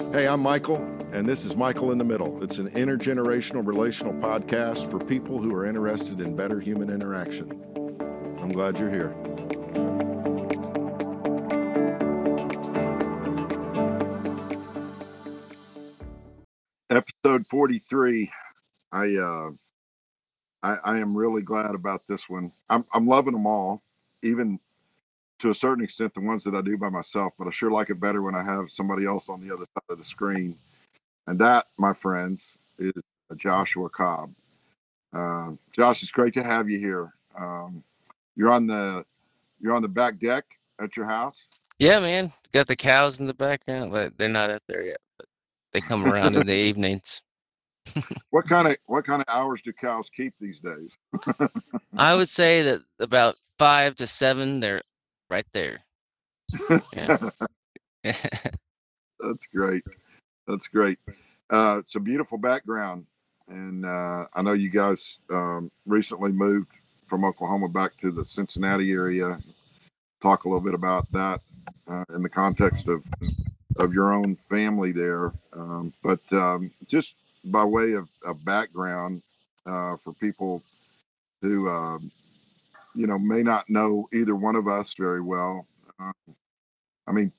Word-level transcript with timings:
Hey, 0.00 0.26
I'm 0.26 0.40
Michael, 0.40 0.78
and 1.12 1.28
this 1.28 1.44
is 1.44 1.56
Michael 1.56 1.92
in 1.92 1.98
the 1.98 2.04
Middle. 2.04 2.42
It's 2.42 2.58
an 2.58 2.68
intergenerational 2.70 3.64
relational 3.64 4.12
podcast 4.14 4.90
for 4.90 4.98
people 4.98 5.40
who 5.40 5.54
are 5.54 5.64
interested 5.64 6.20
in 6.20 6.34
better 6.34 6.58
human 6.58 6.90
interaction. 6.90 7.50
I'm 8.40 8.50
glad 8.50 8.80
you're 8.80 8.90
here. 8.90 9.14
Episode 16.90 17.46
43. 17.48 18.32
I 18.92 19.16
uh 19.16 19.50
I, 20.62 20.76
I 20.84 20.98
am 20.98 21.16
really 21.16 21.42
glad 21.42 21.74
about 21.74 22.02
this 22.08 22.28
one. 22.28 22.52
I'm 22.68 22.84
I'm 22.92 23.06
loving 23.06 23.34
them 23.34 23.46
all, 23.46 23.82
even 24.22 24.60
to 25.40 25.50
a 25.50 25.54
certain 25.54 25.82
extent 25.82 26.14
the 26.14 26.20
ones 26.20 26.44
that 26.44 26.54
I 26.54 26.60
do 26.60 26.76
by 26.76 26.88
myself, 26.88 27.32
but 27.38 27.48
I 27.48 27.50
sure 27.50 27.70
like 27.70 27.90
it 27.90 28.00
better 28.00 28.22
when 28.22 28.34
I 28.34 28.42
have 28.44 28.70
somebody 28.70 29.06
else 29.06 29.28
on 29.28 29.40
the 29.40 29.52
other 29.52 29.64
side 29.64 29.82
of 29.88 29.98
the 29.98 30.04
screen. 30.04 30.54
And 31.26 31.38
that, 31.38 31.66
my 31.78 31.92
friends, 31.92 32.58
is 32.78 32.92
Joshua 33.36 33.88
Cobb. 33.88 34.32
Uh, 35.12 35.52
Josh, 35.72 36.02
it's 36.02 36.12
great 36.12 36.34
to 36.34 36.42
have 36.42 36.68
you 36.68 36.78
here. 36.78 37.14
Um, 37.38 37.82
you're 38.36 38.50
on 38.50 38.66
the 38.66 39.04
you're 39.60 39.74
on 39.74 39.82
the 39.82 39.88
back 39.88 40.18
deck 40.18 40.44
at 40.80 40.96
your 40.96 41.06
house. 41.06 41.50
Yeah, 41.78 42.00
man. 42.00 42.32
Got 42.52 42.66
the 42.66 42.76
cows 42.76 43.20
in 43.20 43.26
the 43.26 43.34
background, 43.34 43.90
but 43.90 44.16
they're 44.16 44.28
not 44.28 44.50
up 44.50 44.62
there 44.66 44.84
yet. 44.84 44.98
But 45.18 45.26
they 45.72 45.80
come 45.80 46.06
around 46.06 46.36
in 46.36 46.46
the 46.46 46.52
evenings. 46.68 47.22
what 48.30 48.46
kind 48.46 48.68
of 48.68 48.76
what 48.86 49.04
kind 49.04 49.22
of 49.22 49.34
hours 49.34 49.62
do 49.62 49.72
cows 49.72 50.10
keep 50.10 50.34
these 50.40 50.60
days? 50.60 50.98
I 51.96 52.14
would 52.14 52.28
say 52.28 52.62
that 52.62 52.82
about 52.98 53.36
five 53.58 53.96
to 53.96 54.06
seven, 54.06 54.60
they're 54.60 54.82
right 55.30 55.46
there. 55.52 55.80
That's 58.02 59.46
great. 59.54 59.84
That's 60.46 60.68
great. 60.68 60.98
Uh, 61.48 61.78
it's 61.80 61.94
a 61.94 62.00
beautiful 62.00 62.38
background, 62.38 63.06
and 63.48 63.84
uh, 63.86 64.26
I 64.34 64.42
know 64.42 64.52
you 64.52 64.70
guys 64.70 65.18
um, 65.30 65.70
recently 65.86 66.32
moved 66.32 66.72
from 67.08 67.24
Oklahoma 67.24 67.68
back 67.68 67.96
to 67.98 68.10
the 68.10 68.24
Cincinnati 68.24 68.92
area. 68.92 69.38
Talk 70.22 70.44
a 70.44 70.48
little 70.48 70.60
bit 70.60 70.74
about 70.74 71.10
that 71.12 71.40
uh, 71.88 72.04
in 72.14 72.22
the 72.22 72.28
context 72.28 72.88
of 72.88 73.02
of 73.76 73.94
your 73.94 74.12
own 74.12 74.36
family 74.48 74.92
there, 74.92 75.32
um, 75.52 75.92
but 76.02 76.20
um, 76.32 76.70
just 76.86 77.14
by 77.44 77.64
way 77.64 77.92
of, 77.92 78.08
of 78.24 78.44
background 78.44 79.22
uh, 79.66 79.96
for 79.96 80.12
people 80.14 80.62
who 81.40 81.68
um, 81.68 82.10
you 82.94 83.06
know 83.06 83.18
may 83.18 83.42
not 83.42 83.68
know 83.68 84.08
either 84.12 84.34
one 84.34 84.56
of 84.56 84.68
us 84.68 84.94
very 84.94 85.20
well. 85.20 85.66
Uh, 85.98 86.12
I 87.06 87.12
mean, 87.12 87.32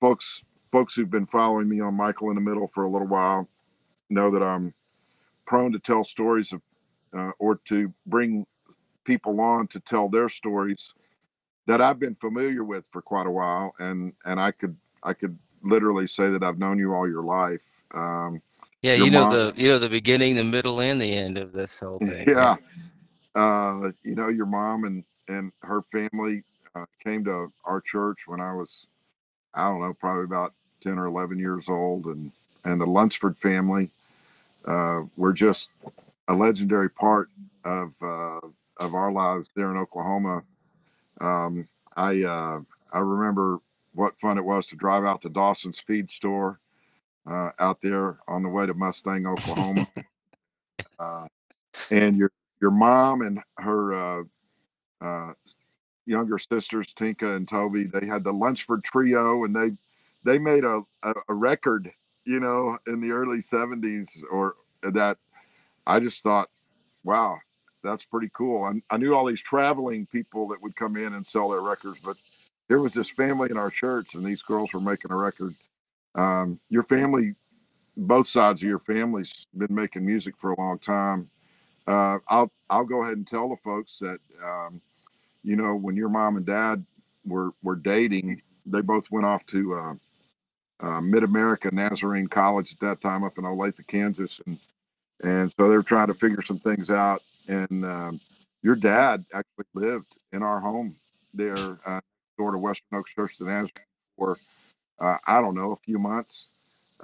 folks 0.00 0.42
folks 0.72 0.94
who've 0.94 1.10
been 1.10 1.26
following 1.26 1.68
me 1.68 1.80
on 1.80 1.94
Michael 1.94 2.30
in 2.30 2.34
the 2.34 2.40
Middle 2.40 2.68
for 2.68 2.84
a 2.84 2.90
little 2.90 3.06
while 3.06 3.48
know 4.10 4.30
that 4.30 4.42
I'm 4.42 4.74
prone 5.46 5.72
to 5.72 5.78
tell 5.78 6.04
stories 6.04 6.52
of 6.52 6.60
uh, 7.16 7.30
or 7.38 7.56
to 7.66 7.92
bring 8.06 8.46
people 9.04 9.40
on 9.40 9.68
to 9.68 9.80
tell 9.80 10.08
their 10.08 10.28
stories 10.28 10.94
that 11.66 11.80
I've 11.80 11.98
been 11.98 12.14
familiar 12.14 12.64
with 12.64 12.84
for 12.90 13.00
quite 13.00 13.26
a 13.26 13.30
while, 13.30 13.74
and 13.78 14.12
and 14.24 14.40
I 14.40 14.50
could 14.50 14.76
I 15.02 15.12
could 15.12 15.38
literally 15.62 16.06
say 16.06 16.30
that 16.30 16.42
I've 16.42 16.58
known 16.58 16.78
you 16.78 16.94
all 16.94 17.08
your 17.08 17.22
life. 17.22 17.62
Um, 17.94 18.42
yeah, 18.82 18.94
you 18.94 19.10
know 19.10 19.24
mom, 19.24 19.34
the 19.34 19.54
you 19.56 19.68
know 19.68 19.78
the 19.78 19.88
beginning, 19.88 20.36
the 20.36 20.44
middle, 20.44 20.80
and 20.80 21.00
the 21.00 21.12
end 21.12 21.38
of 21.38 21.52
this 21.52 21.78
whole 21.78 21.98
thing. 21.98 22.28
Yeah, 22.28 22.56
uh, 23.34 23.90
you 24.02 24.14
know 24.14 24.28
your 24.28 24.46
mom 24.46 24.84
and 24.84 25.04
and 25.28 25.52
her 25.62 25.82
family 25.92 26.42
uh, 26.74 26.84
came 27.02 27.24
to 27.24 27.52
our 27.64 27.80
church 27.80 28.26
when 28.26 28.40
I 28.40 28.54
was 28.54 28.86
I 29.54 29.64
don't 29.64 29.80
know 29.80 29.94
probably 29.94 30.24
about 30.24 30.54
ten 30.82 30.98
or 30.98 31.06
eleven 31.06 31.38
years 31.38 31.68
old, 31.68 32.06
and 32.06 32.32
and 32.64 32.80
the 32.80 32.86
Lunsford 32.86 33.36
family 33.38 33.90
uh, 34.64 35.02
were 35.16 35.32
just 35.32 35.70
a 36.28 36.34
legendary 36.34 36.90
part 36.90 37.28
of 37.64 37.92
uh, 38.02 38.40
of 38.78 38.94
our 38.94 39.12
lives 39.12 39.50
there 39.54 39.70
in 39.70 39.76
Oklahoma. 39.76 40.42
Um, 41.20 41.68
I 41.96 42.22
uh, 42.22 42.60
I 42.92 42.98
remember 42.98 43.58
what 43.94 44.18
fun 44.20 44.38
it 44.38 44.44
was 44.44 44.66
to 44.66 44.76
drive 44.76 45.04
out 45.04 45.22
to 45.22 45.28
Dawson's 45.28 45.80
feed 45.80 46.10
store 46.10 46.58
uh, 47.30 47.50
out 47.58 47.80
there 47.80 48.18
on 48.26 48.42
the 48.42 48.48
way 48.48 48.66
to 48.66 48.74
Mustang, 48.74 49.26
Oklahoma. 49.26 49.86
uh, 50.98 51.26
and 51.90 52.16
your 52.16 52.30
your 52.64 52.70
mom 52.70 53.20
and 53.20 53.40
her 53.58 53.92
uh, 53.92 54.24
uh, 55.02 55.32
younger 56.06 56.38
sisters, 56.38 56.94
Tinka 56.94 57.34
and 57.34 57.46
Toby, 57.46 57.84
they 57.84 58.06
had 58.06 58.24
the 58.24 58.32
Lunsford 58.32 58.82
Trio, 58.82 59.44
and 59.44 59.54
they 59.54 59.72
they 60.24 60.38
made 60.38 60.64
a, 60.64 60.80
a, 61.02 61.12
a 61.28 61.34
record, 61.34 61.92
you 62.24 62.40
know, 62.40 62.78
in 62.86 63.02
the 63.02 63.10
early 63.10 63.40
'70s, 63.40 64.22
or 64.32 64.54
that 64.82 65.18
I 65.86 66.00
just 66.00 66.22
thought, 66.22 66.48
wow, 67.02 67.36
that's 67.82 68.06
pretty 68.06 68.30
cool. 68.32 68.64
I, 68.64 68.94
I 68.94 68.96
knew 68.96 69.14
all 69.14 69.26
these 69.26 69.42
traveling 69.42 70.06
people 70.06 70.48
that 70.48 70.62
would 70.62 70.74
come 70.74 70.96
in 70.96 71.12
and 71.12 71.26
sell 71.26 71.50
their 71.50 71.60
records, 71.60 71.98
but 72.02 72.16
there 72.68 72.80
was 72.80 72.94
this 72.94 73.10
family 73.10 73.50
in 73.50 73.58
our 73.58 73.70
church, 73.70 74.14
and 74.14 74.24
these 74.24 74.40
girls 74.40 74.72
were 74.72 74.80
making 74.80 75.12
a 75.12 75.16
record. 75.16 75.54
Um, 76.14 76.60
your 76.70 76.84
family, 76.84 77.34
both 77.94 78.26
sides 78.26 78.62
of 78.62 78.68
your 78.70 78.78
family's 78.78 79.46
been 79.54 79.74
making 79.74 80.06
music 80.06 80.36
for 80.38 80.52
a 80.52 80.58
long 80.58 80.78
time. 80.78 81.28
Uh, 81.86 82.18
I'll 82.28 82.50
I'll 82.70 82.84
go 82.84 83.02
ahead 83.02 83.16
and 83.16 83.26
tell 83.26 83.48
the 83.48 83.56
folks 83.56 83.98
that 83.98 84.18
um, 84.42 84.80
you 85.42 85.56
know 85.56 85.74
when 85.74 85.96
your 85.96 86.08
mom 86.08 86.36
and 86.36 86.46
dad 86.46 86.84
were 87.26 87.50
were 87.62 87.76
dating, 87.76 88.42
they 88.66 88.80
both 88.80 89.10
went 89.10 89.26
off 89.26 89.44
to 89.46 89.74
uh, 89.74 89.94
uh, 90.80 91.00
Mid 91.00 91.24
America 91.24 91.70
Nazarene 91.72 92.26
College 92.28 92.72
at 92.72 92.80
that 92.80 93.00
time 93.00 93.24
up 93.24 93.38
in 93.38 93.44
Olathe, 93.44 93.86
Kansas, 93.86 94.40
and 94.46 94.58
and 95.22 95.52
so 95.52 95.68
they 95.68 95.76
were 95.76 95.82
trying 95.82 96.08
to 96.08 96.14
figure 96.14 96.42
some 96.42 96.58
things 96.58 96.90
out. 96.90 97.22
And 97.48 97.84
um, 97.84 98.20
your 98.62 98.76
dad 98.76 99.24
actually 99.32 99.66
lived 99.74 100.06
in 100.32 100.42
our 100.42 100.60
home 100.60 100.96
there, 101.34 101.78
uh, 101.86 102.00
to 102.38 102.58
Western 102.58 102.98
Oaks 102.98 103.14
Church 103.14 103.40
of 103.40 103.46
Nazarene 103.46 103.70
for 104.16 104.38
uh, 104.98 105.18
I 105.26 105.40
don't 105.40 105.54
know 105.54 105.72
a 105.72 105.76
few 105.76 105.98
months. 105.98 106.48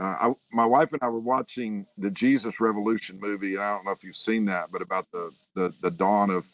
Uh, 0.00 0.04
I, 0.30 0.34
my 0.52 0.66
wife 0.66 0.92
and 0.94 1.02
I 1.02 1.08
were 1.10 1.20
watching 1.20 1.86
the 1.98 2.10
Jesus 2.10 2.60
Revolution 2.60 3.20
movie, 3.20 3.54
and 3.56 3.64
I 3.64 3.76
don't 3.76 3.86
know 3.86 3.92
if 3.92 4.04
you've 4.04 4.16
seen 4.16 4.46
that, 4.46 4.72
but 4.72 4.82
about 4.82 5.08
the 5.12 5.32
the, 5.56 5.74
the 5.82 5.92
dawn 5.92 6.30
of, 6.30 6.46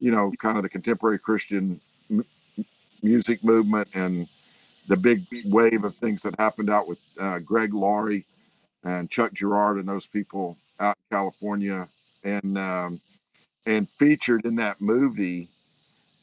you 0.00 0.12
know, 0.12 0.32
kind 0.40 0.58
of 0.58 0.64
the 0.64 0.70
contemporary 0.70 1.20
Christian 1.20 1.80
m- 2.10 2.26
music 3.02 3.44
movement 3.44 3.88
and 3.94 4.28
the 4.88 4.96
big 4.96 5.22
wave 5.46 5.84
of 5.84 5.94
things 5.96 6.22
that 6.22 6.38
happened 6.38 6.70
out 6.70 6.88
with 6.88 7.00
uh, 7.20 7.40
Greg 7.40 7.74
Laurie 7.74 8.26
and 8.84 9.10
Chuck 9.10 9.32
Girard 9.34 9.78
and 9.78 9.88
those 9.88 10.06
people 10.06 10.58
out 10.80 10.96
in 11.10 11.16
California, 11.16 11.88
and 12.24 12.58
um, 12.58 13.00
and 13.66 13.88
featured 13.90 14.44
in 14.46 14.56
that 14.56 14.80
movie 14.80 15.48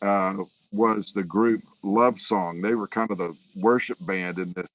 uh, 0.02 0.36
was 0.72 1.14
the 1.14 1.24
group 1.24 1.64
Love 1.84 2.22
Song. 2.22 2.62
They 2.62 2.76
were 2.76 2.88
kind 2.88 3.12
of 3.12 3.20
the 3.20 3.36
worship 3.56 4.00
band 4.06 4.40
in 4.40 4.54
this 4.54 4.70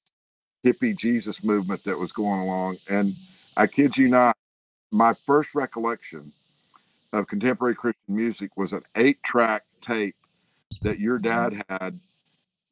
hippie 0.63 0.95
Jesus 0.95 1.43
movement 1.43 1.83
that 1.83 1.97
was 1.97 2.11
going 2.11 2.39
along. 2.39 2.77
And 2.89 3.13
I 3.55 3.67
kid 3.67 3.97
you 3.97 4.07
not, 4.07 4.35
my 4.91 5.13
first 5.13 5.55
recollection 5.55 6.31
of 7.13 7.27
contemporary 7.27 7.75
Christian 7.75 8.15
music 8.15 8.55
was 8.55 8.73
an 8.73 8.83
eight 8.95 9.21
track 9.23 9.63
tape 9.81 10.15
that 10.81 10.99
your 10.99 11.17
dad 11.17 11.63
had 11.69 11.99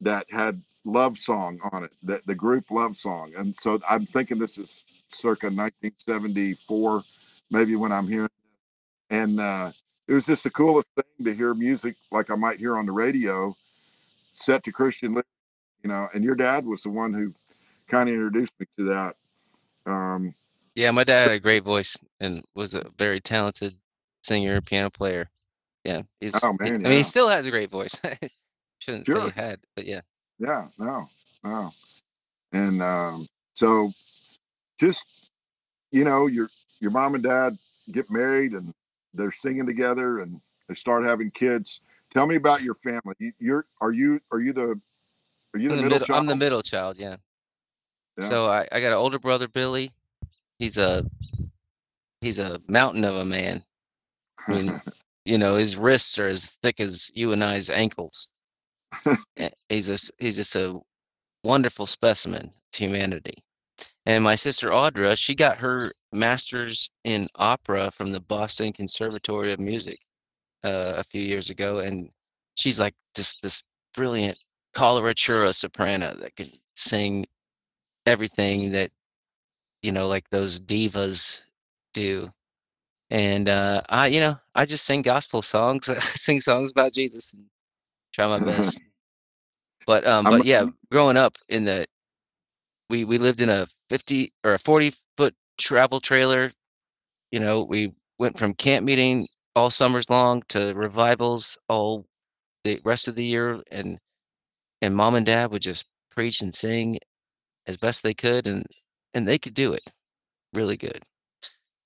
that 0.00 0.26
had 0.30 0.62
love 0.84 1.18
song 1.18 1.58
on 1.72 1.84
it, 1.84 1.92
that 2.02 2.24
the 2.26 2.34
group 2.34 2.70
love 2.70 2.96
song. 2.96 3.32
And 3.36 3.56
so 3.56 3.80
I'm 3.88 4.06
thinking 4.06 4.38
this 4.38 4.58
is 4.58 4.84
circa 5.08 5.46
1974, 5.46 7.02
maybe 7.50 7.76
when 7.76 7.92
I'm 7.92 8.06
hearing 8.06 8.26
it. 8.26 9.14
And 9.14 9.40
uh, 9.40 9.70
it 10.06 10.12
was 10.14 10.26
just 10.26 10.44
the 10.44 10.50
coolest 10.50 10.88
thing 10.94 11.24
to 11.24 11.34
hear 11.34 11.52
music 11.54 11.96
like 12.12 12.30
I 12.30 12.36
might 12.36 12.58
hear 12.58 12.76
on 12.76 12.86
the 12.86 12.92
radio 12.92 13.54
set 14.34 14.62
to 14.64 14.72
Christian 14.72 15.20
you 15.82 15.88
know, 15.90 16.08
and 16.12 16.24
your 16.24 16.34
dad 16.34 16.66
was 16.66 16.82
the 16.82 16.90
one 16.90 17.12
who 17.14 17.32
kind 17.88 18.08
of 18.08 18.14
introduced 18.14 18.54
me 18.58 18.66
to 18.76 18.84
that. 18.88 19.16
Um, 19.90 20.34
yeah, 20.74 20.90
my 20.90 21.04
dad 21.04 21.28
had 21.28 21.32
a 21.32 21.40
great 21.40 21.64
voice 21.64 21.96
and 22.20 22.42
was 22.54 22.74
a 22.74 22.86
very 22.98 23.20
talented 23.20 23.74
singer, 24.22 24.56
and 24.56 24.64
piano 24.64 24.90
player. 24.90 25.30
Yeah, 25.84 26.02
was, 26.20 26.42
oh 26.42 26.54
man, 26.58 26.66
he, 26.66 26.70
yeah. 26.70 26.76
I 26.76 26.90
mean, 26.90 26.98
he 26.98 27.02
still 27.02 27.28
has 27.28 27.46
a 27.46 27.50
great 27.50 27.70
voice. 27.70 28.00
Shouldn't 28.78 29.06
sure. 29.06 29.22
say 29.22 29.32
he 29.34 29.40
had, 29.40 29.60
but 29.74 29.86
yeah. 29.86 30.00
Yeah, 30.38 30.68
no, 30.78 31.08
no, 31.42 31.72
and 32.52 32.80
um, 32.80 33.26
so 33.54 33.90
just 34.78 35.30
you 35.90 36.04
know, 36.04 36.26
your 36.26 36.48
your 36.80 36.90
mom 36.90 37.14
and 37.14 37.24
dad 37.24 37.56
get 37.90 38.10
married 38.10 38.52
and 38.52 38.72
they're 39.14 39.32
singing 39.32 39.66
together 39.66 40.20
and 40.20 40.40
they 40.68 40.74
start 40.74 41.04
having 41.04 41.30
kids. 41.30 41.80
Tell 42.12 42.26
me 42.26 42.36
about 42.36 42.62
your 42.62 42.74
family. 42.74 43.34
You, 43.38 43.54
are 43.54 43.66
are 43.80 43.92
you 43.92 44.20
are 44.32 44.40
you 44.40 44.52
the 44.52 44.80
are 45.54 45.58
you 45.58 45.68
the, 45.68 45.76
the 45.76 45.82
middle, 45.82 45.82
middle, 45.82 46.06
child? 46.06 46.20
I'm 46.20 46.26
the 46.26 46.36
middle 46.36 46.62
child. 46.62 46.96
Yeah. 46.98 47.16
Yeah. 48.18 48.24
So 48.24 48.46
I, 48.46 48.66
I 48.72 48.80
got 48.80 48.88
an 48.88 48.94
older 48.94 49.18
brother, 49.18 49.48
Billy. 49.48 49.92
He's 50.58 50.78
a 50.78 51.04
he's 52.20 52.38
a 52.38 52.60
mountain 52.68 53.04
of 53.04 53.16
a 53.16 53.24
man. 53.24 53.62
I 54.46 54.52
mean, 54.52 54.80
you 55.24 55.38
know, 55.38 55.56
his 55.56 55.76
wrists 55.76 56.18
are 56.18 56.28
as 56.28 56.56
thick 56.62 56.80
as 56.80 57.10
you 57.14 57.32
and 57.32 57.44
I's 57.44 57.70
ankles. 57.70 58.30
he's 59.68 59.90
a 59.90 59.98
he's 60.18 60.36
just 60.36 60.56
a 60.56 60.80
wonderful 61.44 61.86
specimen 61.86 62.46
of 62.46 62.78
humanity. 62.78 63.42
And 64.06 64.24
my 64.24 64.34
sister 64.34 64.70
Audra, 64.70 65.16
she 65.18 65.34
got 65.34 65.58
her 65.58 65.92
master's 66.12 66.90
in 67.04 67.28
opera 67.34 67.90
from 67.90 68.10
the 68.10 68.20
Boston 68.20 68.72
Conservatory 68.72 69.52
of 69.52 69.60
Music 69.60 69.98
uh, 70.64 70.94
a 70.96 71.04
few 71.04 71.22
years 71.22 71.50
ago, 71.50 71.80
and 71.80 72.08
she's 72.54 72.80
like 72.80 72.94
just 73.14 73.38
this 73.42 73.62
brilliant 73.94 74.38
coloratura 74.74 75.54
soprano 75.54 76.16
that 76.20 76.36
can 76.36 76.50
sing 76.76 77.26
everything 78.08 78.72
that 78.72 78.90
you 79.82 79.92
know 79.92 80.08
like 80.08 80.28
those 80.30 80.60
divas 80.60 81.42
do. 81.94 82.30
And 83.10 83.48
uh 83.48 83.82
i 83.88 84.06
you 84.08 84.20
know 84.20 84.36
i 84.54 84.66
just 84.66 84.84
sing 84.84 85.02
gospel 85.02 85.42
songs 85.42 85.86
sing 86.20 86.40
songs 86.40 86.70
about 86.70 86.92
jesus 86.92 87.32
and 87.34 87.46
try 88.12 88.26
my 88.26 88.38
best. 88.44 88.80
But 89.86 90.06
um 90.06 90.24
but 90.24 90.44
yeah 90.44 90.66
growing 90.90 91.16
up 91.16 91.36
in 91.48 91.64
the 91.64 91.86
we 92.90 93.04
we 93.04 93.18
lived 93.18 93.40
in 93.40 93.48
a 93.48 93.66
50 93.88 94.32
or 94.44 94.54
a 94.54 94.58
40 94.58 94.94
foot 95.16 95.34
travel 95.58 96.00
trailer. 96.00 96.52
You 97.30 97.40
know 97.40 97.64
we 97.64 97.94
went 98.18 98.38
from 98.38 98.54
camp 98.54 98.84
meeting 98.84 99.28
all 99.56 99.70
summers 99.70 100.10
long 100.10 100.42
to 100.48 100.72
revivals 100.74 101.58
all 101.68 102.06
the 102.64 102.80
rest 102.84 103.08
of 103.08 103.14
the 103.14 103.24
year 103.24 103.62
and 103.70 103.98
and 104.82 104.94
mom 104.94 105.14
and 105.14 105.26
dad 105.26 105.50
would 105.50 105.62
just 105.62 105.84
preach 106.10 106.40
and 106.42 106.54
sing 106.54 106.98
as 107.68 107.76
best 107.76 108.02
they 108.02 108.14
could 108.14 108.46
and 108.46 108.66
and 109.14 109.28
they 109.28 109.38
could 109.38 109.54
do 109.54 109.72
it 109.72 109.84
really 110.52 110.76
good. 110.76 111.02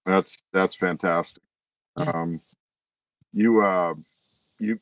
That's 0.07 0.43
that's 0.53 0.75
fantastic. 0.75 1.43
Yeah. 1.99 2.11
um 2.11 2.41
you 3.33 3.63
uh 3.63 3.95
you 4.59 4.79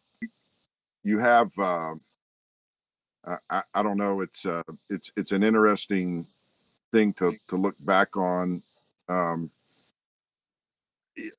you 1.02 1.18
have 1.18 1.50
uh 1.58 1.94
I, 3.50 3.62
I 3.74 3.82
don't 3.82 3.98
know 3.98 4.20
it's 4.20 4.46
uh 4.46 4.62
it's 4.88 5.10
it's 5.16 5.32
an 5.32 5.42
interesting 5.42 6.26
thing 6.92 7.12
to 7.14 7.36
to 7.48 7.56
look 7.56 7.76
back 7.80 8.16
on 8.16 8.62
um 9.08 9.50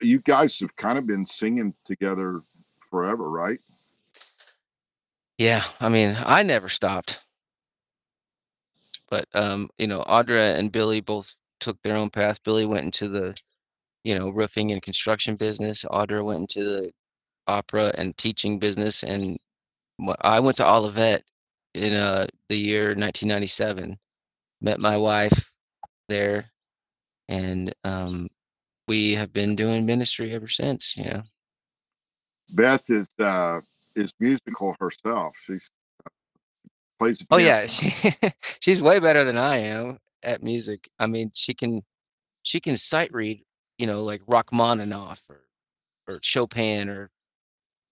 you 0.02 0.20
guys 0.20 0.60
have 0.60 0.76
kind 0.76 0.98
of 0.98 1.08
been 1.08 1.26
singing 1.26 1.74
together 1.86 2.42
forever 2.90 3.30
right? 3.30 3.60
Yeah 5.38 5.64
i 5.80 5.90
mean 5.90 6.16
i 6.26 6.44
never 6.44 6.70
stopped 6.70 7.20
but 9.12 9.28
um, 9.36 9.70
you 9.78 9.86
know, 9.86 10.04
Audra 10.08 10.58
and 10.58 10.72
Billy 10.72 11.02
both 11.02 11.36
took 11.60 11.80
their 11.84 11.98
own 11.98 12.10
path. 12.10 12.42
Billy 12.44 12.66
went 12.66 12.86
into 12.86 13.10
the, 13.10 13.36
you 14.04 14.18
know, 14.18 14.30
roofing 14.30 14.72
and 14.72 14.82
construction 14.82 15.36
business. 15.36 15.86
Audra 15.92 16.26
went 16.26 16.40
into 16.40 16.64
the 16.64 16.92
opera 17.46 17.94
and 17.98 18.18
teaching 18.18 18.58
business, 18.58 19.04
and 19.04 19.38
I 20.22 20.40
went 20.40 20.58
to 20.58 20.68
Olivet 20.68 21.24
in 21.76 21.94
uh, 21.94 22.28
the 22.50 22.56
year 22.58 22.86
1997. 22.88 24.00
Met 24.62 24.80
my 24.80 24.96
wife 24.96 25.52
there, 26.08 26.46
and 27.28 27.76
um, 27.84 28.30
we 28.88 29.14
have 29.16 29.34
been 29.34 29.56
doing 29.56 29.86
ministry 29.86 30.34
ever 30.34 30.48
since. 30.48 30.96
You 30.96 31.06
know, 31.06 31.24
Beth 32.52 32.90
is 32.90 33.10
uh, 33.20 33.60
is 33.94 34.14
musical 34.22 34.76
herself. 34.80 35.36
She's 35.46 35.70
plays. 37.02 37.26
Oh 37.32 37.38
yeah, 37.38 37.66
she 37.68 37.94
she's 38.60 38.82
way 38.82 39.00
better 39.00 39.24
than 39.24 39.38
I 39.38 39.58
am 39.58 39.98
at 40.24 40.44
music. 40.44 40.90
I 41.00 41.08
mean, 41.08 41.32
she 41.34 41.54
can 41.54 41.82
she 42.44 42.60
can 42.60 42.78
sight 42.78 43.14
read, 43.14 43.44
you 43.78 43.88
know, 43.88 44.04
like 44.04 44.22
Rachmaninoff 44.28 45.22
or 45.30 45.42
or 46.08 46.20
Chopin 46.22 46.90
or 46.90 47.10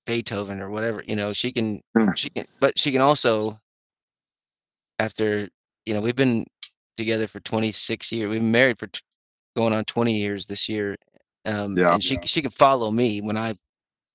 Beethoven 0.06 0.62
or 0.62 0.70
whatever. 0.70 1.04
You 1.06 1.16
know, 1.16 1.34
she 1.34 1.52
can 1.52 1.82
hmm. 1.98 2.12
she 2.16 2.30
can, 2.30 2.46
but 2.60 2.78
she 2.80 2.92
can 2.92 3.02
also 3.02 3.60
after 5.00 5.50
you 5.86 5.94
know 5.94 6.02
we've 6.02 6.16
been 6.16 6.46
together 6.98 7.28
for 7.28 7.40
26 7.40 8.12
years. 8.12 8.30
We've 8.30 8.42
been 8.42 8.52
married 8.52 8.78
for 8.78 8.88
t- 8.88 9.00
going 9.56 9.74
on 9.74 9.86
20 9.86 10.14
years 10.14 10.46
this 10.46 10.68
year. 10.68 10.98
Um, 11.46 11.78
yeah. 11.78 11.94
And 11.94 12.04
she 12.04 12.16
yeah. 12.16 12.26
she 12.26 12.42
can 12.42 12.52
follow 12.52 12.92
me 12.92 13.22
when 13.22 13.38
I 13.38 13.56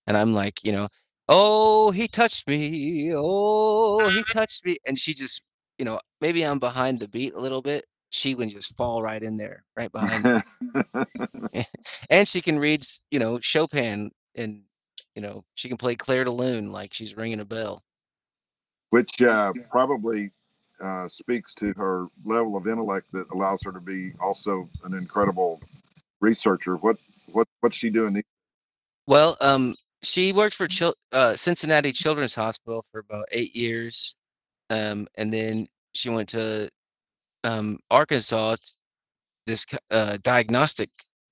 and 0.07 0.17
I'm 0.17 0.35
like, 0.35 0.63
you 0.63 0.73
know, 0.73 0.89
oh, 1.29 1.91
he 1.91 2.09
touched 2.09 2.47
me. 2.49 3.13
Oh, 3.15 4.07
he 4.09 4.23
touched 4.25 4.65
me. 4.65 4.79
And 4.87 4.99
she 4.99 5.15
just, 5.15 5.43
you 5.79 5.85
know, 5.85 6.01
maybe 6.21 6.43
I'm 6.45 6.59
behind 6.59 7.01
the 7.01 7.09
beat 7.09 7.35
a 7.35 7.41
little 7.41 7.63
bit. 7.63 7.85
She 8.11 8.35
would 8.35 8.51
just 8.51 8.77
fall 8.77 9.03
right 9.03 9.23
in 9.23 9.37
there, 9.37 9.65
right 9.77 9.91
behind 9.91 10.45
me. 11.53 11.67
and 12.11 12.29
she 12.29 12.41
can 12.41 12.59
read, 12.59 12.85
you 13.11 13.19
know, 13.19 13.41
Chopin 13.41 14.13
and, 14.37 14.63
you 15.17 15.23
know, 15.23 15.45
she 15.55 15.69
can 15.69 15.77
play 15.77 15.97
Clair 15.97 16.25
de 16.25 16.31
Lune 16.31 16.71
like 16.71 16.95
she's 16.95 17.17
ringing 17.17 17.41
a 17.41 17.45
bell. 17.45 17.83
Which 18.91 19.21
uh, 19.21 19.53
probably 19.71 20.31
uh, 20.81 21.09
speaks 21.09 21.55
to 21.55 21.73
her 21.77 22.07
level 22.25 22.57
of 22.57 22.69
intellect 22.69 23.11
that 23.13 23.27
allows 23.33 23.63
her 23.65 23.73
to 23.73 23.81
be 23.81 24.13
also 24.21 24.69
an 24.85 24.95
incredible 24.95 25.61
researcher. 26.21 26.77
What 26.77 26.97
what 27.33 27.49
what's 27.61 27.77
she 27.77 27.91
doing? 27.91 28.23
Well, 29.07 29.37
um, 29.41 29.75
she 30.05 30.33
worked 30.33 30.55
for 30.55 30.69
Chil- 30.69 30.95
uh, 31.13 31.37
Cincinnati 31.37 31.93
Children's 31.93 32.35
Hospital 32.35 32.85
for 32.91 33.01
about 33.01 33.27
eight 33.33 33.55
years, 33.55 34.17
um, 34.71 35.07
and 35.17 35.33
then 35.33 35.67
she 35.95 36.11
went 36.11 36.29
to 36.31 36.69
um, 37.45 37.79
Arkansas. 37.91 38.57
This 39.47 39.67
uh, 39.91 40.19
diagnostic 40.23 40.91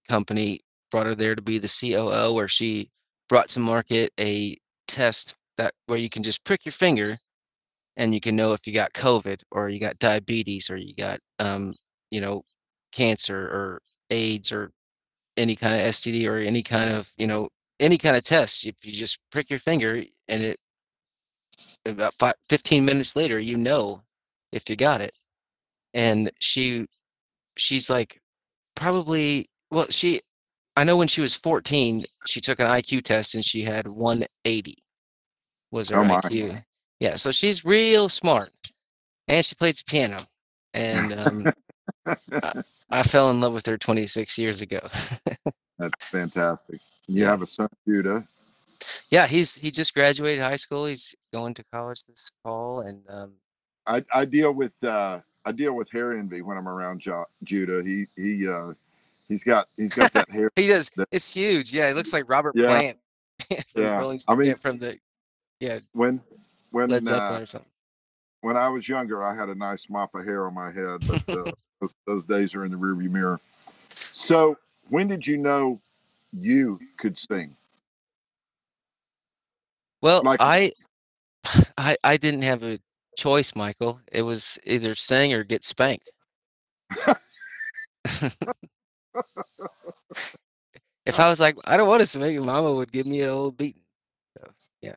company 0.08 0.60
brought 0.90 1.06
her 1.06 1.14
there 1.14 1.34
to 1.34 1.42
be 1.42 1.58
the 1.58 1.68
COO, 1.80 2.34
where 2.34 2.48
she 2.48 2.90
brought 3.28 3.48
to 3.50 3.60
market 3.60 4.12
a 4.20 4.58
test 4.86 5.34
that 5.56 5.72
where 5.86 5.98
you 5.98 6.10
can 6.10 6.22
just 6.22 6.44
prick 6.44 6.64
your 6.64 6.72
finger, 6.72 7.18
and 7.96 8.14
you 8.14 8.20
can 8.20 8.36
know 8.36 8.52
if 8.52 8.66
you 8.66 8.74
got 8.74 8.92
COVID 8.92 9.40
or 9.50 9.68
you 9.68 9.80
got 9.80 9.98
diabetes 9.98 10.70
or 10.70 10.76
you 10.76 10.94
got 10.94 11.20
um, 11.38 11.74
you 12.10 12.20
know 12.20 12.42
cancer 12.92 13.38
or 13.38 13.80
AIDS 14.10 14.52
or 14.52 14.70
any 15.36 15.56
kind 15.56 15.74
of 15.74 15.80
STD 15.88 16.28
or 16.28 16.38
any 16.38 16.62
kind 16.62 16.90
of 16.90 17.10
you 17.16 17.26
know 17.26 17.48
any 17.80 17.98
kind 17.98 18.16
of 18.16 18.22
test, 18.22 18.66
if 18.66 18.74
you 18.82 18.92
just 18.92 19.18
prick 19.30 19.50
your 19.50 19.58
finger 19.58 20.02
and 20.28 20.42
it 20.42 20.58
about 21.84 22.14
five, 22.18 22.34
15 22.48 22.84
minutes 22.84 23.16
later, 23.16 23.38
you 23.38 23.56
know 23.56 24.02
if 24.52 24.68
you 24.68 24.76
got 24.76 25.00
it. 25.00 25.14
And 25.94 26.30
she, 26.38 26.86
she's 27.56 27.90
like 27.90 28.20
probably, 28.76 29.50
well, 29.70 29.86
she, 29.90 30.20
I 30.76 30.84
know 30.84 30.96
when 30.96 31.08
she 31.08 31.20
was 31.20 31.36
14, 31.36 32.04
she 32.26 32.40
took 32.40 32.60
an 32.60 32.66
IQ 32.66 33.02
test 33.02 33.34
and 33.34 33.44
she 33.44 33.62
had 33.62 33.86
180 33.86 34.76
was 35.70 35.88
her 35.88 36.00
oh 36.00 36.04
IQ. 36.04 36.62
Yeah. 37.00 37.16
So 37.16 37.30
she's 37.30 37.64
real 37.64 38.08
smart 38.08 38.52
and 39.28 39.44
she 39.44 39.54
plays 39.54 39.78
the 39.78 39.84
piano. 39.90 40.18
And 40.74 41.12
um, 41.12 41.52
I, 42.32 42.62
I 42.90 43.02
fell 43.02 43.30
in 43.30 43.40
love 43.40 43.52
with 43.52 43.66
her 43.66 43.76
26 43.76 44.38
years 44.38 44.60
ago. 44.60 44.80
That's 45.78 46.06
fantastic. 46.10 46.80
You 47.06 47.24
have 47.24 47.42
a 47.42 47.46
son, 47.46 47.68
Judah. 47.86 48.24
Yeah, 49.10 49.26
he's 49.26 49.54
he 49.54 49.70
just 49.70 49.94
graduated 49.94 50.42
high 50.42 50.56
school. 50.56 50.86
He's 50.86 51.14
going 51.32 51.54
to 51.54 51.64
college 51.72 52.04
this 52.04 52.30
fall, 52.42 52.80
and 52.80 53.02
um, 53.08 53.32
I 53.86 54.04
I 54.12 54.24
deal 54.24 54.52
with 54.52 54.72
uh, 54.82 55.20
I 55.44 55.52
deal 55.52 55.74
with 55.74 55.90
hair 55.90 56.16
envy 56.16 56.42
when 56.42 56.56
I'm 56.56 56.68
around 56.68 57.00
jo- 57.00 57.26
Judah. 57.44 57.82
He 57.82 58.06
he 58.16 58.48
uh, 58.48 58.72
he's 59.28 59.44
got 59.44 59.68
he's 59.76 59.94
got 59.94 60.12
that 60.12 60.30
hair. 60.30 60.50
he 60.56 60.68
does. 60.68 60.90
That, 60.96 61.08
it's 61.10 61.32
huge. 61.32 61.72
Yeah, 61.72 61.88
it 61.90 61.96
looks 61.96 62.12
like 62.12 62.28
Robert 62.28 62.54
yeah. 62.56 62.64
Plant. 62.64 62.98
yeah, 63.76 64.16
I 64.28 64.34
mean 64.34 64.56
from 64.56 64.78
the 64.78 64.98
yeah 65.58 65.80
when 65.92 66.20
when 66.70 66.90
Led 66.90 67.06
Zeppelin 67.06 67.40
uh, 67.40 67.42
or 67.42 67.46
something. 67.46 67.68
When 68.40 68.56
I 68.56 68.68
was 68.68 68.88
younger, 68.88 69.22
I 69.22 69.36
had 69.36 69.48
a 69.48 69.54
nice 69.54 69.88
mop 69.88 70.14
of 70.16 70.24
hair 70.24 70.46
on 70.46 70.54
my 70.54 70.72
head, 70.72 71.06
but 71.06 71.28
uh, 71.28 71.52
those, 71.80 71.94
those 72.06 72.24
days 72.24 72.56
are 72.56 72.64
in 72.64 72.72
the 72.72 72.76
rearview 72.76 73.08
mirror. 73.08 73.40
So, 73.94 74.56
when 74.88 75.08
did 75.08 75.26
you 75.26 75.36
know 75.38 75.80
you 76.32 76.78
could 76.96 77.16
sing? 77.16 77.56
Well, 80.00 80.22
like, 80.22 80.40
I, 80.40 80.72
I, 81.78 81.96
I 82.02 82.16
didn't 82.16 82.42
have 82.42 82.62
a 82.62 82.78
choice, 83.16 83.54
Michael. 83.54 84.00
It 84.10 84.22
was 84.22 84.58
either 84.64 84.94
sing 84.94 85.32
or 85.32 85.44
get 85.44 85.64
spanked. 85.64 86.10
if 88.04 88.36
I 91.18 91.28
was 91.28 91.40
like, 91.40 91.56
I 91.64 91.76
don't 91.76 91.88
want 91.88 92.00
to 92.00 92.06
sing, 92.06 92.44
Mama 92.44 92.72
would 92.72 92.92
give 92.92 93.06
me 93.06 93.20
a 93.22 93.30
old 93.30 93.56
beating. 93.56 93.82
So, 94.36 94.50
yeah. 94.82 94.96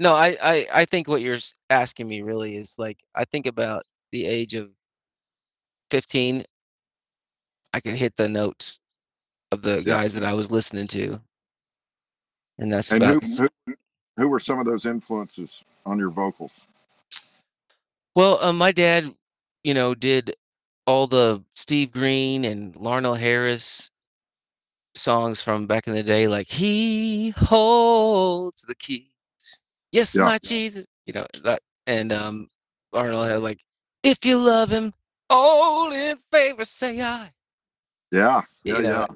No, 0.00 0.14
I, 0.14 0.36
I, 0.42 0.66
I 0.72 0.84
think 0.84 1.08
what 1.08 1.22
you're 1.22 1.38
asking 1.70 2.08
me 2.08 2.22
really 2.22 2.56
is 2.56 2.76
like, 2.78 2.98
I 3.14 3.24
think 3.24 3.46
about 3.46 3.84
the 4.10 4.26
age 4.26 4.54
of 4.54 4.70
15. 5.90 6.44
I 7.72 7.80
could 7.80 7.94
hit 7.94 8.16
the 8.16 8.28
notes 8.28 8.80
of 9.50 9.62
the 9.62 9.82
guys 9.82 10.14
that 10.14 10.24
I 10.24 10.32
was 10.34 10.50
listening 10.50 10.86
to. 10.88 11.20
And 12.58 12.72
that's 12.72 12.92
and 12.92 13.02
about 13.02 13.24
who, 13.24 13.48
who, 13.66 13.74
who 14.16 14.28
were 14.28 14.38
some 14.38 14.58
of 14.58 14.66
those 14.66 14.86
influences 14.86 15.64
on 15.86 15.98
your 15.98 16.10
vocals? 16.10 16.52
Well, 18.14 18.38
um, 18.42 18.58
my 18.58 18.72
dad, 18.72 19.14
you 19.64 19.74
know, 19.74 19.94
did 19.94 20.36
all 20.86 21.06
the 21.06 21.42
Steve 21.54 21.92
Green 21.92 22.44
and 22.44 22.74
Larnelle 22.74 23.18
Harris 23.18 23.90
songs 24.94 25.42
from 25.42 25.66
back 25.66 25.86
in 25.86 25.94
the 25.94 26.02
day, 26.02 26.28
like 26.28 26.48
"He 26.48 27.30
holds 27.30 28.62
the 28.62 28.74
keys." 28.74 29.06
Yes, 29.92 30.14
yeah. 30.14 30.24
my 30.24 30.38
Jesus. 30.38 30.86
You 31.06 31.14
know 31.14 31.26
that, 31.44 31.62
and 31.86 32.12
um, 32.12 32.50
Larnelle 32.94 33.28
had 33.28 33.40
like, 33.40 33.60
"If 34.02 34.24
you 34.24 34.38
love 34.38 34.70
him, 34.70 34.92
all 35.30 35.90
in 35.92 36.18
favor 36.30 36.64
say 36.64 37.00
aye. 37.00 37.32
Yeah, 38.12 38.42
yeah, 38.62 38.76
You 38.76 38.82
know, 38.82 38.90
yeah. 38.90 39.06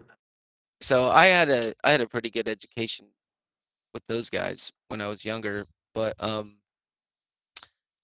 so 0.80 1.10
I 1.10 1.26
had 1.26 1.50
a 1.50 1.74
I 1.84 1.90
had 1.92 2.00
a 2.00 2.08
pretty 2.08 2.30
good 2.30 2.48
education 2.48 3.06
with 3.94 4.02
those 4.08 4.30
guys 4.30 4.72
when 4.88 5.00
I 5.00 5.08
was 5.08 5.24
younger, 5.24 5.66
but 5.94 6.14
um 6.18 6.56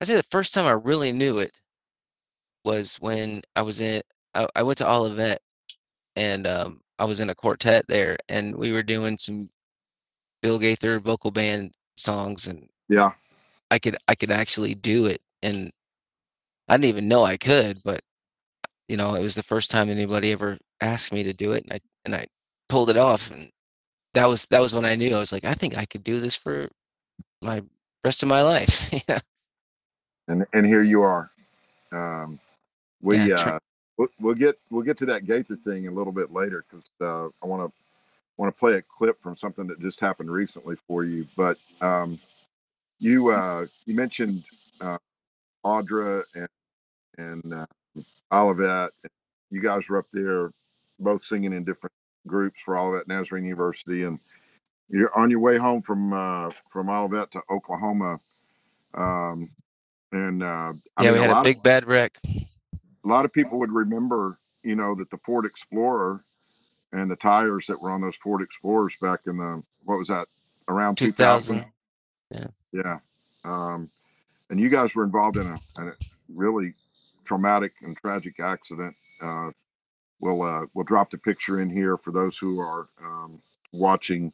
I'd 0.01 0.09
say 0.09 0.15
the 0.17 0.23
first 0.31 0.53
time 0.53 0.67
I 0.67 0.73
really 0.73 1.13
knew 1.13 1.39
it 1.39 1.57
was 2.65 2.97
when 2.97 3.43
I 3.57 3.63
was 3.63 3.81
in 3.81 4.03
I, 4.35 4.47
I 4.55 4.63
went 4.63 4.79
to 4.79 4.89
Olivet 4.91 5.41
and 6.15 6.47
um 6.47 6.81
I 6.99 7.05
was 7.07 7.21
in 7.21 7.31
a 7.31 7.35
quartet 7.35 7.87
there 7.89 8.19
and 8.29 8.55
we 8.55 8.71
were 8.73 8.83
doing 8.83 9.17
some 9.19 9.49
Bill 10.43 10.59
Gaither 10.59 11.01
vocal 11.01 11.31
band 11.31 11.73
songs 11.97 12.47
and 12.47 12.69
Yeah. 12.89 13.13
I 13.71 13.79
could 13.79 13.97
I 14.09 14.15
could 14.15 14.31
actually 14.31 14.75
do 14.75 15.07
it 15.07 15.23
and 15.43 15.73
I 16.69 16.77
didn't 16.77 16.91
even 16.91 17.09
know 17.09 17.25
I 17.25 17.37
could, 17.39 17.83
but 17.83 18.03
you 18.89 18.97
know, 18.97 19.15
it 19.15 19.23
was 19.23 19.35
the 19.35 19.43
first 19.43 19.71
time 19.71 19.89
anybody 19.89 20.33
ever 20.33 20.59
asked 20.83 21.13
me 21.13 21.23
to 21.23 21.33
do 21.33 21.53
it 21.53 21.65
and 21.65 21.73
I 21.73 21.81
and 22.05 22.15
I 22.15 22.27
pulled 22.69 22.91
it 22.91 22.97
off 22.97 23.31
and 23.31 23.51
that 24.15 24.29
was 24.29 24.47
that 24.47 24.61
was 24.61 24.75
when 24.75 24.85
I 24.85 24.95
knew 24.95 25.15
I 25.15 25.19
was 25.19 25.33
like, 25.33 25.45
I 25.45 25.55
think 25.55 25.77
I 25.77 25.87
could 25.87 26.05
do 26.05 26.21
this 26.21 26.37
for 26.37 26.69
my 27.41 27.63
rest 28.05 28.23
of 28.23 28.29
my 28.29 28.43
life. 28.43 28.85
yeah. 29.09 29.21
And 30.29 30.47
and 30.53 30.67
here 30.67 30.83
you 30.83 31.03
are. 31.03 31.31
Um, 31.91 32.39
we 33.01 33.19
Yeah, 33.19 33.37
uh, 33.37 33.59
we'll, 33.97 34.09
we'll 34.21 34.35
get 34.35 34.59
we'll 34.71 34.83
get 34.83 34.99
to 34.99 35.07
that 35.07 35.27
Gaither 35.27 35.57
thing 35.57 35.89
a 35.89 35.91
little 35.91 36.13
bit 36.13 36.33
later 36.33 36.65
because 36.69 36.89
uh, 37.01 37.27
I 37.43 37.47
want 37.47 37.69
to 37.69 37.73
want 38.37 38.55
to 38.55 38.59
play 38.59 38.75
a 38.75 38.83
clip 38.83 39.21
from 39.23 39.37
something 39.37 39.67
that 39.67 39.81
just 39.81 40.01
happened 40.01 40.31
recently 40.31 40.77
for 40.87 41.05
you. 41.05 41.27
But 41.37 41.59
um, 41.81 42.19
you 42.99 43.31
uh, 43.31 43.67
you 43.87 43.95
mentioned 43.95 44.45
uh, 44.81 44.99
Audra 45.65 46.23
and 46.35 46.49
and 47.19 47.55
uh, 47.55 47.67
Olivet. 48.33 48.91
You 49.51 49.61
guys 49.61 49.89
were 49.89 49.99
up 49.99 50.07
there, 50.13 50.51
both 50.99 51.25
singing 51.25 51.53
in 51.53 51.65
different 51.65 51.93
groups 52.27 52.61
for 52.65 52.79
Olivet 52.79 53.09
Nazarene 53.09 53.45
University, 53.45 54.05
and 54.05 54.19
you're 54.89 55.17
on 55.17 55.31
your 55.31 55.41
way 55.41 55.59
home 55.59 55.83
from 55.83 56.13
uh, 56.13 56.51
from 56.71 56.89
Olivet 56.89 57.31
to 57.33 57.43
Oklahoma. 57.51 58.19
Um, 58.95 59.51
and 60.13 60.43
uh, 60.43 60.73
I 60.97 61.05
yeah, 61.05 61.11
mean, 61.13 61.13
we 61.15 61.21
had 61.21 61.31
a 61.31 61.41
a 61.41 61.43
big 61.43 61.63
bad 61.63 61.87
wreck. 61.87 62.19
a 62.25 63.09
lot 63.09 63.25
of 63.25 63.33
people 63.33 63.59
would 63.59 63.73
remember, 63.73 64.39
you 64.63 64.77
know, 64.77 64.95
that 64.95 65.11
the 65.11 65.19
Ford 65.19 65.47
Explorer 65.47 66.23
and 66.93 67.11
the 67.11 67.17
tires 67.17 67.67
that 67.67 67.81
were 67.81 67.91
on 67.91 68.03
those 68.03 68.17
Ford 68.17 68.43
Explorers 68.43 68.95
back 69.01 69.21
in 69.27 69.39
the 69.39 69.63
what 69.85 69.99
was 69.99 70.09
that 70.09 70.27
around 70.69 70.97
2000? 70.97 71.65
2000. 72.31 72.53
Yeah. 72.73 72.99
Um, 73.45 73.91
and 74.51 74.61
you 74.61 74.69
guys 74.69 74.95
were 74.95 75.05
involved 75.05 75.37
in 75.37 75.47
a, 75.47 75.59
in 75.81 75.89
a 75.89 75.93
really 76.35 76.75
traumatic 77.25 77.73
and 77.83 77.97
tragic 77.97 78.41
accident. 78.41 78.95
Uh, 79.21 79.51
we'll 80.23 80.43
uh, 80.43 80.67
we'll 80.75 80.85
drop 80.87 81.11
the 81.11 81.19
picture 81.19 81.61
in 81.61 81.71
here 81.71 81.99
for 81.99 82.13
those 82.13 82.39
who 82.39 82.61
are 82.61 82.89
um, 83.05 83.43
watching. 83.75 84.33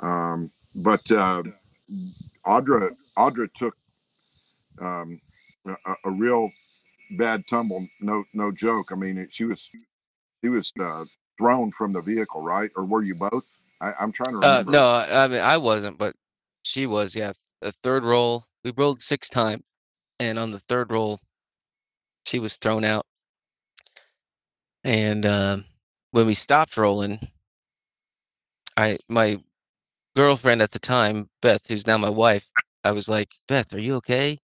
Um, 0.00 0.50
but 0.74 1.10
uh, 1.10 1.42
Audra 2.46 2.90
Audra 3.18 3.48
took 3.56 3.76
um, 4.80 5.20
a, 5.66 5.74
a 6.04 6.10
real 6.10 6.50
bad 7.18 7.44
tumble. 7.48 7.86
No 8.00 8.24
no 8.34 8.52
joke. 8.52 8.92
I 8.92 8.96
mean, 8.96 9.26
she 9.30 9.44
was 9.44 9.70
she 10.42 10.48
was 10.50 10.72
uh, 10.80 11.04
thrown 11.38 11.72
from 11.72 11.92
the 11.92 12.02
vehicle, 12.02 12.42
right? 12.42 12.70
Or 12.76 12.84
were 12.84 13.02
you 13.02 13.14
both? 13.16 13.46
I, 13.80 13.92
I'm 14.00 14.12
trying 14.12 14.32
to 14.34 14.38
Uh, 14.42 14.58
remember. 14.58 14.72
no, 14.72 14.84
I 14.86 15.24
I 15.24 15.28
mean 15.28 15.40
I 15.40 15.56
wasn't, 15.56 15.98
but 15.98 16.14
she 16.64 16.86
was. 16.86 17.16
Yeah, 17.16 17.32
the 17.62 17.72
third 17.82 18.04
roll. 18.04 18.46
We 18.64 18.72
rolled 18.76 19.02
six 19.02 19.28
times, 19.30 19.62
and 20.20 20.38
on 20.38 20.50
the 20.50 20.60
third 20.60 20.90
roll, 20.92 21.20
she 22.26 22.38
was 22.38 22.56
thrown 22.56 22.84
out. 22.84 23.06
And 24.84 25.24
um, 25.24 25.64
when 26.10 26.26
we 26.26 26.34
stopped 26.34 26.76
rolling, 26.76 27.28
I 28.76 28.98
my 29.08 29.38
girlfriend 30.14 30.62
at 30.62 30.72
the 30.72 30.78
time, 30.78 31.30
Beth, 31.42 31.62
who's 31.68 31.86
now 31.86 31.98
my 31.98 32.10
wife, 32.10 32.48
I 32.84 32.92
was 32.92 33.08
like, 33.08 33.32
Beth, 33.48 33.74
are 33.74 33.80
you 33.80 33.94
okay? 33.96 34.38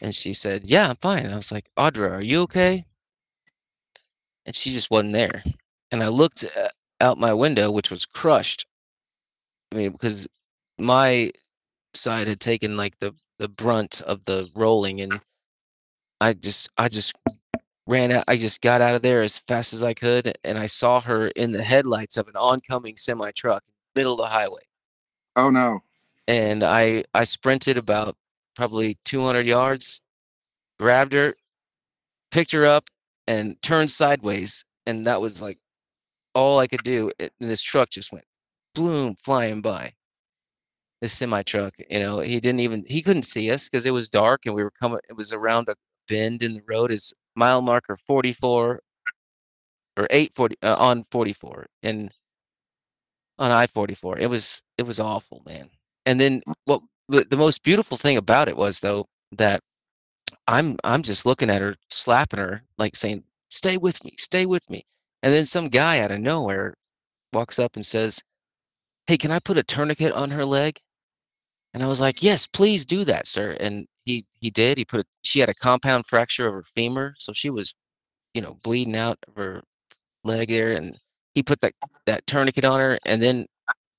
And 0.00 0.14
she 0.14 0.32
said, 0.32 0.64
Yeah, 0.64 0.90
I'm 0.90 0.96
fine. 0.96 1.26
I 1.26 1.36
was 1.36 1.50
like, 1.50 1.66
Audra, 1.78 2.10
are 2.10 2.22
you 2.22 2.42
okay? 2.42 2.84
And 4.44 4.54
she 4.54 4.70
just 4.70 4.90
wasn't 4.90 5.14
there. 5.14 5.42
And 5.90 6.02
I 6.02 6.08
looked 6.08 6.44
uh, 6.44 6.68
out 7.00 7.18
my 7.18 7.32
window, 7.32 7.70
which 7.70 7.90
was 7.90 8.06
crushed. 8.06 8.66
I 9.72 9.76
mean, 9.76 9.92
because 9.92 10.28
my 10.78 11.32
side 11.94 12.28
had 12.28 12.40
taken 12.40 12.76
like 12.76 12.98
the 13.00 13.14
the 13.38 13.48
brunt 13.48 14.00
of 14.02 14.24
the 14.24 14.48
rolling, 14.54 15.00
and 15.00 15.20
I 16.20 16.34
just 16.34 16.70
I 16.76 16.88
just 16.88 17.14
ran 17.86 18.12
out. 18.12 18.24
I 18.28 18.36
just 18.36 18.62
got 18.62 18.80
out 18.80 18.94
of 18.94 19.02
there 19.02 19.22
as 19.22 19.38
fast 19.40 19.72
as 19.72 19.82
I 19.84 19.94
could, 19.94 20.36
and 20.44 20.58
I 20.58 20.66
saw 20.66 21.00
her 21.02 21.28
in 21.28 21.52
the 21.52 21.62
headlights 21.62 22.16
of 22.16 22.28
an 22.28 22.36
oncoming 22.36 22.96
semi 22.96 23.30
truck, 23.32 23.62
in 23.66 23.72
the 23.94 24.00
middle 24.00 24.14
of 24.14 24.18
the 24.18 24.26
highway. 24.34 24.62
Oh 25.36 25.50
no. 25.50 25.82
and 26.28 26.62
I 26.64 27.04
I 27.14 27.24
sprinted 27.24 27.78
about 27.78 28.16
probably 28.56 28.98
200 29.04 29.46
yards, 29.46 30.02
grabbed 30.78 31.12
her, 31.12 31.34
picked 32.30 32.52
her 32.52 32.64
up, 32.64 32.88
and 33.26 33.60
turned 33.62 33.90
sideways, 33.90 34.64
and 34.86 35.06
that 35.06 35.20
was 35.20 35.42
like 35.42 35.58
all 36.34 36.58
I 36.58 36.66
could 36.66 36.82
do. 36.84 37.10
It, 37.18 37.32
and 37.40 37.50
this 37.50 37.62
truck 37.62 37.90
just 37.90 38.12
went 38.12 38.24
bloom 38.74 39.16
flying 39.24 39.60
by. 39.62 39.94
This 41.00 41.12
semi 41.12 41.42
truck, 41.42 41.74
you 41.90 42.00
know, 42.00 42.20
he 42.20 42.40
didn't 42.40 42.60
even 42.60 42.84
he 42.88 43.02
couldn't 43.02 43.24
see 43.24 43.50
us 43.52 43.68
because 43.68 43.86
it 43.86 43.90
was 43.92 44.08
dark 44.08 44.46
and 44.46 44.54
we 44.54 44.64
were 44.64 44.72
coming. 44.80 44.98
It 45.08 45.16
was 45.16 45.32
around 45.32 45.68
a 45.68 45.76
bend 46.08 46.42
in 46.42 46.54
the 46.54 46.62
road. 46.68 46.90
Is 46.90 47.12
mile 47.36 47.62
marker 47.62 47.96
44 47.96 48.80
or 49.96 50.06
840 50.10 50.56
uh, 50.62 50.76
on 50.76 51.04
44 51.10 51.66
and 51.82 52.12
on 53.38 53.50
I-44. 53.50 54.18
It 54.18 54.28
was 54.28 54.62
it 54.78 54.84
was 54.84 55.00
awful, 55.00 55.42
man. 55.46 55.70
And 56.06 56.20
then 56.20 56.42
what 56.64 56.82
the, 57.08 57.26
the 57.28 57.36
most 57.36 57.62
beautiful 57.62 57.96
thing 57.96 58.16
about 58.16 58.48
it 58.48 58.56
was 58.56 58.80
though 58.80 59.06
that 59.32 59.60
I'm 60.46 60.78
I'm 60.84 61.02
just 61.02 61.26
looking 61.26 61.50
at 61.50 61.60
her 61.62 61.76
slapping 61.90 62.38
her 62.40 62.62
like 62.78 62.96
saying 62.96 63.24
stay 63.50 63.76
with 63.76 64.04
me, 64.04 64.14
stay 64.18 64.46
with 64.46 64.68
me. 64.70 64.84
And 65.22 65.34
then 65.34 65.44
some 65.46 65.68
guy 65.68 66.00
out 66.00 66.10
of 66.10 66.20
nowhere 66.20 66.74
walks 67.32 67.58
up 67.58 67.76
and 67.76 67.84
says, 67.84 68.22
"Hey, 69.06 69.18
can 69.18 69.30
I 69.30 69.38
put 69.40 69.58
a 69.58 69.62
tourniquet 69.62 70.12
on 70.12 70.30
her 70.30 70.44
leg?" 70.44 70.80
And 71.74 71.82
I 71.82 71.86
was 71.88 72.00
like, 72.00 72.22
"Yes, 72.22 72.46
please 72.46 72.86
do 72.86 73.04
that, 73.04 73.26
sir." 73.28 73.52
And 73.60 73.86
he 74.46 74.50
did. 74.50 74.78
He 74.78 74.84
put 74.84 75.00
a, 75.00 75.04
she 75.22 75.40
had 75.40 75.48
a 75.48 75.54
compound 75.54 76.06
fracture 76.06 76.46
of 76.46 76.54
her 76.54 76.64
femur, 76.74 77.14
so 77.18 77.32
she 77.32 77.50
was, 77.50 77.74
you 78.34 78.40
know, 78.42 78.54
bleeding 78.62 78.96
out 78.96 79.18
of 79.28 79.34
her 79.36 79.62
leg 80.24 80.48
there 80.48 80.72
and 80.72 80.98
he 81.34 81.42
put 81.42 81.60
that 81.60 81.72
that 82.06 82.26
tourniquet 82.26 82.64
on 82.64 82.80
her 82.80 82.98
and 83.06 83.22
then 83.22 83.46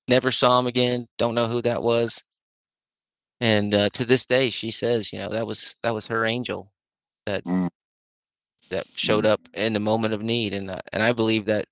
never 0.08 0.30
saw 0.30 0.58
him 0.58 0.66
again 0.66 1.06
don't 1.18 1.34
know 1.34 1.48
who 1.48 1.62
that 1.62 1.82
was 1.82 2.22
and 3.40 3.74
uh, 3.74 3.88
to 3.90 4.04
this 4.04 4.26
day 4.26 4.50
she 4.50 4.70
says 4.70 5.12
you 5.12 5.18
know 5.18 5.30
that 5.30 5.46
was 5.46 5.76
that 5.82 5.94
was 5.94 6.06
her 6.06 6.24
angel 6.26 6.70
that 7.26 7.42
Mm. 7.44 7.68
that 8.70 8.86
showed 8.94 9.24
up 9.24 9.40
in 9.54 9.72
the 9.72 9.80
moment 9.80 10.12
of 10.12 10.20
need 10.20 10.52
and 10.52 10.70
uh, 10.70 10.80
and 10.92 11.02
i 11.02 11.12
believe 11.12 11.46
that 11.46 11.64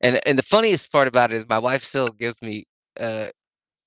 and 0.00 0.20
and 0.26 0.38
the 0.38 0.42
funniest 0.44 0.92
part 0.92 1.08
about 1.08 1.32
it 1.32 1.38
is 1.38 1.48
my 1.48 1.58
wife 1.58 1.82
still 1.82 2.08
gives 2.08 2.40
me 2.42 2.64
uh 3.00 3.28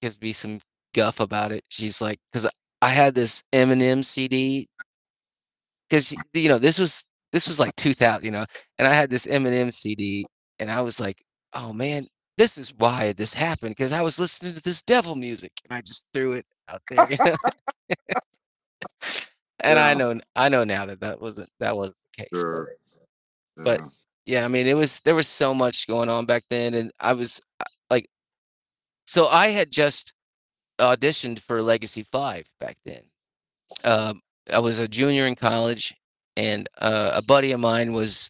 gives 0.02 0.20
me 0.20 0.34
some 0.34 0.60
guff 0.94 1.20
about 1.20 1.52
it 1.52 1.64
she's 1.70 2.02
like 2.02 2.20
because 2.32 2.50
i 2.86 2.90
had 2.90 3.14
this 3.16 3.44
eminem 3.54 4.04
cd 4.04 4.68
because 5.90 6.14
you 6.34 6.50
know 6.50 6.60
this 6.60 6.78
was 6.80 7.04
this 7.32 7.48
was 7.48 7.60
like 7.60 7.76
2000 7.76 8.24
you 8.26 8.32
know 8.32 8.46
and 8.78 8.88
i 8.88 8.94
had 8.94 9.10
this 9.10 9.26
eminem 9.28 9.74
cd 9.74 10.26
and 10.60 10.70
i 10.70 10.82
was 10.82 11.00
like 11.00 11.18
oh 11.54 11.74
man 11.74 12.08
this 12.38 12.58
is 12.58 12.74
why 12.78 13.14
this 13.14 13.34
happened 13.34 13.72
because 13.76 13.92
i 13.92 14.02
was 14.02 14.20
listening 14.20 14.54
to 14.54 14.62
this 14.62 14.82
devil 14.84 15.16
music 15.16 15.52
and 15.68 15.76
i 15.78 15.82
just 15.82 16.06
threw 16.14 16.34
it 16.34 16.46
out 16.70 16.82
there 16.90 17.08
you 17.12 17.18
know? 17.26 17.36
and 19.62 19.80
i 19.80 19.94
know 19.94 20.20
i 20.36 20.50
know 20.50 20.64
now 20.64 20.86
that 20.86 21.00
that 21.00 21.20
wasn't 21.20 21.50
that 21.60 21.76
wasn't 21.76 21.98
the 22.18 22.24
case 22.24 22.30
but 22.32 22.40
Sure. 22.42 22.70
but- 23.58 23.80
Yeah. 23.80 23.88
yeah 24.40 24.46
i 24.46 24.48
mean 24.48 24.68
it 24.68 24.74
was 24.76 25.00
there 25.06 25.16
was 25.16 25.28
so 25.28 25.54
much 25.54 25.88
going 25.88 26.10
on 26.10 26.26
back 26.26 26.44
then 26.50 26.74
and 26.74 26.92
i 27.00 27.14
was 27.14 27.42
uh, 27.60 27.64
like 27.90 28.08
so 29.08 29.28
i 29.28 29.48
had 29.48 29.72
just 29.72 30.14
auditioned 30.80 31.40
for 31.40 31.62
legacy 31.62 32.04
5 32.04 32.46
back 32.60 32.78
then. 32.86 33.02
Um, 33.84 34.22
i 34.54 34.60
was 34.60 34.78
a 34.78 34.88
junior 34.88 35.26
in 35.26 35.36
college 35.36 35.96
and 36.38 36.70
uh, 36.78 37.12
a 37.16 37.22
buddy 37.22 37.52
of 37.52 37.60
mine 37.60 37.94
was 37.94 38.30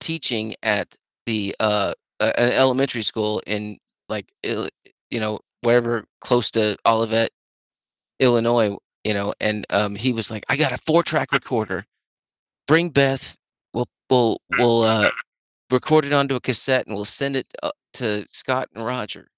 teaching 0.00 0.54
at 0.62 0.96
the 1.26 1.54
uh, 1.60 1.92
an 2.18 2.50
elementary 2.50 3.02
school 3.02 3.40
in 3.46 3.78
like 4.08 4.26
you 4.42 5.20
know 5.20 5.38
wherever 5.60 6.04
close 6.20 6.50
to 6.50 6.76
olivet 6.84 7.30
illinois 8.18 8.76
you 9.04 9.14
know 9.14 9.32
and 9.40 9.64
um, 9.70 9.94
he 9.94 10.12
was 10.12 10.32
like 10.32 10.44
i 10.48 10.56
got 10.56 10.72
a 10.72 10.78
four 10.78 11.02
track 11.02 11.32
recorder. 11.32 11.86
Bring 12.68 12.90
beth. 12.90 13.36
We'll 13.74 13.88
we'll 14.08 14.38
we'll 14.58 14.82
uh, 14.82 15.08
record 15.70 16.04
it 16.04 16.12
onto 16.12 16.36
a 16.36 16.40
cassette 16.40 16.86
and 16.86 16.94
we'll 16.94 17.04
send 17.04 17.36
it 17.36 17.46
uh, 17.62 17.72
to 17.94 18.26
Scott 18.30 18.68
and 18.74 18.84
Roger. 18.84 19.28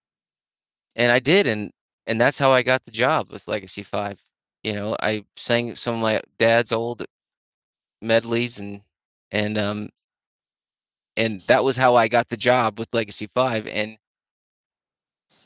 And 0.95 1.11
I 1.11 1.19
did, 1.19 1.47
and 1.47 1.71
and 2.07 2.21
that's 2.21 2.39
how 2.39 2.53
I 2.53 2.63
got 2.63 2.85
the 2.85 2.91
job 2.91 3.33
with 3.33 3.49
Legacy 3.49 3.83
Five. 3.83 4.23
You 4.63 4.73
know, 4.75 4.97
I 5.01 5.25
sang 5.37 5.75
some 5.77 5.97
of 5.97 6.01
my 6.01 6.23
dad's 6.39 6.73
old 6.73 7.05
medleys 8.01 8.61
and 8.61 8.83
and 9.31 9.59
um, 9.59 9.89
and 11.17 11.41
that 11.43 11.65
was 11.65 11.77
how 11.77 11.97
I 11.97 12.09
got 12.09 12.29
the 12.29 12.37
job 12.37 12.79
with 12.79 12.89
Legacy 12.93 13.27
Five, 13.27 13.67
and 13.67 13.97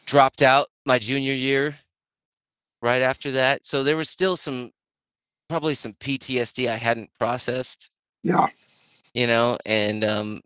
dropped 0.07 0.43
out 0.43 0.69
my 0.87 0.99
junior 0.99 1.35
year. 1.35 1.77
Right 2.81 3.03
after 3.03 3.33
that, 3.33 3.67
so 3.67 3.83
there 3.83 3.97
was 3.97 4.09
still 4.09 4.37
some, 4.37 4.71
probably 5.49 5.75
some 5.75 5.95
PTSD 5.95 6.69
I 6.69 6.77
hadn't 6.77 7.11
processed. 7.19 7.91
Yeah. 8.23 8.47
You 9.15 9.27
know, 9.27 9.59
and 9.67 10.05
um, 10.05 10.43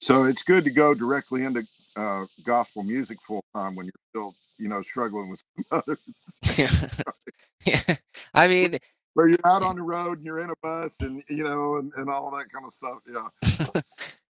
so 0.00 0.24
it's 0.24 0.42
good 0.42 0.64
to 0.64 0.70
go 0.70 0.92
directly 0.92 1.44
into 1.44 1.64
uh, 1.96 2.24
gospel 2.44 2.82
music 2.82 3.18
full 3.26 3.44
time 3.54 3.74
when 3.74 3.86
you're 3.86 3.92
still, 4.10 4.34
you 4.58 4.68
know, 4.68 4.82
struggling 4.82 5.30
with 5.30 5.42
some 5.56 5.64
other. 5.70 5.98
yeah. 7.66 7.96
I 8.34 8.48
mean, 8.48 8.78
where 9.14 9.28
you're 9.28 9.38
out 9.46 9.62
on 9.62 9.76
the 9.76 9.82
road 9.82 10.18
and 10.18 10.26
you're 10.26 10.40
in 10.40 10.50
a 10.50 10.56
bus 10.62 11.00
and 11.00 11.22
you 11.28 11.42
know 11.42 11.76
and, 11.76 11.90
and 11.96 12.10
all 12.10 12.30
that 12.32 12.52
kind 12.52 12.66
of 12.66 12.72
stuff. 12.72 12.98
Yeah. 13.10 13.80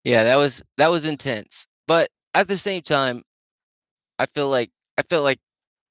yeah, 0.04 0.22
that 0.24 0.36
was 0.36 0.62
that 0.78 0.90
was 0.90 1.06
intense. 1.06 1.66
But 1.86 2.08
at 2.34 2.48
the 2.48 2.56
same 2.56 2.82
time, 2.82 3.22
I 4.18 4.26
feel 4.26 4.48
like 4.48 4.70
I 4.96 5.02
feel 5.02 5.22
like 5.22 5.40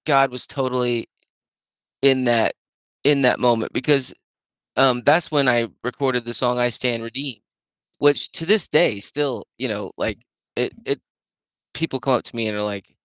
God 0.06 0.32
was 0.32 0.48
totally 0.48 1.10
in 2.02 2.26
that 2.26 2.56
in 3.04 3.24
that 3.24 3.40
moment 3.40 3.74
because 3.74 4.14
um 4.78 5.02
that's 5.06 5.32
when 5.32 5.48
I 5.48 5.68
recorded 5.84 6.26
the 6.26 6.34
song 6.34 6.58
I 6.58 6.70
Stand 6.70 7.04
Redeemed, 7.04 7.42
which 7.98 8.32
to 8.34 8.46
this 8.46 8.68
day 8.68 9.00
still, 9.00 9.46
you 9.58 9.68
know, 9.68 9.92
like 9.98 10.20
it 10.56 10.72
it 10.86 11.02
people 11.76 12.00
come 12.00 12.16
up 12.16 12.24
to 12.24 12.36
me 12.36 12.48
and 12.48 12.58
are 12.58 12.64
like, 12.64 12.96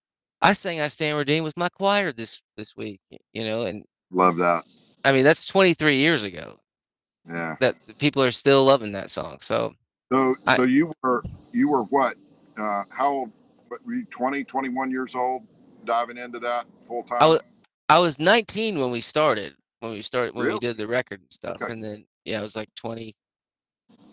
I 0.41 0.53
sang 0.53 0.81
I 0.81 0.87
Stand 0.87 1.15
Redeemed 1.17 1.43
with 1.43 1.55
my 1.55 1.69
choir 1.69 2.11
this 2.11 2.41
this 2.57 2.75
week, 2.75 2.99
you 3.33 3.43
know, 3.43 3.63
and 3.63 3.83
love 4.09 4.37
that. 4.37 4.63
I 5.05 5.11
mean, 5.11 5.23
that's 5.23 5.45
23 5.45 5.97
years 5.97 6.23
ago. 6.23 6.59
Yeah. 7.29 7.55
That 7.59 7.75
people 7.99 8.23
are 8.23 8.31
still 8.31 8.65
loving 8.65 8.93
that 8.93 9.11
song. 9.11 9.37
So 9.41 9.75
So 10.11 10.35
so 10.55 10.63
you 10.63 10.91
were 11.03 11.23
you 11.51 11.69
were 11.69 11.83
what? 11.83 12.15
Uh 12.57 12.83
how 12.89 13.09
old 13.09 13.31
what, 13.67 13.85
were 13.85 13.93
you 13.93 14.05
20, 14.05 14.43
21 14.43 14.89
years 14.89 15.13
old 15.13 15.43
diving 15.85 16.17
into 16.17 16.39
that 16.39 16.65
full 16.87 17.03
time? 17.03 17.19
I 17.21 17.27
was 17.27 17.41
I 17.89 17.99
was 17.99 18.17
19 18.17 18.79
when 18.79 18.89
we 18.89 19.01
started. 19.01 19.53
When 19.81 19.91
we 19.91 20.01
started 20.01 20.33
when 20.33 20.45
Really? 20.45 20.55
we 20.55 20.67
did 20.67 20.77
the 20.77 20.87
record 20.87 21.19
and 21.21 21.31
stuff. 21.31 21.57
Okay. 21.61 21.71
And 21.71 21.83
then 21.83 22.05
yeah, 22.25 22.39
I 22.39 22.41
was 22.41 22.55
like 22.55 22.69
20 22.75 23.15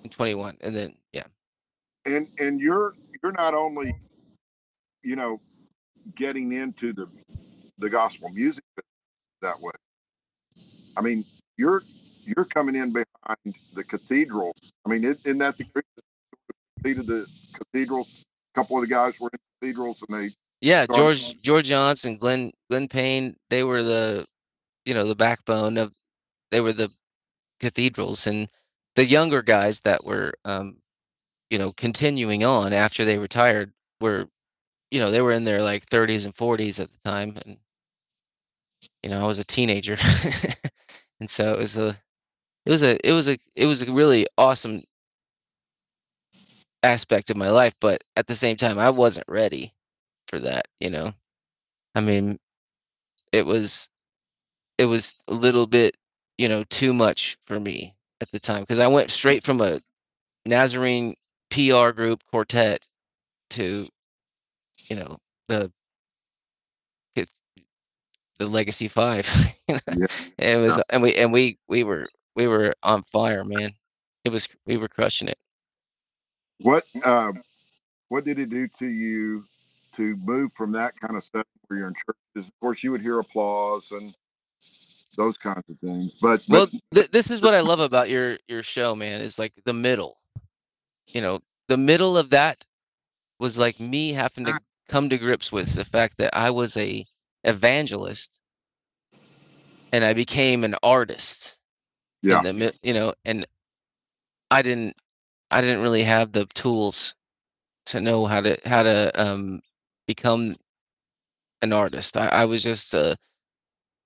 and 0.03 0.12
21 0.12 0.59
and 0.61 0.77
then 0.77 0.95
yeah. 1.12 1.25
and 2.05 2.29
and 2.38 2.61
you're 2.61 2.95
you're 3.23 3.33
not 3.33 3.55
only 3.55 3.95
you 5.02 5.17
know 5.17 5.40
getting 6.14 6.52
into 6.52 6.93
the 6.93 7.09
the 7.78 7.88
gospel 7.88 8.28
music 8.31 8.64
that 9.43 9.61
way. 9.61 9.73
I 10.97 11.00
mean 11.00 11.25
you're 11.57 11.83
you're 12.25 12.45
coming 12.45 12.76
in 12.76 12.93
behind 12.93 13.55
the 13.75 13.85
cathedrals 13.85 14.73
i 14.87 14.90
mean 14.90 15.05
isn't 15.05 15.38
that 15.38 15.57
the 15.57 15.64
group 15.64 15.85
that 15.97 16.05
completed 16.76 17.07
the 17.07 17.26
cathedrals 17.55 18.25
a 18.55 18.61
couple 18.61 18.76
of 18.76 18.83
the 18.83 18.88
guys 18.88 19.19
were 19.21 19.31
in 19.33 19.38
cathedrals 19.61 20.02
and 20.09 20.19
they 20.19 20.31
Yeah, 20.61 20.87
George 20.87 21.21
George 21.21 21.43
George 21.43 21.69
Johnson, 21.69 22.17
Glenn 22.17 22.52
Glen 22.71 22.88
Payne, 22.88 23.37
they 23.50 23.64
were 23.64 23.83
the 23.83 24.26
you 24.85 24.95
know, 24.95 25.07
the 25.07 25.14
backbone 25.14 25.76
of 25.76 25.93
they 26.50 26.61
were 26.61 26.73
the 26.73 26.90
cathedrals. 27.61 28.26
And 28.26 28.49
the 28.97 29.05
younger 29.05 29.43
guys 29.43 29.81
that 29.81 30.05
were 30.05 30.35
um 30.45 30.78
you 31.50 31.59
know, 31.59 31.73
continuing 31.73 32.45
on 32.45 32.73
after 32.73 33.05
they 33.05 33.19
retired 33.19 33.73
were 34.00 34.26
you 34.90 35.00
know, 35.00 35.11
they 35.11 35.21
were 35.21 35.33
in 35.33 35.45
their 35.45 35.62
like 35.62 35.87
30s 35.87 36.25
and 36.25 36.35
40s 36.35 36.80
at 36.80 36.90
the 36.90 36.99
time 37.04 37.38
and 37.45 37.59
you 39.02 39.11
know, 39.11 39.23
I 39.23 39.26
was 39.26 39.38
a 39.38 39.45
teenager. 39.45 39.97
and 41.21 41.28
so 41.28 41.54
it 41.54 41.59
was 41.59 41.76
a 41.76 41.97
it 42.66 42.71
was 42.71 42.83
a 42.83 43.09
it 43.09 43.12
was 43.12 43.28
a 43.28 43.38
it 43.57 43.66
was 43.66 43.83
a 43.83 43.92
really 43.92 44.26
awesome 44.38 44.83
aspect 46.83 47.30
of 47.30 47.37
my 47.37 47.50
life, 47.50 47.75
but 47.80 48.02
at 48.16 48.26
the 48.26 48.35
same 48.35 48.57
time 48.57 48.78
I 48.78 48.90
wasn't 48.90 49.26
ready 49.28 49.75
for 50.28 50.39
that, 50.41 50.69
you 50.80 50.91
know. 50.91 51.13
I 51.95 52.00
mean, 52.00 52.39
it 53.32 53.47
was 53.47 53.89
it 54.78 54.86
was 54.86 55.15
a 55.28 55.34
little 55.34 55.67
bit, 55.67 55.97
you 56.39 56.49
know, 56.49 56.65
too 56.65 56.95
much 56.95 57.39
for 57.47 57.60
me 57.60 57.95
at 58.21 58.30
the 58.32 58.41
time 58.41 58.63
because 58.63 58.78
I 58.78 58.89
went 58.89 59.10
straight 59.10 59.45
from 59.45 59.60
a 59.60 59.80
Nazarene 60.47 61.17
PR 61.50 61.93
group 61.93 62.21
quartet 62.30 62.86
to, 63.50 63.89
you 64.89 64.97
know, 64.97 65.19
the 65.49 65.73
it- 67.17 67.29
the 68.39 68.47
Legacy 68.47 68.89
Five. 68.89 69.29
you 69.69 69.75
know? 69.75 69.81
Yeah. 69.97 70.07
It 70.39 70.57
was, 70.59 70.81
and 70.91 71.03
we 71.03 71.15
and 71.17 71.33
we 71.33 71.59
we 71.69 71.85
were 71.85 72.09
we 72.37 72.47
were 72.47 72.75
on 72.83 73.03
fire, 73.05 73.45
man. 73.45 73.73
It 74.25 74.31
was 74.31 74.49
we 74.67 74.77
were 74.77 74.89
crushing 74.89 75.29
it. 75.29 75.39
what 76.61 76.85
uh 77.05 77.33
what 78.09 78.25
did 78.25 78.39
it 78.39 78.51
do 78.51 78.67
to 78.79 78.87
you 78.87 79.45
to 79.97 80.17
move 80.25 80.53
from 80.55 80.73
that 80.73 80.99
kind 81.01 81.17
of 81.17 81.23
stuff 81.23 81.45
where 81.67 81.79
you're 81.79 81.89
in 81.89 81.95
churches 81.95 82.49
of 82.49 82.61
course 82.61 82.83
you 82.83 82.91
would 82.91 83.01
hear 83.01 83.19
applause 83.21 83.93
and 83.93 84.13
those 85.17 85.37
kinds 85.39 85.63
of 85.69 85.79
things 85.79 86.19
but, 86.21 86.43
but 86.49 86.71
Well, 86.73 86.81
th- 86.95 87.11
this 87.11 87.31
is 87.31 87.41
what 87.41 87.55
I 87.55 87.61
love 87.61 87.81
about 87.81 88.09
your 88.11 88.39
your 88.49 88.63
show, 88.63 88.95
man. 88.95 89.21
Is 89.21 89.39
like 89.39 89.53
the 89.65 89.73
middle. 89.73 90.19
You 91.13 91.21
know, 91.23 91.41
the 91.69 91.77
middle 91.77 92.17
of 92.19 92.31
that 92.31 92.65
was 93.41 93.59
like 93.59 93.79
me 93.81 94.13
having 94.13 94.45
to 94.45 94.53
come 94.89 95.09
to 95.11 95.19
grips 95.19 95.53
with 95.53 95.75
the 95.75 95.85
fact 95.85 96.15
that 96.19 96.37
I 96.37 96.51
was 96.51 96.77
a 96.77 97.05
evangelist, 97.45 98.41
and 99.93 100.05
I 100.05 100.13
became 100.15 100.65
an 100.65 100.77
artist. 100.83 101.59
yeah 102.23 102.43
the 102.43 102.75
you 102.83 102.95
know, 102.95 103.15
and 103.25 103.47
I 104.51 104.63
didn't 104.63 104.97
I 105.51 105.61
didn't 105.61 105.83
really 105.83 106.05
have 106.05 106.33
the 106.33 106.47
tools 106.55 107.15
to 107.87 108.01
know 108.01 108.27
how 108.27 108.41
to 108.41 108.59
how 108.65 108.83
to 108.83 109.13
um 109.21 109.61
become 110.07 110.57
an 111.63 111.73
artist. 111.73 112.17
I, 112.17 112.27
I 112.29 112.45
was 112.45 112.63
just 112.63 112.95
uh 112.95 113.15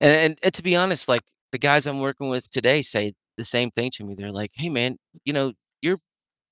and, 0.01 0.15
and 0.17 0.39
and 0.43 0.55
to 0.55 0.63
be 0.63 0.77
honest, 0.77 1.09
like 1.09 1.23
the 1.53 1.59
guys 1.59 1.87
I'm 1.87 2.01
working 2.01 2.29
with 2.31 2.51
today 2.51 2.83
say 2.83 3.15
the 3.37 3.45
same 3.45 3.71
thing 3.71 3.91
to 3.95 4.05
me. 4.05 4.15
They're 4.15 4.33
like, 4.33 4.53
"Hey, 4.55 4.69
man, 4.69 4.99
you 5.25 5.33
know, 5.33 5.53
you're 5.81 5.99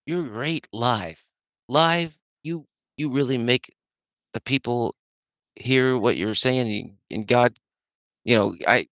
you're 0.07 0.25
great 0.25 0.69
live. 0.73 1.25
Live, 1.69 2.19
you 2.43 2.66
you 2.97 3.11
really 3.11 3.38
make 3.38 3.73
the 4.35 4.40
people 4.40 4.95
hear 5.57 5.99
what 5.99 6.16
you're 6.16 6.35
saying, 6.35 6.97
and, 7.11 7.27
God, 7.27 7.59
you 8.25 8.37
know, 8.37 8.55
I 8.66 8.88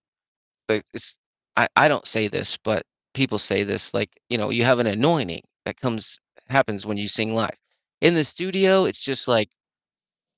like 0.69 0.85
it's 0.93 1.17
I 1.57 1.67
I 1.75 1.87
don't 1.87 2.07
say 2.07 2.27
this, 2.27 2.57
but 2.63 2.85
people 3.13 3.39
say 3.39 3.63
this. 3.63 3.93
Like, 3.93 4.11
you 4.29 4.37
know, 4.37 4.49
you 4.51 4.65
have 4.65 4.79
an 4.79 4.87
anointing 4.87 5.43
that 5.65 5.79
comes 5.79 6.19
happens 6.49 6.85
when 6.85 6.97
you 6.97 7.07
sing 7.07 7.35
live. 7.35 7.55
In 8.01 8.15
the 8.15 8.23
studio, 8.23 8.85
it's 8.85 9.01
just 9.01 9.27
like, 9.27 9.49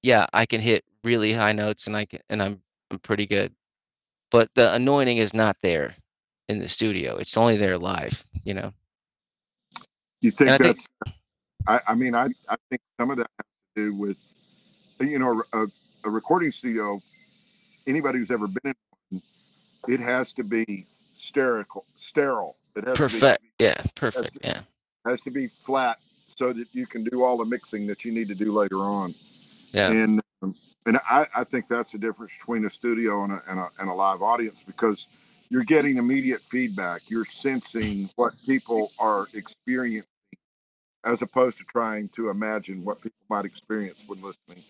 yeah, 0.04 0.28
I 0.34 0.46
can 0.46 0.62
hit 0.62 0.86
really 1.04 1.34
high 1.34 1.54
notes, 1.54 1.88
and 1.88 1.98
I 1.98 2.06
can, 2.06 2.22
and 2.30 2.42
I'm 2.44 2.62
I'm 2.92 3.00
pretty 3.00 3.28
good 3.28 3.54
but 4.32 4.50
the 4.56 4.74
anointing 4.74 5.18
is 5.18 5.34
not 5.34 5.58
there 5.64 5.96
in 6.50 6.60
the 6.60 6.70
studio. 6.70 7.18
It's 7.18 7.38
only 7.38 7.58
there 7.58 7.78
live, 7.78 8.26
you 8.44 8.54
know. 8.54 8.74
You 10.22 10.32
think 10.32 10.52
And 10.52 10.52
I 10.52 10.58
think- 10.58 10.78
that's? 10.78 10.88
I, 11.68 11.82
I 11.92 11.96
mean, 11.96 12.16
I, 12.16 12.26
I 12.50 12.56
think 12.70 12.82
some 13.00 13.12
of 13.12 13.18
that 13.18 13.28
has 13.38 13.46
to 13.76 13.92
do 13.92 13.96
with, 13.96 14.18
you 15.02 15.20
know, 15.20 15.44
a, 15.54 15.66
a 16.06 16.10
recording 16.10 16.52
studio. 16.52 17.02
Anybody 17.88 18.20
who's 18.20 18.32
ever 18.32 18.48
been 18.48 18.74
in 18.74 18.76
one, 19.10 19.22
it 19.88 20.00
has 20.00 20.34
to 20.34 20.44
be 20.44 20.86
sterile. 21.18 21.86
Sterile. 21.96 22.56
It 22.76 22.86
has 22.88 22.98
Perfect. 22.98 23.42
to 23.42 23.50
be 23.58 23.66
Yeah, 23.66 23.84
perfect. 23.96 24.40
Yeah. 24.44 24.62
has 25.06 25.22
to 25.24 25.32
be 25.32 25.48
flat 25.48 26.00
so 26.38 26.54
that 26.54 26.68
you 26.74 26.86
can 26.86 27.04
do 27.04 27.24
all 27.24 27.38
the 27.38 27.46
mixing 27.46 27.88
that 27.88 28.06
you 28.06 28.12
need 28.12 28.28
to 28.28 28.36
do 28.36 28.52
later 28.54 28.78
on. 28.78 29.14
Yeah. 29.74 29.92
And 29.92 30.22
um, 30.42 30.56
and 30.86 30.98
I, 31.10 31.28
I 31.36 31.44
think 31.44 31.68
that's 31.68 31.92
the 31.92 31.98
difference 31.98 32.34
between 32.38 32.66
a 32.66 32.70
studio 32.70 33.24
and 33.24 33.34
a, 33.34 33.44
and 33.48 33.60
a 33.60 33.70
and 33.80 33.90
a 33.90 33.94
live 33.94 34.22
audience 34.22 34.64
because 34.64 35.08
you're 35.50 35.64
getting 35.64 35.98
immediate 35.98 36.42
feedback. 36.42 37.02
You're 37.10 37.26
sensing 37.26 38.10
what 38.16 38.34
people 38.46 38.92
are 39.00 39.28
experiencing 39.34 40.08
as 41.04 41.22
opposed 41.22 41.58
to 41.58 41.64
trying 41.66 42.10
to 42.10 42.30
imagine 42.30 42.84
what 42.86 43.02
people 43.02 43.20
might 43.30 43.44
experience 43.46 43.98
when 44.08 44.22
listening. 44.22 44.64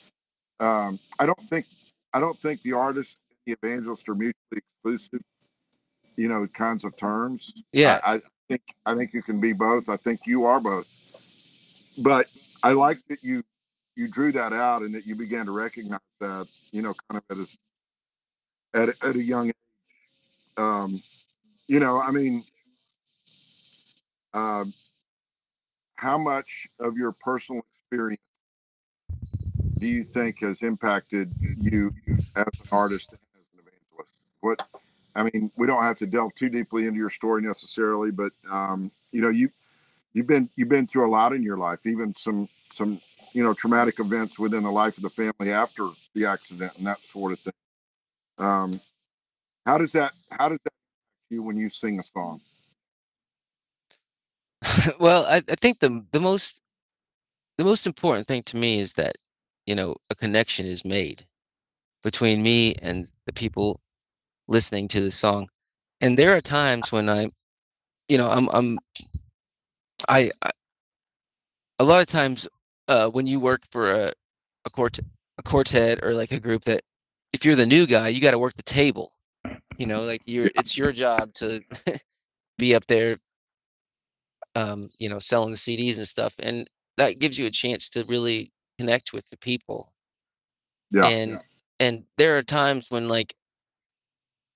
Um, 0.62 1.00
I 1.20 1.26
don't 1.26 1.42
think 1.42 1.66
I 2.14 2.20
don't 2.20 2.38
think 2.38 2.62
the 2.62 2.74
artist 2.74 3.18
and 3.30 3.38
the 3.46 3.68
evangelist 3.68 4.08
are 4.08 4.16
mutually 4.16 4.62
exclusive, 4.84 5.22
you 6.16 6.28
know, 6.28 6.46
kinds 6.48 6.84
of 6.84 6.96
terms. 6.96 7.52
Yeah. 7.74 8.00
I, 8.04 8.16
I 8.16 8.22
think 8.48 8.62
I 8.86 8.96
think 8.96 9.14
you 9.14 9.24
can 9.24 9.42
be 9.42 9.54
both. 9.54 9.90
I 9.90 9.98
think 9.98 10.22
you 10.28 10.46
are 10.46 10.60
both. 10.62 10.88
But 12.04 12.28
I 12.62 12.74
like 12.74 13.00
that 13.10 13.24
you 13.24 13.44
you 13.96 14.08
drew 14.08 14.32
that 14.34 14.54
out 14.54 14.84
and 14.84 14.94
that 14.94 15.08
you 15.08 15.16
began 15.16 15.48
to 15.48 15.52
recognize 15.52 16.00
that, 16.20 16.48
you 16.72 16.84
know, 16.84 16.94
kind 17.10 17.22
of 17.30 17.38
at 17.38 17.44
a 17.44 18.82
at 18.82 18.90
a, 18.90 19.08
at 19.10 19.16
a 19.16 19.24
young 19.24 19.48
age. 19.48 19.56
Um, 20.58 21.02
you 21.68 21.80
know, 21.80 22.00
I 22.00 22.12
mean, 22.12 22.44
um, 24.34 24.74
how 25.96 26.18
much 26.18 26.68
of 26.80 26.98
your 26.98 27.14
personal 27.14 27.64
experience 27.74 28.22
do 29.82 29.88
you 29.88 30.04
think 30.04 30.40
has 30.40 30.62
impacted 30.62 31.34
you 31.58 31.92
as 32.36 32.46
an 32.46 32.68
artist 32.72 33.10
and 33.10 33.20
as 33.36 33.48
an 33.52 33.60
evangelist? 33.60 34.12
What 34.40 34.62
I 35.16 35.24
mean, 35.24 35.52
we 35.58 35.66
don't 35.66 35.82
have 35.82 35.98
to 35.98 36.06
delve 36.06 36.36
too 36.36 36.50
deeply 36.50 36.86
into 36.86 37.00
your 37.00 37.10
story 37.10 37.42
necessarily, 37.42 38.12
but 38.12 38.32
um, 38.50 38.92
you 39.12 39.22
know, 39.22 39.30
you 39.30 39.50
you've 40.14 40.28
been 40.28 40.48
you've 40.56 40.70
been 40.70 40.86
through 40.86 41.08
a 41.08 41.10
lot 41.10 41.34
in 41.34 41.42
your 41.42 41.58
life, 41.58 41.80
even 41.86 42.14
some 42.16 42.48
some 42.72 43.02
you 43.34 43.44
know 43.44 43.56
traumatic 43.56 44.00
events 44.00 44.38
within 44.38 44.62
the 44.62 44.72
life 44.72 44.98
of 44.98 45.04
the 45.04 45.10
family 45.10 45.52
after 45.52 45.90
the 46.14 46.26
accident 46.28 46.78
and 46.78 46.86
that 46.86 47.00
sort 47.00 47.32
of 47.32 47.40
thing. 47.40 47.54
Um, 48.38 48.80
how 49.66 49.80
does 49.80 49.94
that 49.94 50.12
how 50.30 50.50
does 50.50 50.60
that 50.64 50.74
you 51.32 51.42
when 51.42 51.58
you 51.58 51.70
sing 51.70 52.00
a 52.00 52.04
song? 52.04 52.40
well, 55.00 55.26
I, 55.26 55.38
I 55.50 55.56
think 55.60 55.80
the 55.80 56.06
the 56.12 56.20
most 56.20 56.62
the 57.58 57.64
most 57.64 57.88
important 57.88 58.28
thing 58.28 58.44
to 58.44 58.58
me 58.58 58.80
is 58.80 58.94
that 58.94 59.16
you 59.66 59.76
know 59.76 59.96
a 60.10 60.16
connection 60.16 60.66
is 60.66 60.86
made 60.86 61.26
between 62.04 62.42
me 62.44 62.76
and 62.82 63.12
the 63.26 63.34
people 63.34 63.80
listening 64.48 64.88
to 64.90 65.02
the 65.02 65.12
song. 65.12 65.48
And 66.02 66.18
there 66.18 66.36
are 66.36 66.42
times 66.42 66.92
when 66.92 67.10
I, 67.10 67.30
you 68.10 68.18
know, 68.18 68.30
I'm 68.30 68.50
I'm 68.52 68.80
I, 70.08 70.32
I 70.42 70.52
a 71.80 71.84
lot 71.84 72.02
of 72.02 72.08
times 72.08 72.48
uh, 72.88 73.10
when 73.10 73.28
you 73.28 73.40
work 73.40 73.62
for 73.72 73.92
a 73.92 74.14
a 74.66 74.70
quartet 74.70 75.06
a 75.38 75.44
quartet 75.44 76.04
or 76.04 76.14
like 76.14 76.32
a 76.32 76.40
group 76.40 76.64
that 76.66 76.82
if 77.34 77.46
you're 77.46 77.56
the 77.56 77.66
new 77.66 77.88
guy, 77.88 78.10
you 78.10 78.22
got 78.22 78.32
to 78.32 78.40
work 78.40 78.56
the 78.56 78.64
table. 78.64 79.14
You 79.78 79.88
know, 79.88 80.02
like 80.04 80.22
you're 80.26 80.52
it's 80.56 80.78
your 80.78 80.92
job 80.92 81.34
to 81.36 81.62
be 82.58 82.76
up 82.76 82.86
there 82.88 83.18
um, 84.56 84.90
you 85.00 85.10
know, 85.10 85.20
selling 85.20 85.52
the 85.52 85.58
CDs 85.58 85.98
and 85.98 86.08
stuff. 86.08 86.34
And 86.40 86.70
that 86.98 87.20
gives 87.20 87.38
you 87.40 87.46
a 87.46 87.52
chance 87.52 87.90
to 87.90 88.04
really 88.06 88.52
connect 88.82 89.14
with 89.14 89.28
the 89.30 89.38
people. 89.38 89.94
Yeah. 90.90 91.08
And 91.08 91.40
and 91.80 92.04
there 92.18 92.38
are 92.38 92.44
times 92.44 92.88
when 92.90 93.08
like, 93.08 93.36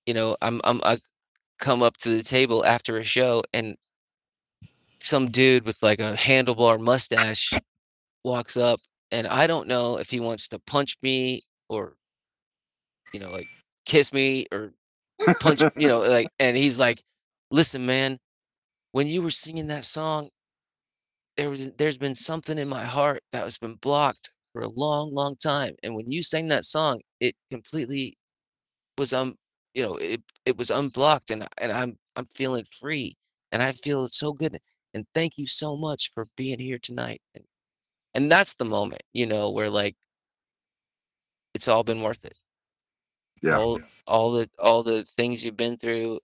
you 0.05 0.13
know, 0.13 0.35
I'm 0.41 0.61
I'm 0.63 0.81
I 0.83 0.99
come 1.59 1.83
up 1.83 1.97
to 1.97 2.09
the 2.09 2.23
table 2.23 2.65
after 2.65 2.97
a 2.97 3.03
show 3.03 3.43
and 3.53 3.77
some 4.99 5.29
dude 5.29 5.65
with 5.65 5.77
like 5.81 5.99
a 5.99 6.15
handlebar 6.15 6.79
mustache 6.79 7.53
walks 8.23 8.57
up 8.57 8.79
and 9.11 9.27
I 9.27 9.47
don't 9.47 9.67
know 9.67 9.97
if 9.97 10.09
he 10.09 10.19
wants 10.19 10.47
to 10.49 10.59
punch 10.59 10.97
me 11.01 11.43
or 11.69 11.93
you 13.13 13.19
know, 13.19 13.31
like 13.31 13.47
kiss 13.85 14.11
me 14.11 14.47
or 14.51 14.73
punch, 15.39 15.61
you 15.77 15.87
know, 15.87 15.99
like 15.99 16.27
and 16.39 16.57
he's 16.57 16.79
like, 16.79 17.01
"Listen, 17.51 17.85
man, 17.85 18.19
when 18.91 19.07
you 19.07 19.21
were 19.21 19.29
singing 19.29 19.67
that 19.67 19.85
song, 19.85 20.29
there 21.37 21.49
was 21.49 21.69
there's 21.77 21.97
been 21.97 22.15
something 22.15 22.57
in 22.57 22.69
my 22.69 22.83
heart 22.85 23.21
that 23.31 23.43
has 23.43 23.57
been 23.57 23.75
blocked 23.75 24.31
for 24.53 24.61
a 24.61 24.69
long, 24.69 25.13
long 25.13 25.35
time. 25.35 25.75
And 25.83 25.95
when 25.95 26.11
you 26.11 26.23
sang 26.23 26.47
that 26.47 26.65
song, 26.65 27.01
it 27.19 27.35
completely 27.51 28.17
was 28.97 29.13
um, 29.13 29.35
you 29.73 29.83
know, 29.83 29.95
it 29.95 30.21
it 30.45 30.57
was 30.57 30.71
unblocked 30.71 31.31
and 31.31 31.47
and 31.57 31.71
I'm 31.71 31.97
I'm 32.15 32.27
feeling 32.27 32.65
free 32.71 33.17
and 33.51 33.61
I 33.61 33.73
feel 33.73 34.07
so 34.07 34.33
good. 34.33 34.57
And 34.93 35.05
thank 35.13 35.37
you 35.37 35.47
so 35.47 35.75
much 35.75 36.11
for 36.13 36.27
being 36.37 36.59
here 36.59 36.79
tonight. 36.81 37.21
And 37.35 37.43
and 38.13 38.31
that's 38.31 38.55
the 38.55 38.65
moment, 38.65 39.03
you 39.13 39.25
know, 39.25 39.51
where 39.51 39.69
like 39.69 39.95
it's 41.53 41.67
all 41.67 41.83
been 41.83 42.01
worth 42.01 42.23
it. 42.23 42.37
Yeah. 43.41 43.57
All 43.57 43.81
all 44.07 44.31
the 44.31 44.49
all 44.57 44.83
the 44.83 45.05
things 45.17 45.43
you've 45.43 45.57
been 45.57 45.77
through, 45.77 46.19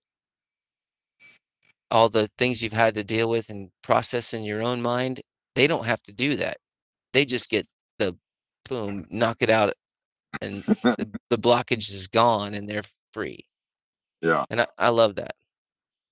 all 1.92 2.10
the 2.10 2.30
things 2.38 2.64
you've 2.64 2.74
had 2.74 2.96
to 2.96 3.04
deal 3.04 3.30
with 3.30 3.50
and 3.50 3.70
process 3.84 4.34
in 4.34 4.44
your 4.44 4.62
own 4.62 4.82
mind, 4.82 5.22
they 5.56 5.68
don't 5.68 5.86
have 5.86 6.02
to 6.04 6.14
do 6.14 6.36
that. 6.38 6.58
They 7.14 7.26
just 7.26 7.50
get 7.50 7.68
the 8.00 8.18
boom, 8.70 9.06
knock 9.12 9.38
it 9.42 9.50
out, 9.50 9.74
and 10.42 10.64
the, 10.64 11.12
the 11.30 11.38
blockage 11.38 11.92
is 11.92 12.08
gone 12.08 12.54
and 12.54 12.70
they're 12.70 12.84
free. 13.14 13.46
Yeah. 14.22 14.46
And 14.50 14.62
I, 14.62 14.68
I 14.78 14.90
love 14.90 15.16
that. 15.16 15.36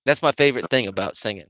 That's 0.04 0.22
my 0.22 0.32
favorite 0.32 0.68
thing 0.70 0.86
about 0.86 1.16
singing. 1.16 1.46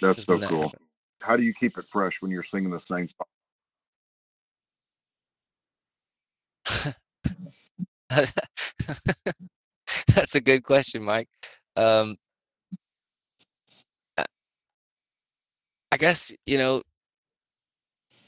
That's 0.00 0.24
so 0.24 0.36
that 0.36 0.48
cool. 0.48 0.64
happens. 0.64 0.82
How 1.22 1.36
do 1.36 1.42
you 1.42 1.52
keep 1.52 1.78
it 1.78 1.84
fresh 1.86 2.20
when 2.20 2.30
you're 2.30 2.42
singing 2.42 2.70
the 2.70 2.80
same 2.80 3.08
song? 3.08 3.26
That's 10.14 10.34
a 10.34 10.40
good 10.40 10.62
question, 10.62 11.04
Mike. 11.04 11.28
Um, 11.76 12.16
I 15.92 15.96
guess 15.96 16.32
you 16.46 16.58
know, 16.58 16.82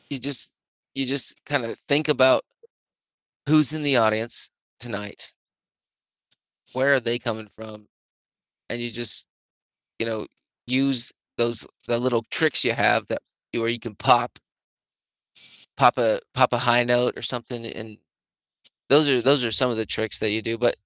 you 0.09 0.19
just 0.19 0.53
you 0.95 1.07
just 1.07 1.45
kind 1.45 1.65
of 1.65 1.79
think 1.89 2.09
about 2.09 2.45
who's 3.49 3.73
in 3.73 3.83
the 3.83 3.97
audience 3.97 4.51
tonight, 4.79 5.33
where 6.73 6.95
are 6.95 7.01
they 7.01 7.19
coming 7.19 7.49
from, 7.49 7.89
and 8.69 8.81
you 8.81 8.91
just 8.91 9.27
you 9.99 10.07
know 10.07 10.27
use 10.67 11.13
those 11.39 11.67
the 11.87 11.99
little 11.99 12.25
tricks 12.31 12.65
you 12.65 12.73
have 12.73 13.07
that 13.09 13.23
where 13.53 13.69
you 13.69 13.81
can 13.81 13.95
pop 13.97 14.39
pop 15.77 15.99
a 15.99 16.21
pop 16.35 16.53
a 16.53 16.59
high 16.59 16.85
note 16.85 17.17
or 17.17 17.23
something 17.23 17.65
and 17.67 17.99
those 18.89 19.09
are 19.09 19.21
those 19.23 19.45
are 19.45 19.51
some 19.51 19.71
of 19.71 19.77
the 19.77 19.87
tricks 19.87 20.19
that 20.19 20.31
you 20.31 20.43
do 20.43 20.59
but 20.59 20.77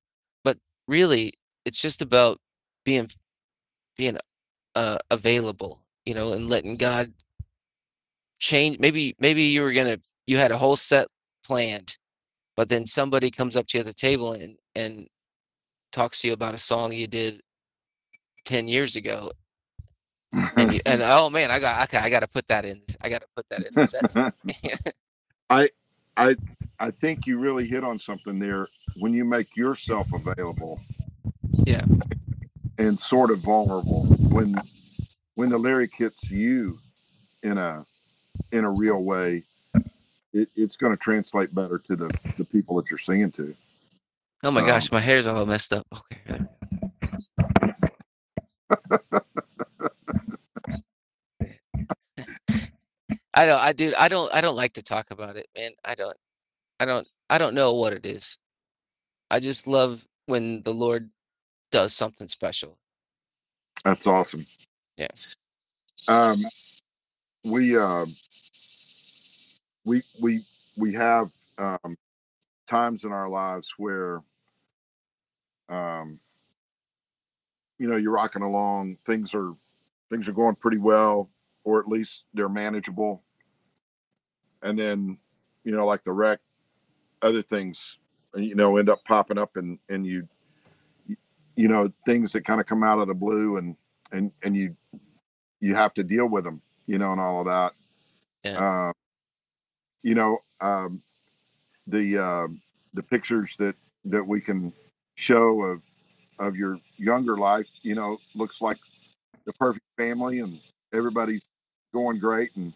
but 0.44 0.58
really 0.88 1.32
it's 1.64 1.80
just 1.80 2.02
about 2.02 2.38
being 2.84 3.08
being 3.96 4.18
uh 4.76 4.98
available 5.10 5.83
you 6.06 6.14
know 6.14 6.32
and 6.32 6.48
letting 6.48 6.76
god 6.76 7.12
change 8.38 8.78
maybe 8.78 9.14
maybe 9.18 9.44
you 9.44 9.62
were 9.62 9.72
gonna 9.72 9.98
you 10.26 10.36
had 10.36 10.50
a 10.50 10.58
whole 10.58 10.76
set 10.76 11.08
planned 11.44 11.96
but 12.56 12.68
then 12.68 12.86
somebody 12.86 13.30
comes 13.30 13.56
up 13.56 13.66
to 13.66 13.78
you 13.78 13.80
at 13.80 13.86
the 13.86 13.92
table 13.92 14.32
and 14.32 14.56
and 14.74 15.06
talks 15.92 16.20
to 16.20 16.28
you 16.28 16.32
about 16.32 16.54
a 16.54 16.58
song 16.58 16.92
you 16.92 17.06
did 17.06 17.40
10 18.44 18.68
years 18.68 18.96
ago 18.96 19.30
and 20.56 20.74
you, 20.74 20.80
and 20.84 21.02
oh 21.04 21.30
man 21.30 21.50
i 21.50 21.58
got 21.58 21.84
okay 21.84 21.98
i 21.98 22.10
gotta 22.10 22.26
put 22.26 22.46
that 22.48 22.64
in 22.64 22.80
i 23.00 23.08
gotta 23.08 23.26
put 23.36 23.46
that 23.48 23.60
in 23.60 23.72
the 23.74 23.86
sets 23.86 24.16
I 25.50 25.70
I 26.16 26.36
I 26.78 26.90
think 26.90 27.26
you 27.26 27.38
really 27.38 27.66
hit 27.66 27.84
on 27.84 27.98
something 27.98 28.38
there 28.38 28.66
when 28.98 29.12
you 29.12 29.24
make 29.24 29.56
yourself 29.56 30.08
available. 30.12 30.80
Yeah. 31.64 31.84
And 32.78 32.98
sort 32.98 33.30
of 33.30 33.38
vulnerable 33.38 34.04
when 34.30 34.56
when 35.36 35.50
the 35.50 35.58
lyric 35.58 35.94
hits 35.94 36.30
you 36.30 36.78
in 37.42 37.58
a 37.58 37.86
in 38.52 38.64
a 38.64 38.70
real 38.70 39.02
way, 39.02 39.44
it, 40.34 40.48
it's 40.56 40.76
going 40.76 40.96
to 40.96 41.02
translate 41.02 41.54
better 41.54 41.78
to 41.78 41.96
the 41.96 42.14
the 42.38 42.44
people 42.46 42.76
that 42.76 42.90
you're 42.90 42.98
singing 42.98 43.32
to. 43.32 43.54
oh 44.44 44.50
my 44.52 44.62
Um, 44.62 44.62
gosh 44.62 44.92
my 44.92 45.00
hair's 45.00 45.26
all 45.26 45.46
messed 45.46 45.72
up 45.74 45.86
okay 45.92 46.40
I 53.34 53.46
don't 53.46 53.60
I 53.60 53.72
do 53.72 53.94
I 53.98 54.08
don't 54.08 54.32
I 54.34 54.42
don't 54.42 54.56
like 54.56 54.74
to 54.74 54.82
talk 54.84 55.10
about 55.12 55.36
it, 55.36 55.48
man. 55.56 55.72
I 55.84 55.94
don't 55.96 56.16
I 56.80 56.86
don't 56.86 57.08
I 57.30 57.38
don't 57.38 57.54
know 57.54 57.74
what 57.74 57.92
it 57.94 58.06
is. 58.06 58.38
I 59.30 59.40
just 59.40 59.66
love 59.66 60.06
when 60.26 60.62
the 60.64 60.72
Lord 60.74 61.10
does 61.72 61.94
something 61.94 62.28
special. 62.28 62.78
That's 63.84 64.06
awesome. 64.06 64.46
Yeah. 64.96 65.08
Um, 66.08 66.36
we 67.44 67.76
uh, 67.76 68.06
we 69.84 70.02
we 70.20 70.42
we 70.76 70.92
have 70.94 71.30
um, 71.58 71.96
times 72.68 73.04
in 73.04 73.12
our 73.12 73.28
lives 73.28 73.74
where 73.76 74.22
um, 75.68 76.18
you 77.78 77.88
know 77.88 77.96
you're 77.96 78.12
rocking 78.12 78.42
along, 78.42 78.98
things 79.06 79.34
are 79.34 79.54
things 80.10 80.28
are 80.28 80.32
going 80.32 80.54
pretty 80.56 80.78
well, 80.78 81.30
or 81.64 81.80
at 81.80 81.88
least 81.88 82.24
they're 82.34 82.48
manageable, 82.48 83.22
and 84.62 84.78
then 84.78 85.18
you 85.64 85.72
know 85.72 85.86
like 85.86 86.04
the 86.04 86.12
wreck, 86.12 86.40
other 87.22 87.42
things 87.42 87.98
you 88.36 88.54
know 88.54 88.76
end 88.76 88.88
up 88.88 89.02
popping 89.04 89.38
up, 89.38 89.56
and 89.56 89.78
and 89.88 90.06
you 90.06 90.26
you 91.56 91.68
know 91.68 91.92
things 92.06 92.32
that 92.32 92.44
kind 92.44 92.60
of 92.60 92.66
come 92.66 92.82
out 92.82 92.98
of 92.98 93.08
the 93.08 93.14
blue 93.14 93.56
and 93.56 93.76
and 94.14 94.32
and 94.42 94.56
you 94.56 94.74
you 95.60 95.74
have 95.74 95.92
to 95.94 96.04
deal 96.04 96.26
with 96.26 96.44
them 96.44 96.60
you 96.86 96.98
know 96.98 97.12
and 97.12 97.20
all 97.20 97.40
of 97.40 97.46
that. 97.46 97.72
Yeah. 98.44 98.58
uh, 98.58 98.92
you 100.02 100.14
know 100.14 100.38
um, 100.60 101.02
the 101.86 102.18
uh, 102.18 102.48
the 102.94 103.02
pictures 103.02 103.56
that 103.58 103.74
that 104.04 104.26
we 104.26 104.40
can 104.40 104.72
show 105.16 105.62
of 105.62 105.82
of 106.38 106.56
your 106.56 106.78
younger 106.96 107.36
life 107.36 107.68
you 107.82 107.94
know 107.94 108.18
looks 108.34 108.60
like 108.60 108.78
the 109.44 109.52
perfect 109.54 109.84
family 109.96 110.40
and 110.40 110.58
everybody's 110.92 111.42
going 111.92 112.18
great 112.18 112.54
and 112.56 112.72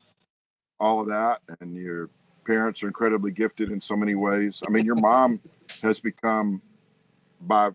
all 0.80 1.00
of 1.00 1.08
that. 1.08 1.40
And 1.60 1.74
your 1.74 2.08
parents 2.46 2.82
are 2.82 2.86
incredibly 2.86 3.32
gifted 3.32 3.70
in 3.70 3.80
so 3.80 3.96
many 3.96 4.14
ways. 4.14 4.62
I 4.66 4.70
mean 4.70 4.84
your 4.84 4.96
mom 4.96 5.40
has 5.82 6.00
become 6.00 6.62
by 7.42 7.70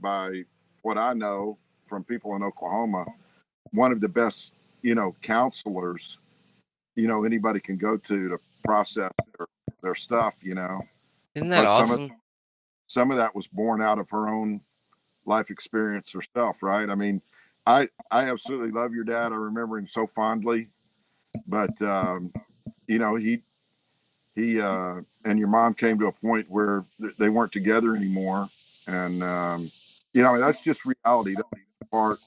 by 0.00 0.42
what 0.82 0.98
I 0.98 1.12
know 1.12 1.58
from 1.92 2.04
people 2.04 2.34
in 2.36 2.42
Oklahoma, 2.42 3.04
one 3.72 3.92
of 3.92 4.00
the 4.00 4.08
best, 4.08 4.54
you 4.80 4.94
know, 4.94 5.14
counselors, 5.20 6.16
you 6.96 7.06
know, 7.06 7.24
anybody 7.24 7.60
can 7.60 7.76
go 7.76 7.98
to 7.98 8.30
to 8.30 8.38
process 8.64 9.12
their, 9.36 9.46
their 9.82 9.94
stuff, 9.94 10.34
you 10.40 10.54
know. 10.54 10.80
Isn't 11.34 11.50
that 11.50 11.64
But 11.64 11.70
some 11.70 11.82
of- 11.82 11.90
awesome? 12.10 12.16
Some 12.86 13.10
of 13.10 13.18
that 13.18 13.34
was 13.34 13.46
born 13.46 13.82
out 13.82 13.98
of 13.98 14.08
her 14.10 14.26
own 14.28 14.60
life 15.26 15.50
experience 15.50 16.12
herself, 16.12 16.56
right? 16.62 16.88
I 16.88 16.94
mean, 16.94 17.20
I 17.66 17.88
I 18.10 18.24
absolutely 18.30 18.70
love 18.70 18.94
your 18.94 19.04
dad. 19.04 19.32
I 19.32 19.36
remember 19.36 19.76
him 19.78 19.86
so 19.86 20.06
fondly, 20.06 20.68
but 21.46 21.70
um, 21.82 22.32
you 22.86 22.98
know 22.98 23.16
he 23.16 23.42
he 24.34 24.60
uh, 24.60 24.96
and 25.26 25.38
your 25.38 25.48
mom 25.48 25.74
came 25.74 25.98
to 26.00 26.06
a 26.06 26.12
point 26.12 26.46
where 26.50 26.84
they 27.18 27.28
weren't 27.28 27.52
together 27.52 27.96
anymore, 27.96 28.48
and 28.86 29.22
um, 29.22 29.70
you 30.12 30.22
know 30.22 30.38
that's 30.38 30.62
just 30.62 30.82
reality. 30.84 31.34
That's 31.34 31.48
part 31.92 32.18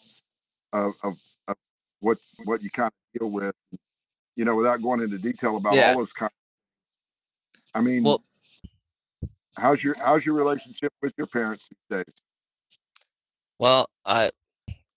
of, 0.71 0.93
of, 1.03 1.17
of 1.47 1.57
what 1.99 2.17
what 2.45 2.61
you 2.61 2.69
kind 2.69 2.87
of 3.13 3.19
deal 3.19 3.29
with. 3.29 3.55
You 4.37 4.45
know, 4.45 4.55
without 4.55 4.81
going 4.81 5.01
into 5.01 5.17
detail 5.17 5.57
about 5.57 5.73
Yeah. 5.73 5.91
all 5.91 5.97
those 5.97 6.13
kind. 6.13 6.31
I 7.73 7.81
mean, 7.81 8.03
Well- 8.03 8.23
how's 9.57 9.83
your 9.83 9.95
how's 9.99 10.25
your 10.25 10.35
relationship 10.35 10.93
with 11.01 11.13
your 11.17 11.27
parents 11.27 11.67
these 11.69 11.97
days? 11.97 12.13
Well, 13.59 13.89
I 14.05 14.31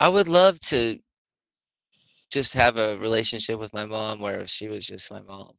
I 0.00 0.08
would 0.08 0.28
love 0.28 0.60
to 0.60 0.98
just 2.30 2.54
have 2.54 2.76
a 2.76 2.98
relationship 2.98 3.58
with 3.58 3.72
my 3.72 3.86
mom 3.86 4.20
where 4.20 4.46
she 4.46 4.68
was 4.68 4.86
just 4.86 5.10
my 5.10 5.22
mom. 5.22 5.52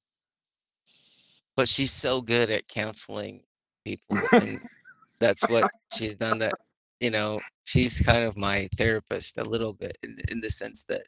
But 1.56 1.68
she's 1.68 1.92
so 1.92 2.22
good 2.22 2.50
at 2.52 2.68
counseling 2.68 3.42
people, 3.84 4.20
and 4.34 4.60
that's 5.20 5.48
what 5.50 5.70
she's 5.94 6.16
done 6.16 6.40
that, 6.40 6.54
you 7.00 7.10
know, 7.10 7.42
she's 7.70 8.02
kind 8.02 8.26
of 8.26 8.36
my 8.36 8.68
therapist 8.78 9.38
a 9.38 9.44
little 9.44 9.74
bit 9.74 9.96
in, 10.02 10.18
in 10.30 10.42
the 10.42 10.50
sense 10.50 10.84
that, 10.90 11.04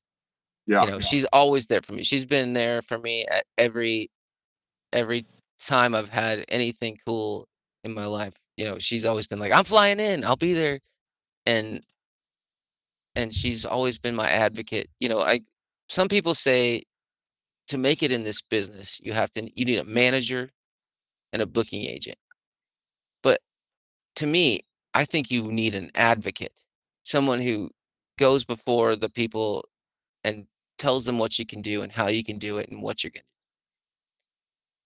Yeah, 0.68 0.84
you 0.84 0.92
know, 0.92 1.00
she's 1.00 1.26
always 1.34 1.66
there 1.66 1.82
for 1.82 1.94
me. 1.94 2.04
She's 2.04 2.26
been 2.26 2.54
there 2.54 2.84
for 2.84 3.00
me 3.00 3.26
at 3.26 3.46
every 3.58 4.12
every 4.94 5.26
time 5.60 5.96
I've 5.96 6.10
had 6.10 6.46
anything 6.50 6.98
cool 7.06 7.48
in 7.84 7.94
my 7.94 8.06
life. 8.06 8.36
You 8.58 8.66
know, 8.66 8.78
she's 8.80 9.06
always 9.06 9.26
been 9.28 9.40
like, 9.40 9.52
"I'm 9.54 9.64
flying 9.64 10.00
in. 10.00 10.24
I'll 10.24 10.36
be 10.36 10.54
there." 10.54 10.80
And 11.48 11.82
and 13.16 13.34
she's 13.34 13.66
always 13.66 13.98
been 13.98 14.16
my 14.16 14.30
advocate. 14.30 14.90
You 15.00 15.10
know, 15.10 15.22
I 15.22 15.42
some 15.90 16.08
people 16.10 16.36
say 16.36 16.84
to 17.70 17.78
make 17.80 18.04
it 18.04 18.12
in 18.12 18.24
this 18.24 18.42
business, 18.42 19.00
you 19.04 19.14
have 19.14 19.32
to 19.32 19.50
you 19.56 19.66
need 19.66 19.80
a 19.80 19.84
manager 19.84 20.52
and 21.34 21.42
a 21.42 21.48
booking 21.48 21.86
agent. 21.86 22.18
But 23.24 23.42
to 24.18 24.28
me, 24.28 24.62
I 24.94 25.06
think 25.06 25.32
you 25.32 25.44
need 25.52 25.76
an 25.76 25.92
advocate, 25.96 26.54
someone 27.04 27.42
who 27.42 27.70
goes 28.18 28.46
before 28.46 28.96
the 28.96 29.10
people 29.10 29.68
and 30.24 30.46
tells 30.78 31.06
them 31.06 31.18
what 31.18 31.40
you 31.40 31.46
can 31.46 31.62
do 31.62 31.82
and 31.82 31.92
how 31.92 32.08
you 32.08 32.24
can 32.24 32.38
do 32.38 32.58
it 32.58 32.70
and 32.70 32.82
what 32.82 33.04
you're 33.04 33.12
going 33.12 33.22
to 33.22 33.28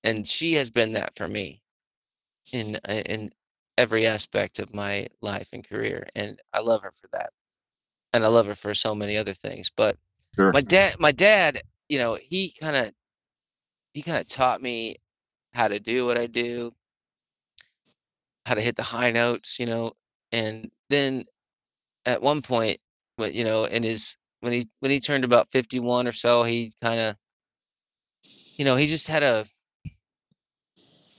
do. 0.03 0.09
And 0.09 0.27
she 0.27 0.53
has 0.53 0.69
been 0.69 0.93
that 0.93 1.15
for 1.15 1.27
me 1.27 1.61
in 2.51 2.77
uh, 2.87 3.01
in 3.05 3.31
every 3.77 4.07
aspect 4.07 4.59
of 4.59 4.73
my 4.73 5.07
life 5.21 5.49
and 5.51 5.67
career 5.67 6.07
and 6.15 6.39
I 6.53 6.61
love 6.61 6.83
her 6.83 6.91
for 6.91 7.07
that. 7.11 7.31
And 8.13 8.23
I 8.23 8.27
love 8.27 8.45
her 8.45 8.55
for 8.55 8.73
so 8.73 8.95
many 8.95 9.17
other 9.17 9.33
things, 9.33 9.69
but 9.75 9.97
sure. 10.35 10.51
my 10.53 10.61
dad 10.61 10.95
my 10.99 11.11
dad 11.11 11.61
you 11.89 11.97
know 11.97 12.17
he 12.21 12.53
kind 12.59 12.75
of 12.75 12.91
he 13.93 14.01
kind 14.01 14.17
of 14.17 14.27
taught 14.27 14.61
me 14.61 14.97
how 15.53 15.67
to 15.67 15.79
do 15.79 16.05
what 16.05 16.17
i 16.17 16.25
do 16.25 16.73
how 18.45 18.53
to 18.53 18.61
hit 18.61 18.75
the 18.75 18.83
high 18.83 19.11
notes 19.11 19.59
you 19.59 19.65
know 19.65 19.93
and 20.31 20.71
then 20.89 21.25
at 22.05 22.21
one 22.21 22.41
point 22.41 22.79
but 23.17 23.33
you 23.33 23.43
know 23.43 23.65
in 23.65 23.83
his 23.83 24.17
when 24.41 24.53
he 24.53 24.69
when 24.79 24.91
he 24.91 24.99
turned 24.99 25.23
about 25.23 25.49
51 25.49 26.07
or 26.07 26.11
so 26.11 26.43
he 26.43 26.73
kind 26.81 26.99
of 26.99 27.15
you 28.57 28.65
know 28.65 28.75
he 28.75 28.85
just 28.85 29.07
had 29.07 29.23
a 29.23 29.45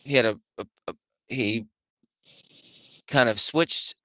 he 0.04 0.14
had 0.14 0.24
a, 0.24 0.38
a, 0.58 0.66
a 0.88 0.94
he 1.28 1.66
kind 3.08 3.28
of 3.28 3.40
switched 3.40 3.96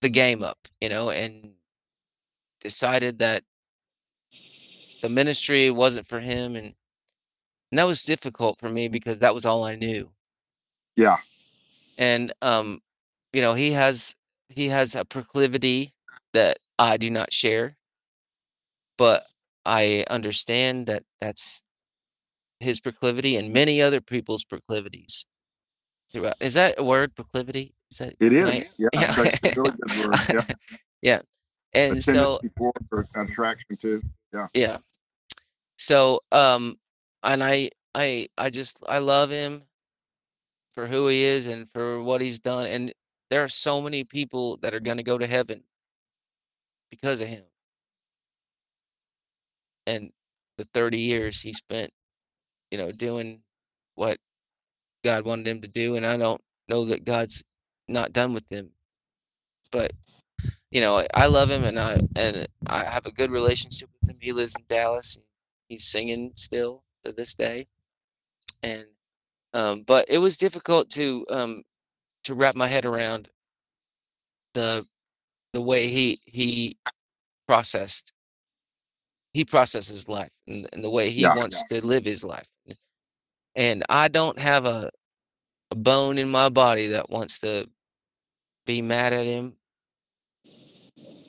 the 0.00 0.08
game 0.08 0.42
up 0.42 0.58
you 0.80 0.88
know 0.88 1.10
and 1.10 1.52
decided 2.60 3.18
that 3.20 3.42
the 5.02 5.08
ministry 5.08 5.70
wasn't 5.70 6.06
for 6.06 6.20
him 6.20 6.56
and 6.56 6.74
and 7.70 7.78
that 7.78 7.86
was 7.86 8.02
difficult 8.02 8.58
for 8.58 8.68
me 8.68 8.88
because 8.88 9.20
that 9.20 9.34
was 9.34 9.46
all 9.46 9.64
I 9.64 9.76
knew. 9.76 10.10
Yeah, 10.96 11.18
And 12.00 12.32
um, 12.40 12.80
you 13.32 13.42
know, 13.42 13.54
he 13.54 13.72
has 13.72 14.16
he 14.48 14.68
has 14.68 14.96
a 14.96 15.04
proclivity 15.04 15.92
that 16.32 16.58
I 16.78 16.96
do 16.96 17.10
not 17.10 17.32
share, 17.32 17.76
but 18.98 19.24
I 19.64 20.04
understand 20.10 20.86
that 20.86 21.04
that's 21.20 21.62
his 22.58 22.80
proclivity 22.80 23.36
and 23.36 23.52
many 23.52 23.80
other 23.80 24.00
people's 24.00 24.44
proclivities. 24.44 25.26
Throughout, 26.12 26.34
is 26.40 26.54
that 26.54 26.74
a 26.78 26.82
word? 26.82 27.14
Proclivity? 27.14 27.74
Is 27.90 27.98
that 27.98 28.14
it 28.18 28.32
is. 28.32 28.48
right? 28.48 28.68
Yeah, 28.78 28.88
Yeah. 28.94 29.14
really. 29.96 30.16
Yeah, 30.32 30.54
yeah. 31.02 31.20
And 31.72 31.98
a 31.98 32.02
so 32.02 32.40
for 32.56 32.72
or 32.90 33.06
attraction 33.14 33.76
to. 33.82 34.02
Yeah. 34.54 34.78
So, 35.76 36.20
um, 36.32 36.78
and 37.22 37.44
I, 37.44 37.70
I, 37.94 38.28
I 38.36 38.50
just, 38.50 38.78
I 38.88 38.98
love 38.98 39.30
him 39.30 39.62
for 40.72 40.86
who 40.86 41.08
he 41.08 41.22
is 41.22 41.48
and 41.48 41.68
for 41.70 42.02
what 42.02 42.20
he's 42.20 42.38
done. 42.38 42.66
And 42.66 42.94
there 43.30 43.42
are 43.42 43.48
so 43.48 43.80
many 43.80 44.04
people 44.04 44.58
that 44.58 44.74
are 44.74 44.80
going 44.80 44.96
to 44.96 45.02
go 45.02 45.18
to 45.18 45.26
heaven 45.26 45.62
because 46.90 47.20
of 47.20 47.28
him. 47.28 47.44
And 49.86 50.12
the 50.58 50.66
30 50.72 50.98
years 50.98 51.40
he 51.40 51.52
spent, 51.52 51.90
you 52.70 52.78
know, 52.78 52.92
doing 52.92 53.40
what 53.94 54.18
God 55.04 55.24
wanted 55.24 55.48
him 55.48 55.62
to 55.62 55.68
do. 55.68 55.96
And 55.96 56.06
I 56.06 56.16
don't 56.16 56.42
know 56.68 56.84
that 56.86 57.04
God's 57.04 57.42
not 57.88 58.12
done 58.12 58.34
with 58.34 58.48
him, 58.50 58.70
but 59.72 59.92
you 60.70 60.80
know, 60.80 61.04
I 61.14 61.26
love 61.26 61.50
him 61.50 61.64
and 61.64 61.78
I, 61.78 62.00
and 62.14 62.46
I 62.66 62.84
have 62.84 63.06
a 63.06 63.10
good 63.10 63.30
relationship 63.30 63.88
with 64.00 64.10
him. 64.10 64.18
He 64.20 64.32
lives 64.32 64.54
in 64.56 64.64
Dallas. 64.68 65.18
He's 65.68 65.84
singing 65.84 66.32
still 66.36 66.84
to 67.04 67.12
this 67.12 67.34
day. 67.34 67.66
And, 68.62 68.86
um, 69.52 69.82
but 69.82 70.06
it 70.08 70.18
was 70.18 70.36
difficult 70.36 70.90
to, 70.90 71.26
um, 71.30 71.62
to 72.24 72.34
wrap 72.34 72.54
my 72.54 72.66
head 72.66 72.84
around 72.84 73.28
the, 74.54 74.86
the 75.52 75.60
way 75.60 75.88
he, 75.88 76.20
he 76.24 76.76
processed, 77.46 78.12
he 79.32 79.44
processes 79.44 80.08
life 80.08 80.32
and, 80.46 80.68
and 80.72 80.84
the 80.84 80.90
way 80.90 81.10
he 81.10 81.26
Yeah, 81.26 81.28
wants 81.28 81.64
to 81.64 81.84
live 81.84 82.04
his 82.04 82.24
life. 82.24 82.46
And 83.56 83.84
I 83.88 84.08
don't 84.08 84.38
have 84.38 84.64
a, 84.64 84.90
a 85.70 85.74
bone 85.74 86.18
in 86.18 86.28
my 86.30 86.48
body 86.48 86.88
that 86.88 87.10
wants 87.10 87.38
to 87.40 87.68
be 88.66 88.82
mad 88.82 89.12
at 89.12 89.26
him. 89.26 89.56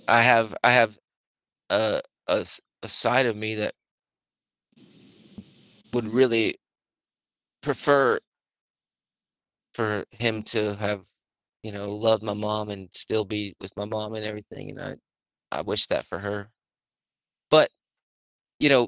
I 0.07 0.21
have, 0.21 0.55
I 0.63 0.71
have 0.71 0.97
a, 1.69 2.01
a, 2.27 2.45
a 2.83 2.89
side 2.89 3.25
of 3.25 3.35
me 3.35 3.55
that 3.55 3.73
would 5.93 6.07
really 6.07 6.59
prefer 7.61 8.19
for 9.73 10.05
him 10.11 10.43
to 10.43 10.75
have, 10.75 11.01
you 11.63 11.71
know, 11.71 11.89
loved 11.89 12.23
my 12.23 12.33
mom 12.33 12.69
and 12.69 12.89
still 12.93 13.25
be 13.25 13.55
with 13.61 13.71
my 13.77 13.85
mom 13.85 14.15
and 14.15 14.25
everything. 14.25 14.71
And 14.71 14.81
I, 14.81 15.57
I 15.59 15.61
wish 15.61 15.87
that 15.87 16.05
for 16.05 16.19
her. 16.19 16.49
But, 17.49 17.69
you 18.59 18.69
know, 18.69 18.87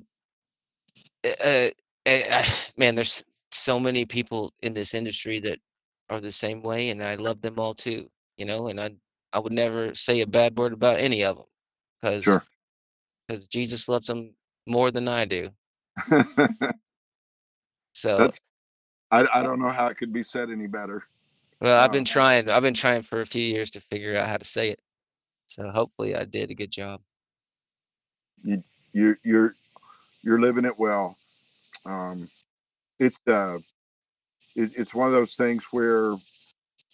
uh, 1.44 1.70
man, 2.78 2.96
there's 2.96 3.24
so 3.52 3.80
many 3.80 4.06
people 4.06 4.52
in 4.62 4.74
this 4.74 4.94
industry 4.94 5.40
that 5.42 5.60
are 6.10 6.20
the 6.20 6.32
same 6.32 6.62
way, 6.62 6.90
and 6.90 7.04
I 7.04 7.16
love 7.16 7.42
them 7.42 7.60
all 7.60 7.74
too. 7.74 8.08
You 8.38 8.46
know, 8.46 8.68
and 8.68 8.80
I, 8.80 8.92
I 9.32 9.40
would 9.40 9.54
never 9.54 9.94
say 9.94 10.22
a 10.22 10.28
bad 10.28 10.58
word 10.58 10.74
about 10.74 11.00
any 11.00 11.24
of 11.24 11.38
them, 11.38 11.46
because 12.02 12.24
sure. 12.24 12.44
because 13.28 13.48
Jesus 13.48 13.88
loves 13.88 14.08
them 14.08 14.34
more 14.66 14.92
than 14.92 15.08
I 15.08 15.26
do. 15.26 15.50
So, 17.94 18.18
That's. 18.18 18.40
I 19.14 19.28
I 19.40 19.44
don't 19.44 19.60
know 19.60 19.70
how 19.70 19.88
it 19.88 19.98
could 19.98 20.12
be 20.12 20.24
said 20.24 20.50
any 20.50 20.66
better. 20.66 21.04
well, 21.62 21.80
I've 21.80 21.92
been 21.92 22.06
trying. 22.06 22.50
I've 22.50 22.64
been 22.64 22.74
trying 22.74 23.04
for 23.04 23.22
a 23.22 23.26
few 23.26 23.44
years 23.44 23.70
to 23.72 23.82
figure 23.82 24.18
out 24.18 24.28
how 24.28 24.38
to 24.38 24.46
say 24.46 24.70
it. 24.70 24.80
So 25.48 25.70
hopefully, 25.70 26.16
I 26.16 26.26
did 26.26 26.50
a 26.50 26.56
good 26.56 26.72
job. 26.72 27.00
you 28.44 28.64
you 28.92 29.16
you're 29.24 29.56
you're 30.24 30.42
living 30.42 30.66
it 30.66 30.80
well. 30.80 31.16
Um, 31.86 32.28
it's 33.00 33.20
uh, 33.28 33.60
it, 34.56 34.72
it's 34.76 34.96
one 34.96 35.08
of 35.08 35.14
those 35.14 35.36
things 35.36 35.64
where 35.72 36.16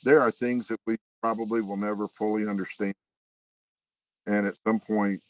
there 0.03 0.19
are 0.19 0.31
things 0.31 0.67
that 0.67 0.79
we 0.85 0.97
probably 1.21 1.61
will 1.61 1.77
never 1.77 2.09
fully 2.09 2.47
understand, 2.47 2.95
and 4.27 4.45
at 4.45 4.55
some 4.67 4.81
point, 4.81 5.21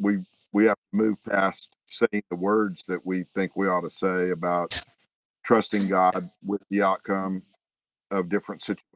we 0.00 0.24
we 0.52 0.64
have 0.64 0.76
to 0.76 0.96
move 0.96 1.22
past 1.24 1.76
saying 1.88 2.22
the 2.30 2.36
words 2.36 2.84
that 2.88 3.04
we 3.04 3.24
think 3.24 3.54
we 3.54 3.68
ought 3.68 3.82
to 3.82 3.90
say 3.90 4.30
about 4.30 4.80
trusting 5.50 5.88
God 5.88 6.30
with 6.44 6.62
the 6.70 6.80
outcome 6.80 7.42
of 8.12 8.28
different 8.28 8.62
situations, 8.62 8.86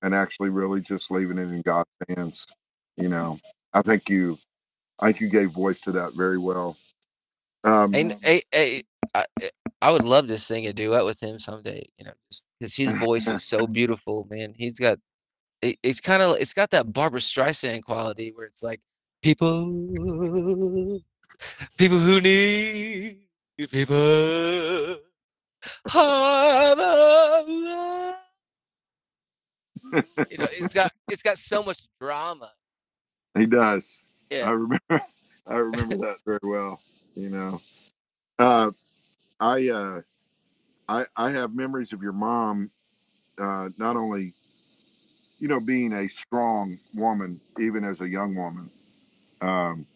and 0.00 0.14
actually 0.14 0.48
really 0.48 0.80
just 0.80 1.10
leaving 1.10 1.38
it 1.38 1.50
in 1.50 1.60
God's 1.62 1.90
hands. 2.08 2.46
You 2.96 3.08
know, 3.08 3.36
I 3.72 3.82
think 3.82 4.08
you, 4.08 4.38
I 5.00 5.06
think 5.06 5.20
you 5.20 5.28
gave 5.28 5.50
voice 5.50 5.80
to 5.80 5.92
that 5.92 6.12
very 6.14 6.38
well. 6.38 6.76
Um, 7.64 7.92
And 7.96 8.16
I, 8.24 8.42
I, 8.54 8.84
I, 9.12 9.24
I 9.82 9.90
would 9.90 10.04
love 10.04 10.28
to 10.28 10.38
sing 10.38 10.68
a 10.68 10.72
duet 10.72 11.04
with 11.04 11.20
him 11.20 11.40
someday. 11.40 11.84
You 11.98 12.04
know, 12.04 12.12
just 12.30 12.44
because 12.60 12.76
his 12.76 12.92
voice 12.92 13.26
is 13.26 13.42
so 13.44 13.66
beautiful, 13.72 14.28
man. 14.30 14.54
He's 14.56 14.78
got, 14.78 14.98
it, 15.62 15.80
it's 15.82 16.00
kind 16.00 16.22
of, 16.22 16.36
it's 16.36 16.54
got 16.54 16.70
that 16.70 16.92
Barbra 16.92 17.18
Streisand 17.18 17.82
quality 17.82 18.32
where 18.36 18.46
it's 18.46 18.62
like 18.62 18.80
People, 19.20 19.66
people 21.76 21.98
who 21.98 22.20
need 22.20 23.18
people. 23.68 25.09
Harder. 25.86 26.80
you 30.30 30.38
know, 30.38 30.46
it's 30.50 30.74
got 30.74 30.92
it's 31.08 31.22
got 31.22 31.38
so 31.38 31.62
much 31.62 31.82
drama. 32.00 32.50
He 33.36 33.46
does. 33.46 34.02
Yeah. 34.30 34.48
I 34.48 34.50
remember 34.52 34.80
I 35.46 35.56
remember 35.56 35.96
that 35.98 36.16
very 36.24 36.38
well, 36.42 36.80
you 37.14 37.28
know. 37.30 37.60
Uh 38.38 38.70
I 39.38 39.68
uh 39.68 40.00
I 40.88 41.06
I 41.16 41.30
have 41.30 41.54
memories 41.54 41.92
of 41.92 42.02
your 42.02 42.12
mom 42.12 42.70
uh 43.38 43.70
not 43.76 43.96
only 43.96 44.34
you 45.38 45.48
know 45.48 45.60
being 45.60 45.92
a 45.92 46.08
strong 46.08 46.78
woman 46.94 47.40
even 47.58 47.84
as 47.84 48.00
a 48.00 48.08
young 48.08 48.34
woman. 48.34 48.70
Um 49.40 49.86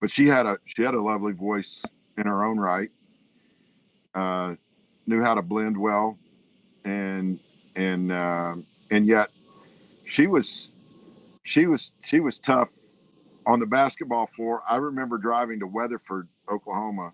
but 0.00 0.10
she 0.10 0.26
had 0.26 0.46
a 0.46 0.58
she 0.64 0.82
had 0.82 0.94
a 0.94 1.00
lovely 1.00 1.32
voice 1.32 1.82
in 2.18 2.26
her 2.26 2.44
own 2.44 2.58
right. 2.58 2.90
Uh 4.14 4.54
knew 5.06 5.22
how 5.22 5.34
to 5.34 5.42
blend 5.42 5.76
well 5.76 6.16
and 6.84 7.38
and 7.76 8.12
uh, 8.12 8.54
and 8.90 9.06
yet 9.06 9.30
she 10.06 10.26
was 10.26 10.70
she 11.42 11.66
was 11.66 11.92
she 12.02 12.20
was 12.20 12.38
tough 12.38 12.68
on 13.46 13.60
the 13.60 13.66
basketball 13.66 14.26
floor. 14.26 14.62
I 14.68 14.76
remember 14.76 15.18
driving 15.18 15.60
to 15.60 15.66
Weatherford, 15.66 16.28
Oklahoma. 16.50 17.12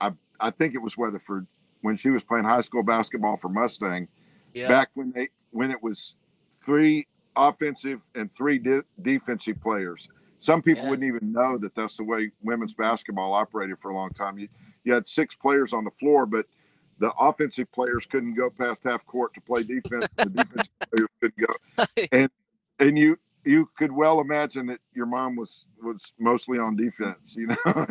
I 0.00 0.12
I 0.40 0.50
think 0.50 0.74
it 0.74 0.82
was 0.82 0.96
Weatherford 0.96 1.46
when 1.82 1.96
she 1.96 2.10
was 2.10 2.22
playing 2.22 2.44
high 2.44 2.60
school 2.60 2.82
basketball 2.82 3.36
for 3.36 3.48
Mustang. 3.48 4.08
Yeah. 4.54 4.68
Back 4.68 4.90
when 4.94 5.12
they 5.12 5.28
when 5.50 5.70
it 5.70 5.82
was 5.82 6.14
three 6.64 7.06
offensive 7.36 8.00
and 8.14 8.30
three 8.32 8.58
de- 8.58 8.84
defensive 9.00 9.60
players. 9.60 10.08
Some 10.38 10.60
people 10.60 10.82
Yeah. 10.84 10.90
wouldn't 10.90 11.06
even 11.06 11.32
know 11.32 11.56
that 11.58 11.74
that's 11.74 11.96
the 11.96 12.04
way 12.04 12.32
women's 12.42 12.74
basketball 12.74 13.32
operated 13.32 13.78
for 13.78 13.90
a 13.90 13.94
long 13.94 14.10
time. 14.10 14.38
You 14.38 14.48
you 14.84 14.92
had 14.92 15.08
six 15.08 15.34
players 15.34 15.72
on 15.72 15.84
the 15.84 15.90
floor, 15.92 16.26
but 16.26 16.46
the 16.98 17.10
offensive 17.18 17.70
players 17.72 18.06
couldn't 18.06 18.34
go 18.34 18.50
past 18.50 18.80
half 18.84 19.04
court 19.06 19.34
to 19.34 19.40
play 19.40 19.62
defense. 19.62 20.06
the 20.16 20.24
defensive 20.30 20.70
players 20.92 21.08
couldn't 21.20 21.46
go 21.48 21.84
and 22.12 22.30
and 22.78 22.98
you 22.98 23.18
you 23.44 23.68
could 23.76 23.90
well 23.90 24.20
imagine 24.20 24.66
that 24.66 24.78
your 24.94 25.06
mom 25.06 25.34
was 25.34 25.66
was 25.82 26.12
mostly 26.18 26.58
on 26.58 26.76
defense, 26.76 27.34
you 27.36 27.48
know, 27.48 27.56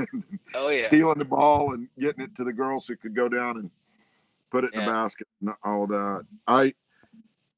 oh 0.55 0.69
yeah. 0.69 0.83
stealing 0.87 1.17
the 1.19 1.25
ball 1.25 1.73
and 1.73 1.89
getting 1.99 2.23
it 2.23 2.33
to 2.35 2.43
the 2.45 2.53
girls 2.53 2.87
who 2.87 2.95
could 2.95 3.13
go 3.15 3.27
down 3.27 3.57
and 3.57 3.69
put 4.49 4.63
it 4.63 4.73
in 4.73 4.79
the 4.85 4.91
basket 4.91 5.27
and 5.41 5.49
all 5.63 5.87
that. 5.87 6.25
I 6.47 6.73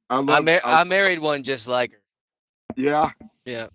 I 0.09 0.15
I, 0.15 0.19
love 0.19 0.45
mar- 0.45 0.61
I- 0.63 0.81
I 0.81 0.83
married 0.85 1.19
one 1.19 1.43
just 1.43 1.67
like 1.67 1.91
her. 1.91 1.99
yeah, 2.75 3.09
Yeah. 3.45 3.67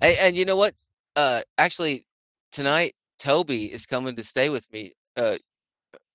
Hey, 0.00 0.16
and 0.20 0.36
you 0.36 0.44
know 0.44 0.54
what? 0.56 0.74
Uh, 1.16 1.40
actually, 1.56 2.04
tonight 2.52 2.94
Toby 3.18 3.72
is 3.72 3.86
coming 3.86 4.16
to 4.16 4.24
stay 4.24 4.48
with 4.48 4.70
me. 4.72 4.94
Uh, 5.16 5.36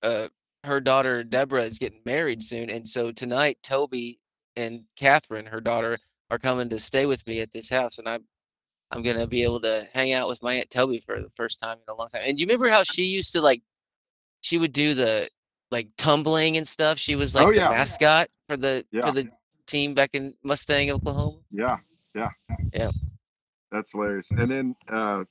uh, 0.02 0.28
her 0.64 0.80
daughter 0.80 1.22
Deborah 1.22 1.64
is 1.64 1.78
getting 1.78 2.00
married 2.06 2.42
soon, 2.42 2.70
and 2.70 2.88
so 2.88 3.12
tonight 3.12 3.58
Toby 3.62 4.18
and 4.56 4.84
Catherine, 4.96 5.46
her 5.46 5.60
daughter, 5.60 5.98
are 6.30 6.38
coming 6.38 6.68
to 6.70 6.78
stay 6.78 7.06
with 7.06 7.26
me 7.26 7.40
at 7.40 7.52
this 7.52 7.68
house, 7.68 7.98
and 7.98 8.08
I'm 8.08 8.24
I'm 8.90 9.02
gonna 9.02 9.26
be 9.26 9.42
able 9.42 9.60
to 9.62 9.86
hang 9.92 10.12
out 10.12 10.28
with 10.28 10.42
my 10.42 10.54
aunt 10.54 10.70
Toby 10.70 11.00
for 11.00 11.20
the 11.20 11.30
first 11.36 11.60
time 11.60 11.76
in 11.78 11.92
a 11.92 11.96
long 11.96 12.08
time. 12.08 12.22
And 12.24 12.38
you 12.38 12.46
remember 12.46 12.68
how 12.68 12.82
she 12.82 13.04
used 13.04 13.32
to 13.32 13.40
like, 13.40 13.62
she 14.40 14.56
would 14.58 14.72
do 14.72 14.94
the 14.94 15.28
like 15.70 15.88
tumbling 15.98 16.56
and 16.56 16.66
stuff. 16.68 16.98
She 16.98 17.16
was 17.16 17.34
like 17.34 17.46
Oh, 17.46 17.50
the 17.52 17.56
mascot 17.56 18.28
for 18.48 18.56
the 18.56 18.86
Yeah. 18.92 19.06
for 19.06 19.12
the 19.12 19.28
team 19.66 19.94
back 19.94 20.10
in 20.12 20.34
Mustang, 20.44 20.90
Oklahoma. 20.90 21.38
yeah, 21.50 21.78
yeah. 22.14 22.30
Yeah. 22.72 22.90
That's 23.72 23.92
hilarious. 23.92 24.30
And 24.30 24.50
then 24.50 24.76
uh 24.88 25.24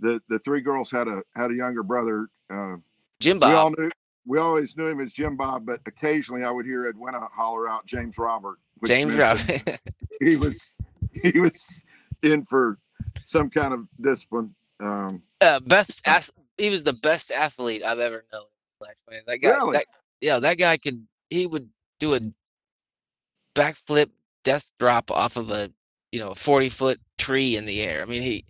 the 0.00 0.20
the 0.28 0.38
three 0.40 0.60
girls 0.60 0.90
had 0.90 1.08
a 1.08 1.22
had 1.34 1.50
a 1.50 1.54
younger 1.54 1.82
brother. 1.82 2.28
Uh 2.52 2.76
Jim 3.20 3.40
we 3.40 3.46
all 3.46 3.70
Bob, 3.70 3.78
knew 3.78 3.90
we 4.26 4.38
always 4.38 4.76
knew 4.76 4.86
him 4.86 5.00
as 5.00 5.12
Jim 5.12 5.36
Bob, 5.36 5.66
but 5.66 5.80
occasionally 5.86 6.44
I 6.44 6.50
would 6.50 6.66
hear 6.66 6.86
Edwina 6.86 7.26
holler 7.34 7.68
out 7.68 7.86
James 7.86 8.18
Robert. 8.18 8.58
James 8.86 9.14
Robert. 9.14 9.62
He 10.20 10.36
was 10.36 10.74
he 11.12 11.38
was 11.38 11.84
in 12.24 12.44
for 12.44 12.78
some 13.24 13.50
kind 13.50 13.72
of 13.72 13.86
discipline. 14.00 14.52
Um, 14.80 15.22
uh, 15.40 15.60
best 15.60 16.02
he 16.56 16.70
was 16.70 16.82
the 16.82 16.92
best 16.92 17.30
athlete 17.30 17.84
I've 17.84 18.00
ever 18.00 18.24
known 18.32 18.42
life, 18.80 18.96
man. 19.08 19.20
That 19.28 19.38
guy, 19.38 19.50
Really? 19.50 19.72
that, 19.74 19.84
yeah, 20.20 20.40
that 20.40 20.58
guy 20.58 20.76
could 20.76 21.06
he 21.30 21.46
would 21.46 21.68
do 22.00 22.14
a 22.14 22.20
backflip 23.54 24.10
death 24.44 24.70
drop 24.78 25.10
off 25.10 25.36
of 25.36 25.50
a 25.50 25.70
you 26.12 26.18
know 26.20 26.30
a 26.30 26.34
40 26.34 26.68
foot 26.68 27.00
tree 27.16 27.56
in 27.56 27.64
the 27.64 27.80
air. 27.80 28.02
I 28.02 28.04
mean 28.06 28.22
he 28.22 28.44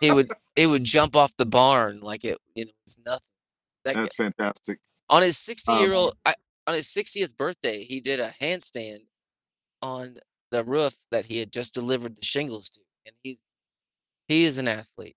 he 0.00 0.12
would 0.12 0.30
he 0.56 0.66
would 0.66 0.84
jump 0.84 1.16
off 1.16 1.36
the 1.36 1.46
barn 1.46 2.00
like 2.00 2.24
it 2.24 2.38
you 2.54 2.66
know 2.66 2.72
was 2.84 2.98
nothing. 3.04 3.22
That 3.84 3.94
guy, 3.94 4.00
that's 4.02 4.16
fantastic. 4.16 4.78
on 5.08 5.22
his 5.22 5.38
60 5.38 5.72
um, 5.72 5.80
year 5.80 5.92
old 5.94 6.16
I, 6.26 6.34
on 6.66 6.74
his 6.74 6.86
60th 6.86 7.36
birthday 7.36 7.84
he 7.84 8.00
did 8.00 8.20
a 8.20 8.34
handstand 8.40 9.00
on 9.82 10.16
the 10.50 10.64
roof 10.64 10.94
that 11.10 11.24
he 11.24 11.38
had 11.38 11.52
just 11.52 11.72
delivered 11.74 12.16
the 12.16 12.24
shingles 12.24 12.68
to 12.70 12.80
and 13.06 13.14
he 13.22 13.38
he 14.28 14.44
is 14.44 14.58
an 14.58 14.68
athlete. 14.68 15.16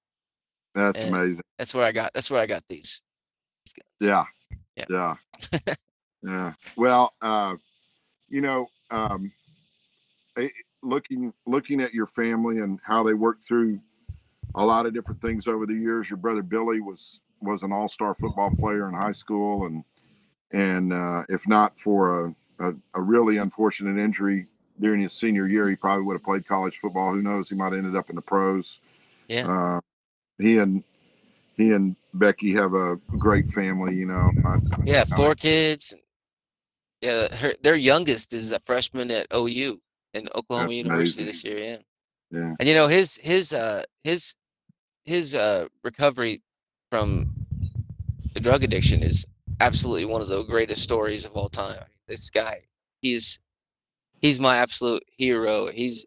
That's 0.73 1.03
And- 1.03 1.15
amazing. 1.15 1.43
That's 1.57 1.73
where 1.75 1.85
I 1.85 1.91
got 1.91 2.11
that's 2.13 2.31
where 2.31 2.41
I 2.41 2.45
got 2.47 2.63
these. 2.67 3.01
these 3.65 3.73
guys. 3.73 4.09
Yeah. 4.75 4.85
Yeah. 4.89 5.15
Yeah. 5.51 5.75
yeah. 6.23 6.53
Well, 6.75 7.13
uh, 7.21 7.55
you 8.27 8.41
know, 8.41 8.67
um, 8.89 9.31
eh, 10.37 10.49
looking 10.81 11.31
looking 11.45 11.79
at 11.79 11.93
your 11.93 12.07
family 12.07 12.59
and 12.59 12.79
how 12.83 13.03
they 13.03 13.13
work 13.13 13.37
through 13.47 13.79
a 14.55 14.65
lot 14.65 14.85
of 14.85 14.93
different 14.93 15.21
things 15.21 15.47
over 15.47 15.65
the 15.65 15.73
years. 15.73 16.09
Your 16.09 16.17
brother 16.17 16.41
Billy 16.41 16.79
was 16.81 17.21
was 17.41 17.61
an 17.63 17.71
all 17.73 17.87
star 17.89 18.13
football 18.13 18.51
player 18.51 18.87
in 18.87 18.93
high 18.93 19.11
school, 19.11 19.65
and 19.65 19.83
and 20.51 20.93
uh, 20.93 21.23
if 21.29 21.47
not 21.47 21.77
for 21.79 22.25
a, 22.25 22.35
a 22.69 22.73
a 22.95 23.01
really 23.01 23.37
unfortunate 23.37 24.01
injury 24.01 24.47
during 24.79 25.01
his 25.01 25.13
senior 25.13 25.47
year, 25.47 25.69
he 25.69 25.75
probably 25.75 26.03
would 26.05 26.13
have 26.13 26.23
played 26.23 26.47
college 26.47 26.77
football. 26.79 27.13
Who 27.13 27.21
knows? 27.21 27.49
He 27.49 27.55
might 27.55 27.65
have 27.73 27.75
ended 27.75 27.95
up 27.95 28.09
in 28.09 28.15
the 28.15 28.21
pros. 28.21 28.79
Yeah. 29.27 29.47
Uh, 29.47 29.81
he 30.39 30.57
and 30.57 30.83
he 31.55 31.71
and 31.71 31.95
Becky 32.13 32.53
have 32.53 32.73
a 32.73 32.95
great 33.17 33.47
family. 33.47 33.95
You 33.95 34.05
know. 34.07 34.31
I- 34.45 34.59
Yeah, 34.83 35.03
I- 35.11 35.15
four 35.15 35.35
kids. 35.35 35.93
Yeah, 37.01 37.35
her, 37.35 37.53
their 37.61 37.75
youngest 37.75 38.33
is 38.33 38.53
a 38.53 38.59
freshman 38.61 39.11
at 39.11 39.27
OU 39.35 39.81
in 40.13 40.29
Oklahoma 40.35 40.71
University 40.71 41.23
amazing. 41.23 41.25
this 41.25 41.43
year. 41.43 41.57
Yeah, 41.59 41.77
Yeah. 42.39 42.55
and 42.59 42.69
you 42.69 42.73
know 42.75 42.87
his 42.87 43.17
his 43.17 43.53
uh 43.53 43.83
his 44.05 44.35
his 45.05 45.35
uh 45.35 45.67
recovery 45.83 46.41
from 46.89 47.27
the 48.33 48.39
drug 48.39 48.63
addiction 48.63 49.03
is 49.03 49.25
absolutely 49.59 50.05
one 50.05 50.21
of 50.21 50.27
the 50.27 50.43
greatest 50.43 50.83
stories 50.83 51.25
of 51.25 51.33
all 51.33 51.49
time. 51.49 51.75
I 51.77 51.85
mean, 51.85 51.97
this 52.07 52.29
guy, 52.29 52.61
he's 53.01 53.39
he's 54.21 54.39
my 54.39 54.57
absolute 54.57 55.03
hero. 55.17 55.67
He's 55.71 56.05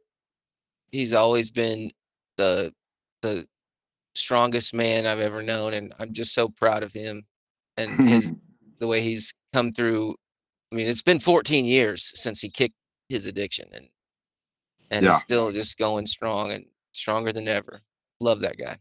he's 0.90 1.12
always 1.14 1.50
been 1.50 1.90
the 2.36 2.72
the 3.22 3.46
strongest 4.14 4.74
man 4.74 5.06
I've 5.06 5.20
ever 5.20 5.42
known, 5.42 5.74
and 5.74 5.92
I'm 5.98 6.12
just 6.12 6.34
so 6.34 6.48
proud 6.48 6.82
of 6.82 6.92
him 6.92 7.24
and 7.76 8.08
his 8.08 8.32
the 8.78 8.86
way 8.86 9.00
he's 9.00 9.32
come 9.52 9.72
through. 9.72 10.14
I 10.72 10.74
mean, 10.76 10.88
it's 10.88 11.02
been 11.02 11.20
14 11.20 11.64
years 11.64 12.12
since 12.20 12.40
he 12.40 12.50
kicked 12.50 12.74
his 13.08 13.26
addiction, 13.26 13.68
and 13.72 13.88
and 14.90 15.04
Yeah. 15.04 15.10
he's 15.10 15.20
still 15.20 15.52
just 15.52 15.78
going 15.78 16.06
strong 16.06 16.50
and 16.52 16.64
stronger 16.92 17.32
than 17.32 17.46
ever. 17.48 17.82
Love 18.20 18.40
that 18.40 18.56
guy. 18.58 18.78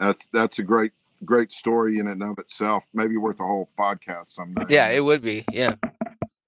That's 0.00 0.28
that's 0.32 0.58
a 0.58 0.62
great 0.62 0.92
great 1.24 1.52
story 1.52 1.98
in 1.98 2.08
and 2.08 2.22
of 2.22 2.38
itself. 2.38 2.84
Maybe 2.94 3.16
worth 3.16 3.38
a 3.40 3.44
whole 3.44 3.68
podcast 3.78 4.26
someday. 4.26 4.64
Yeah, 4.68 4.88
it 4.88 5.04
would 5.04 5.22
be. 5.22 5.44
Yeah, 5.52 5.74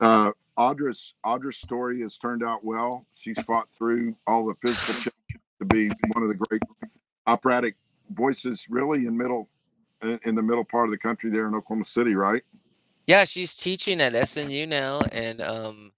uh, 0.01 0.33
Audra's 0.59 1.15
Audra's 1.25 1.59
story 1.59 2.01
has 2.01 2.19
turned 2.19 2.43
out 2.43 2.65
well. 2.65 3.07
She's 3.15 3.39
fought 3.47 3.69
through 3.77 4.17
all 4.27 4.47
the 4.47 4.55
physical 4.67 4.95
challenges 4.95 5.43
to 5.61 5.65
be 5.67 5.89
one 6.13 6.23
of 6.23 6.29
the 6.29 6.35
great 6.35 6.63
operatic 7.27 7.77
voices, 8.11 8.67
really 8.69 9.07
in 9.07 9.17
middle 9.17 9.49
in 10.03 10.19
in 10.25 10.35
the 10.35 10.43
middle 10.43 10.65
part 10.65 10.87
of 10.87 10.91
the 10.91 10.99
country 10.99 11.31
there 11.31 11.47
in 11.47 11.55
Oklahoma 11.55 11.85
City, 11.85 12.15
right? 12.15 12.43
yeah. 13.07 13.25
She's 13.25 13.55
teaching 13.55 14.01
at 14.01 14.15
SNU 14.15 14.67
now, 14.69 15.01
and 15.13 15.41
um, 15.43 15.93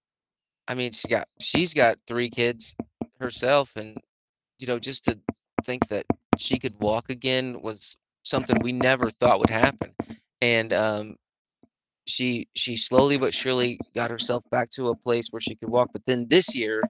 I 0.67 0.75
mean, 0.75 0.91
she's 0.91 1.05
got 1.09 1.27
she's 1.39 1.73
got 1.73 1.97
three 2.05 2.29
kids 2.29 2.75
herself, 3.19 3.71
and 3.75 3.97
you 4.59 4.67
know, 4.67 4.79
just 4.79 5.05
to 5.05 5.19
think 5.65 5.87
that 5.87 6.05
she 6.37 6.59
could 6.59 6.79
walk 6.79 7.09
again 7.09 7.61
was 7.61 7.95
something 8.23 8.59
we 8.59 8.71
never 8.71 9.09
thought 9.09 9.39
would 9.39 9.49
happen, 9.49 9.93
and 10.41 10.73
um, 10.73 11.15
she 12.07 12.47
she 12.55 12.75
slowly 12.75 13.17
but 13.17 13.33
surely 13.33 13.79
got 13.95 14.11
herself 14.11 14.43
back 14.51 14.69
to 14.71 14.89
a 14.89 14.95
place 14.95 15.29
where 15.31 15.41
she 15.41 15.55
could 15.55 15.69
walk. 15.69 15.89
But 15.93 16.05
then 16.05 16.27
this 16.29 16.55
year, 16.55 16.81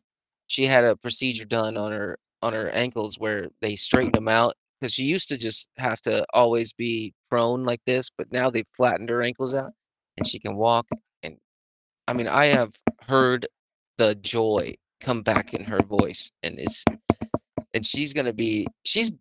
she 0.48 0.66
had 0.66 0.84
a 0.84 0.96
procedure 0.96 1.46
done 1.46 1.78
on 1.78 1.91
her 1.91 2.18
on 2.41 2.54
her 2.54 2.70
ankles 2.70 3.18
where 3.18 3.48
they 3.62 3.76
straightened 3.76 4.16
them 4.16 4.28
out 4.28 4.56
because 4.80 4.93
she 4.93 5.04
used 5.04 5.30
to 5.30 5.38
just 5.38 5.70
have 5.78 6.02
to 6.02 6.26
always 6.34 6.74
be 6.74 7.14
prone 7.30 7.64
like 7.64 7.82
this, 7.86 8.10
but 8.18 8.32
now 8.32 8.50
they've 8.50 8.68
flattened 8.76 9.10
her 9.10 9.24
ankles 9.24 9.56
out 9.56 9.72
and 10.18 10.28
she 10.28 10.39
can 10.39 10.56
walk. 10.56 10.88
And 11.24 11.38
I 12.08 12.14
mean, 12.14 12.28
I 12.28 12.46
have 12.46 12.74
heard 13.08 13.48
the 13.98 14.16
joy 14.16 14.76
come 15.02 15.22
back 15.24 15.54
in 15.54 15.64
her 15.64 15.82
voice, 15.82 16.32
and 16.43 16.60
it's 16.60 16.84
and 17.76 17.86
she's 17.86 18.13
gonna 18.13 18.34
be 18.34 18.65
she's 18.84 19.11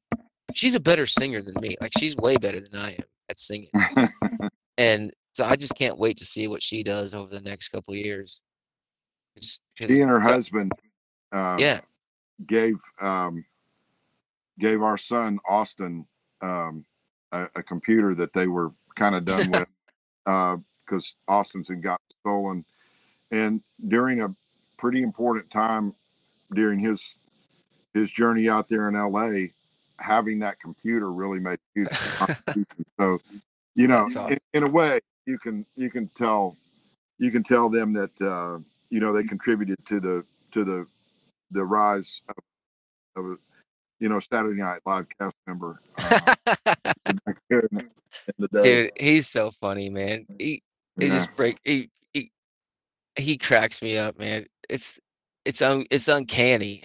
she's 0.55 0.77
a 0.77 0.81
better 0.81 1.05
singer 1.05 1.43
than 1.43 1.55
me. 1.61 1.77
Like 1.81 1.93
she's 1.99 2.17
way 2.17 2.37
better 2.37 2.61
than 2.61 2.81
I 2.81 2.93
am 2.93 3.05
at 3.29 3.39
singing. 3.39 3.69
and 4.79 5.13
so 5.35 5.45
I 5.45 5.57
just 5.57 5.77
can't 5.77 5.99
wait 5.99 6.17
to 6.19 6.25
see 6.25 6.47
what 6.47 6.63
she 6.63 6.83
does 6.83 7.13
over 7.13 7.29
the 7.29 7.41
next 7.41 7.69
couple 7.69 7.95
years. 7.95 8.41
She 9.41 10.01
and 10.01 10.09
her 10.09 10.21
husband, 10.21 10.71
uh, 11.33 11.57
yeah, 11.59 11.81
gave 12.47 12.77
um, 13.03 13.45
gave 14.61 14.81
our 14.81 14.97
son 14.97 15.41
Austin 15.47 16.07
um, 16.41 16.85
a, 17.33 17.49
a, 17.57 17.63
computer 17.65 18.15
that 18.15 18.33
they 18.33 18.47
were 18.47 18.71
kind 18.95 19.17
of 19.17 19.25
done 19.25 19.51
with 19.51 19.69
because 20.87 21.17
uh, 21.29 21.33
Austin's 21.33 21.69
had 21.69 21.83
got 21.83 22.01
stolen, 22.21 22.65
and 23.33 23.61
during 23.89 24.21
a 24.21 24.29
pretty 24.79 25.03
important 25.03 25.51
time 25.51 25.93
during 26.53 26.79
his 26.79 27.03
his 27.95 28.11
journey 28.11 28.49
out 28.49 28.69
there 28.69 28.89
in 28.89 28.95
LA, 28.95 29.47
having 29.99 30.41
that 30.41 30.61
computer 30.61 31.11
really 31.13 31.39
made 31.39 31.59
huge 31.75 31.89
so, 33.01 33.19
you 33.75 33.87
know, 33.87 34.07
in, 34.29 34.39
in, 34.53 34.63
a 34.65 34.69
way, 34.69 35.01
you 35.27 35.39
can 35.39 35.65
you 35.77 35.89
can 35.91 36.09
tell 36.09 36.57
you 37.19 37.31
can 37.31 37.43
tell 37.43 37.69
them 37.69 37.93
that 37.93 38.21
uh, 38.21 38.59
you 38.91 39.01
know 39.01 39.13
they 39.13 39.23
contributed 39.23 39.79
to 39.87 40.01
the 40.01 40.25
to 40.53 40.65
the 40.65 40.87
the 41.53 41.65
rise 41.65 42.21
of, 42.29 42.37
of 43.17 43.39
you 44.01 44.09
know 44.09 44.21
Saturday 44.21 44.61
Night 44.61 44.81
Live 44.85 45.07
cast 45.19 45.37
member. 45.47 45.81
Uh, 48.39 48.61
Dude, 48.63 48.93
he's 48.97 49.27
so 49.29 49.51
funny, 49.51 49.91
man. 49.91 50.27
He 50.39 50.63
he 50.99 51.07
yeah. 51.07 51.13
just 51.13 51.35
break 51.37 51.59
he, 51.65 51.91
he 52.13 52.31
he 53.17 53.37
cracks 53.37 53.83
me 53.83 53.97
up, 53.97 54.19
man. 54.19 54.47
It's 54.69 55.01
it's 55.45 55.63
un, 55.63 55.85
it's 55.91 56.07
uncanny 56.07 56.85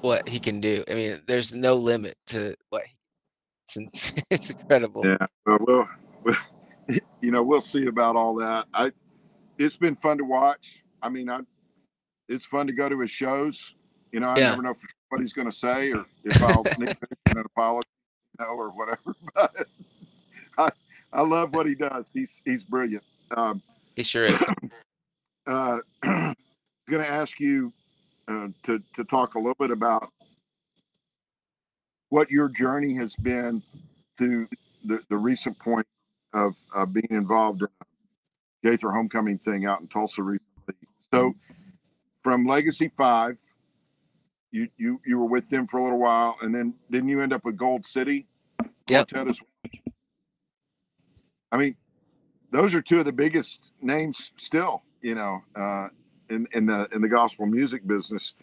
what 0.00 0.28
he 0.28 0.38
can 0.38 0.60
do. 0.60 0.84
I 0.88 0.94
mean, 0.94 1.22
there's 1.26 1.54
no 1.54 1.74
limit 1.74 2.16
to 2.28 2.56
what 2.70 2.84
it's, 3.76 4.12
it's 4.30 4.50
incredible. 4.50 5.04
Yeah, 5.04 5.26
well, 5.44 5.58
we'll, 5.60 5.88
we'll, 6.24 6.98
you 7.20 7.30
know, 7.30 7.42
we'll 7.42 7.60
see 7.60 7.86
about 7.86 8.16
all 8.16 8.34
that. 8.36 8.66
I, 8.72 8.92
it's 9.58 9.76
been 9.76 9.96
fun 9.96 10.18
to 10.18 10.24
watch. 10.24 10.84
I 11.02 11.08
mean, 11.08 11.28
I, 11.28 11.40
it's 12.28 12.46
fun 12.46 12.66
to 12.66 12.72
go 12.72 12.88
to 12.88 13.00
his 13.00 13.10
shows. 13.10 13.74
You 14.12 14.20
know, 14.20 14.28
I 14.28 14.38
yeah. 14.38 14.50
never 14.50 14.62
know 14.62 14.74
what 15.08 15.20
he's 15.20 15.32
going 15.32 15.50
to 15.50 15.56
say 15.56 15.92
or 15.92 16.06
if 16.24 16.42
I'll 16.42 16.64
make 16.78 16.96
an 17.26 17.38
apology, 17.38 17.88
you 18.38 18.46
know, 18.46 18.52
or 18.52 18.70
whatever. 18.70 19.14
But 19.34 19.66
I, 20.58 20.70
I 21.12 21.22
love 21.22 21.54
what 21.54 21.66
he 21.66 21.74
does. 21.74 22.12
He's 22.12 22.40
he's 22.44 22.64
brilliant. 22.64 23.04
Um, 23.36 23.62
he 23.94 24.02
sure 24.02 24.26
is. 24.26 24.40
Uh, 25.48 25.78
going 26.02 26.34
to 26.88 27.08
ask 27.08 27.38
you 27.38 27.72
uh, 28.28 28.48
to 28.64 28.82
to 28.94 29.04
talk 29.04 29.34
a 29.34 29.38
little 29.38 29.56
bit 29.58 29.70
about 29.70 30.10
what 32.08 32.30
your 32.30 32.48
journey 32.48 32.94
has 32.94 33.14
been 33.16 33.62
to 34.18 34.48
the, 34.84 35.00
the 35.08 35.16
recent 35.16 35.58
point 35.58 35.86
of 36.32 36.54
uh, 36.74 36.86
being 36.86 37.08
involved 37.10 37.62
in 37.62 37.68
the 37.80 38.70
Gaither 38.70 38.90
homecoming 38.90 39.38
thing 39.38 39.66
out 39.66 39.80
in 39.80 39.88
Tulsa 39.88 40.22
recently. 40.22 40.74
So, 41.12 41.34
from 42.22 42.46
Legacy 42.46 42.90
Five, 42.96 43.38
you 44.50 44.68
you 44.76 45.00
you 45.06 45.18
were 45.18 45.26
with 45.26 45.48
them 45.48 45.66
for 45.66 45.78
a 45.78 45.82
little 45.82 45.98
while, 45.98 46.36
and 46.42 46.54
then 46.54 46.74
didn't 46.90 47.08
you 47.08 47.20
end 47.20 47.32
up 47.32 47.44
with 47.44 47.56
Gold 47.56 47.86
City? 47.86 48.26
Yeah. 48.88 49.04
I 51.52 51.56
mean, 51.56 51.76
those 52.50 52.74
are 52.74 52.82
two 52.82 52.98
of 52.98 53.04
the 53.04 53.12
biggest 53.12 53.70
names 53.80 54.32
still. 54.36 54.82
You 55.00 55.14
know, 55.14 55.42
uh, 55.54 55.88
in 56.30 56.46
in 56.52 56.66
the 56.66 56.88
in 56.92 57.02
the 57.02 57.08
gospel 57.08 57.46
music 57.46 57.86
business. 57.86 58.34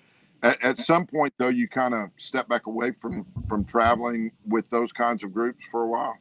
At, 0.41 0.61
at 0.61 0.79
some 0.79 1.07
point, 1.07 1.33
though, 1.37 1.49
you 1.49 1.69
kind 1.69 1.93
of 1.93 2.09
step 2.17 2.49
back 2.49 2.67
away 2.67 2.91
from 2.91 3.25
from 3.47 3.63
traveling 3.65 4.31
with 4.45 4.69
those 4.69 4.91
kinds 4.91 5.23
of 5.23 5.33
groups 5.33 5.63
for 5.71 5.83
a 5.83 5.87
while. 5.87 6.17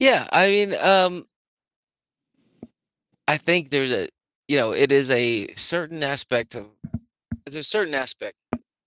Yeah, 0.00 0.26
I 0.32 0.48
mean, 0.48 0.74
um, 0.74 1.26
I 3.26 3.36
think 3.36 3.70
there's 3.70 3.92
a 3.92 4.08
you 4.48 4.56
know 4.56 4.72
it 4.72 4.92
is 4.92 5.10
a 5.10 5.52
certain 5.54 6.02
aspect 6.02 6.56
of 6.56 6.66
there's 7.44 7.56
a 7.56 7.62
certain 7.62 7.94
aspect 7.94 8.36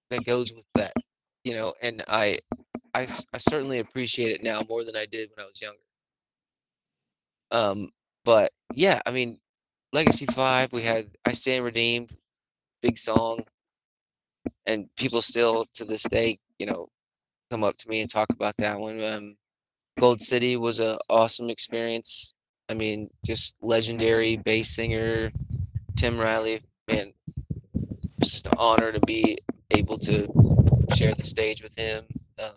that 0.09 0.25
goes 0.25 0.53
with 0.53 0.65
that, 0.75 0.93
you 1.43 1.55
know, 1.55 1.73
and 1.81 2.03
I 2.07 2.39
I, 2.93 3.07
I 3.33 3.37
certainly 3.37 3.79
appreciate 3.79 4.31
it 4.31 4.43
now 4.43 4.61
more 4.67 4.83
than 4.83 4.95
I 4.95 5.05
did 5.05 5.29
when 5.35 5.45
I 5.45 5.47
was 5.47 5.61
younger. 5.61 5.77
Um, 7.51 7.91
but 8.25 8.51
yeah, 8.73 9.01
I 9.05 9.11
mean, 9.11 9.39
Legacy 9.93 10.25
Five, 10.27 10.71
we 10.71 10.83
had 10.83 11.09
I 11.25 11.33
Stand 11.33 11.65
Redeemed, 11.65 12.15
big 12.81 12.97
song, 12.97 13.43
and 14.65 14.87
people 14.95 15.21
still 15.21 15.65
to 15.73 15.85
this 15.85 16.03
day, 16.03 16.39
you 16.59 16.65
know, 16.65 16.87
come 17.49 17.63
up 17.63 17.75
to 17.77 17.89
me 17.89 18.01
and 18.01 18.09
talk 18.09 18.29
about 18.31 18.55
that 18.57 18.79
one. 18.79 19.03
Um, 19.03 19.35
Gold 19.99 20.21
City 20.21 20.55
was 20.55 20.79
an 20.79 20.97
awesome 21.09 21.49
experience. 21.49 22.33
I 22.69 22.73
mean, 22.73 23.09
just 23.25 23.57
legendary 23.61 24.37
bass 24.37 24.69
singer 24.69 25.31
Tim 25.97 26.17
Riley. 26.17 26.61
Man, 26.87 27.13
it's 28.19 28.31
just 28.31 28.47
an 28.47 28.53
honor 28.57 28.93
to 28.93 28.99
be 29.01 29.37
able 29.71 29.97
to 29.99 30.27
share 30.95 31.13
the 31.13 31.23
stage 31.23 31.61
with 31.61 31.77
him. 31.77 32.05
Um, 32.39 32.51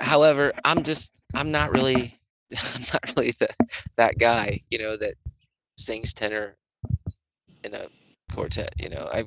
however, 0.00 0.52
I'm 0.64 0.84
just 0.84 1.12
I'm 1.34 1.50
not 1.50 1.72
really 1.72 2.14
I'm 2.74 2.82
not 2.92 3.12
really 3.16 3.34
the, 3.38 3.48
that 3.96 4.18
guy, 4.18 4.60
you 4.70 4.78
know, 4.78 4.96
that 4.96 5.14
sings 5.76 6.14
tenor 6.14 6.56
in 7.64 7.74
a 7.74 7.86
quartet. 8.32 8.74
You 8.78 8.90
know, 8.90 9.08
I 9.12 9.24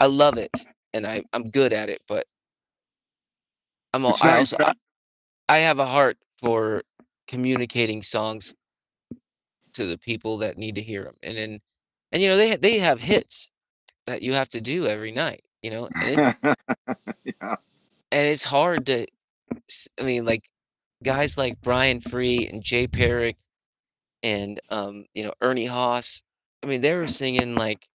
I 0.00 0.06
love 0.06 0.38
it 0.38 0.52
and 0.92 1.06
I 1.06 1.22
I'm 1.32 1.50
good 1.50 1.72
at 1.72 1.88
it, 1.88 2.02
but 2.08 2.26
I'm 3.92 4.04
all, 4.04 4.16
I 4.22 4.38
also 4.38 4.56
I, 4.60 4.72
I 5.48 5.58
have 5.58 5.78
a 5.78 5.86
heart 5.86 6.18
for 6.40 6.82
communicating 7.26 8.02
songs 8.02 8.54
to 9.74 9.86
the 9.86 9.98
people 9.98 10.38
that 10.38 10.58
need 10.58 10.74
to 10.76 10.82
hear 10.82 11.04
them, 11.04 11.14
and 11.22 11.36
then 11.36 11.60
and 12.12 12.22
you 12.22 12.28
know 12.28 12.36
they 12.36 12.56
they 12.56 12.78
have 12.78 13.00
hits 13.00 13.50
that 14.06 14.22
you 14.22 14.32
have 14.34 14.48
to 14.50 14.60
do 14.60 14.86
every 14.86 15.12
night. 15.12 15.44
You 15.62 15.70
know, 15.70 15.88
and, 15.94 16.36
it, 16.42 16.58
yeah. 17.24 17.56
and 18.12 18.28
it's 18.28 18.44
hard 18.44 18.86
to. 18.86 19.06
I 19.98 20.02
mean, 20.02 20.24
like 20.24 20.44
guys 21.02 21.38
like 21.38 21.60
Brian 21.60 22.00
Free 22.00 22.48
and 22.48 22.62
Jay 22.62 22.86
Parrack 22.86 23.36
and 24.22 24.60
um, 24.70 25.04
you 25.14 25.24
know, 25.24 25.32
Ernie 25.40 25.68
Haase. 25.68 26.22
I 26.62 26.66
mean, 26.66 26.80
they 26.80 26.94
were 26.94 27.06
singing 27.06 27.54
like 27.54 27.88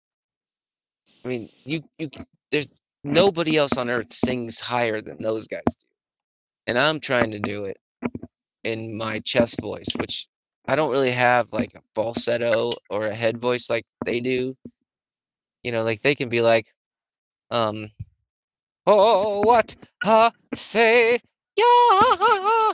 I 1.25 1.29
mean, 1.29 1.49
you 1.65 1.83
you 1.99 2.11
there's 2.51 2.73
nobody 3.05 3.57
else 3.57 3.77
on 3.77 3.91
earth 3.91 4.13
sings 4.13 4.61
higher 4.61 5.01
than 5.01 5.23
those 5.23 5.47
guys 5.49 5.63
do. 5.67 5.87
And 6.67 6.79
I'm 6.79 7.01
trying 7.01 7.31
to 7.33 7.39
do 7.39 7.65
it 7.65 7.79
in 8.65 8.97
my 8.97 9.21
chest 9.21 9.61
voice, 9.61 9.89
which 9.99 10.29
I 10.67 10.77
don't 10.77 10.91
really 10.91 11.11
have 11.11 11.49
like 11.53 11.75
a 11.75 11.83
falsetto 11.95 12.71
or 12.91 13.07
a 13.07 13.15
head 13.15 13.39
voice 13.39 13.69
like 13.69 13.85
they 14.05 14.21
do. 14.21 14.57
You 15.63 15.73
know, 15.73 15.83
like 15.83 16.03
they 16.03 16.15
can 16.15 16.29
be 16.29 16.41
like, 16.41 16.67
um, 17.51 17.91
oh, 18.87 19.41
what 19.41 19.75
I 20.05 20.31
say, 20.55 21.19
yeah, 21.57 22.73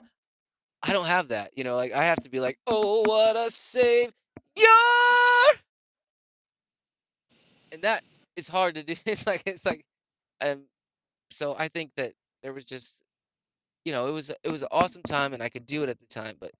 I 0.83 0.93
don't 0.93 1.07
have 1.07 1.29
that. 1.29 1.51
You 1.57 1.65
know, 1.65 1.77
like 1.77 1.93
I 1.93 2.05
have 2.05 2.21
to 2.23 2.31
be 2.31 2.41
like, 2.41 2.59
oh, 2.67 3.03
what 3.03 3.37
a 3.37 3.51
savior. 3.51 4.13
And 7.73 7.83
that 7.83 8.03
is 8.37 8.49
hard 8.49 8.77
to 8.77 8.83
do. 8.83 8.95
It's 9.07 9.27
like 9.27 9.43
it's 9.47 9.67
like 9.67 9.85
um 10.41 10.65
so 11.31 11.57
I 11.59 11.69
think 11.69 11.93
that 11.97 12.13
there 12.43 12.53
was 12.53 12.67
just 12.67 13.03
you 13.85 13.93
know, 13.93 14.07
it 14.07 14.13
was 14.13 14.31
it 14.43 14.51
was 14.51 14.63
an 14.63 14.69
awesome 14.71 15.03
time 15.03 15.35
and 15.35 15.43
I 15.43 15.49
could 15.49 15.67
do 15.67 15.83
it 15.83 15.89
at 15.89 15.99
the 15.99 16.07
time, 16.07 16.37
but 16.41 16.53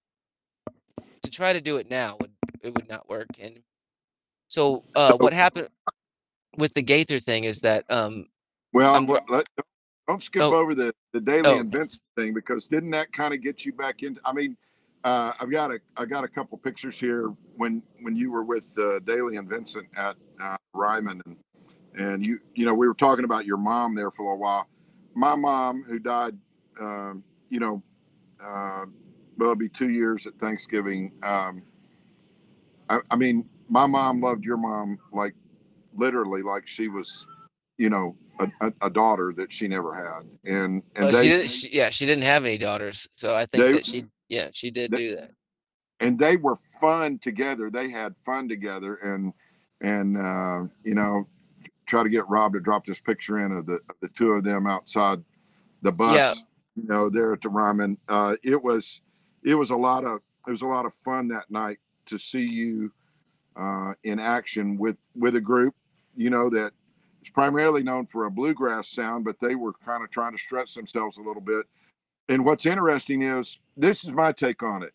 to 1.23 1.31
try 1.31 1.53
to 1.53 1.61
do 1.61 1.77
it 1.77 1.91
now 1.91 2.17
would 2.21 2.33
it 2.63 2.75
would 2.75 2.89
not 2.89 3.09
work. 3.09 3.29
And 3.41 3.63
so 4.49 4.85
uh 4.95 5.17
what 5.17 5.33
happened 5.33 5.69
with 6.57 6.75
the 6.75 6.83
Gaither 6.83 7.19
thing 7.19 7.45
is 7.45 7.61
that 7.61 7.85
um 7.91 8.27
well, 8.73 9.23
let, 9.29 9.47
don't 10.09 10.23
skip 10.23 10.43
oh. 10.43 10.55
over 10.55 10.75
the 10.75 10.95
the 11.13 11.21
Dailey 11.21 11.47
oh. 11.47 11.61
and 11.61 11.71
Vincent 11.71 12.03
thing 12.17 12.35
because 12.35 12.67
didn't 12.67 12.91
that 12.91 13.13
kind 13.13 13.35
of 13.35 13.43
get 13.43 13.65
you 13.65 13.73
back 13.73 14.03
into? 14.03 14.21
I 14.25 14.33
mean, 14.33 14.57
uh, 15.05 15.33
I've 15.39 15.51
got 15.51 15.71
a 15.71 15.79
I 15.97 16.07
got 16.07 16.25
a 16.25 16.29
couple 16.29 16.59
pictures 16.59 16.99
here 16.99 17.33
when 17.57 17.83
when 18.01 18.17
you 18.17 18.33
were 18.33 18.43
with 18.43 18.65
uh, 18.79 19.01
Dailey 19.01 19.39
and 19.39 19.49
Vincent 19.49 19.87
at 19.97 20.17
uh, 20.43 20.57
Ryman 20.73 21.23
and 21.27 21.37
and 21.95 22.25
you 22.25 22.41
you 22.55 22.65
know 22.65 22.75
we 22.75 22.89
were 22.89 22.95
talking 22.95 23.25
about 23.25 23.45
your 23.45 23.59
mom 23.59 23.95
there 23.95 24.11
for 24.11 24.33
a 24.33 24.37
while. 24.37 24.67
My 25.15 25.35
mom 25.35 25.85
who 25.87 25.99
died, 25.99 26.37
um, 26.81 27.23
you 27.51 27.61
know, 27.61 27.83
uh, 28.43 28.85
well, 29.37 29.51
it'll 29.51 29.57
be 29.57 29.69
two 29.69 29.91
years 29.91 30.27
at 30.27 30.35
Thanksgiving. 30.39 31.13
Um, 31.23 31.63
I, 32.89 33.01
I 33.11 33.17
mean, 33.17 33.49
my 33.69 33.87
mom 33.87 34.21
loved 34.21 34.45
your 34.45 34.57
mom 34.57 34.99
like 35.13 35.35
literally 35.95 36.43
like 36.43 36.67
she 36.67 36.89
was, 36.89 37.27
you 37.77 37.91
know, 37.91 38.17
a, 38.39 38.73
a, 38.83 38.91
daughter 38.91 39.33
that 39.37 39.53
she 39.53 39.69
never 39.69 39.95
had, 39.95 40.29
and 40.45 40.83
and 40.95 41.05
well, 41.05 41.13
they, 41.13 41.23
she 41.23 41.29
didn't. 41.29 41.51
She, 41.51 41.69
yeah, 41.73 41.91
she 41.91 42.07
didn't 42.07 42.25
have 42.25 42.45
any 42.45 42.59
daughters, 42.59 43.09
so 43.13 43.35
I 43.35 43.47
think 43.47 43.65
they, 43.65 43.73
that 43.73 43.87
she, 43.87 44.05
yeah, 44.29 44.49
she 44.53 44.71
did 44.71 44.91
they, 44.91 44.97
do 44.97 45.17
that. 45.17 45.31
And 46.01 46.19
they 46.19 46.37
were 46.37 46.57
fun 46.81 47.19
together. 47.19 47.71
They 47.71 47.91
had 47.91 48.15
fun 48.25 48.49
together, 48.49 48.97
and 48.97 49.33
and 49.81 50.17
uh, 50.17 50.65
you 50.85 50.95
know, 50.95 51.27
try 51.87 52.03
to 52.03 52.09
get 52.09 52.29
Rob 52.29 52.53
to 52.53 52.61
drop 52.61 52.87
this 52.87 53.01
picture 53.01 53.45
in 53.45 53.53
of 53.53 53.67
the 53.67 53.75
of 53.75 53.97
the 54.01 54.09
two 54.09 54.33
of 54.33 54.45
them 54.45 54.67
outside 54.67 55.23
the 55.83 55.93
bus. 55.93 56.15
Yeah. 56.15 56.35
You 56.77 56.89
know, 56.89 57.11
there 57.11 57.33
at 57.33 57.43
the 57.43 57.49
Ryman. 57.49 57.99
Uh, 58.09 58.37
it 58.45 58.63
was 58.63 59.01
it 59.43 59.55
was 59.55 59.71
a 59.71 59.77
lot 59.77 60.05
of 60.05 60.21
it 60.47 60.51
was 60.51 60.63
a 60.63 60.67
lot 60.67 60.87
of 60.87 60.93
fun 61.05 61.29
that 61.29 61.51
night 61.51 61.79
to 62.07 62.19
see 62.19 62.45
you 62.45 62.93
uh, 63.57 63.95
in 64.05 64.19
action 64.19 64.79
with 64.79 64.97
with 65.17 65.37
a 65.37 65.41
group. 65.41 65.75
You 66.17 66.31
know 66.31 66.49
that 66.51 66.73
is 67.23 67.29
primarily 67.31 67.83
known 67.83 68.07
for 68.07 68.27
a 68.27 68.31
bluegrass 68.31 68.89
sound, 68.89 69.25
but 69.25 69.39
they 69.41 69.55
were 69.55 69.73
kind 69.85 70.03
of 70.03 70.11
trying 70.11 70.33
to 70.33 70.39
stretch 70.39 70.75
themselves 70.75 71.19
a 71.19 71.23
little 71.23 71.43
bit. 71.43 71.67
And 72.29 72.45
what's 72.45 72.67
interesting 72.67 73.23
is 73.23 73.59
this 73.77 74.05
is 74.05 74.13
my 74.13 74.33
take 74.33 74.63
on 74.63 74.83
it. 74.83 74.93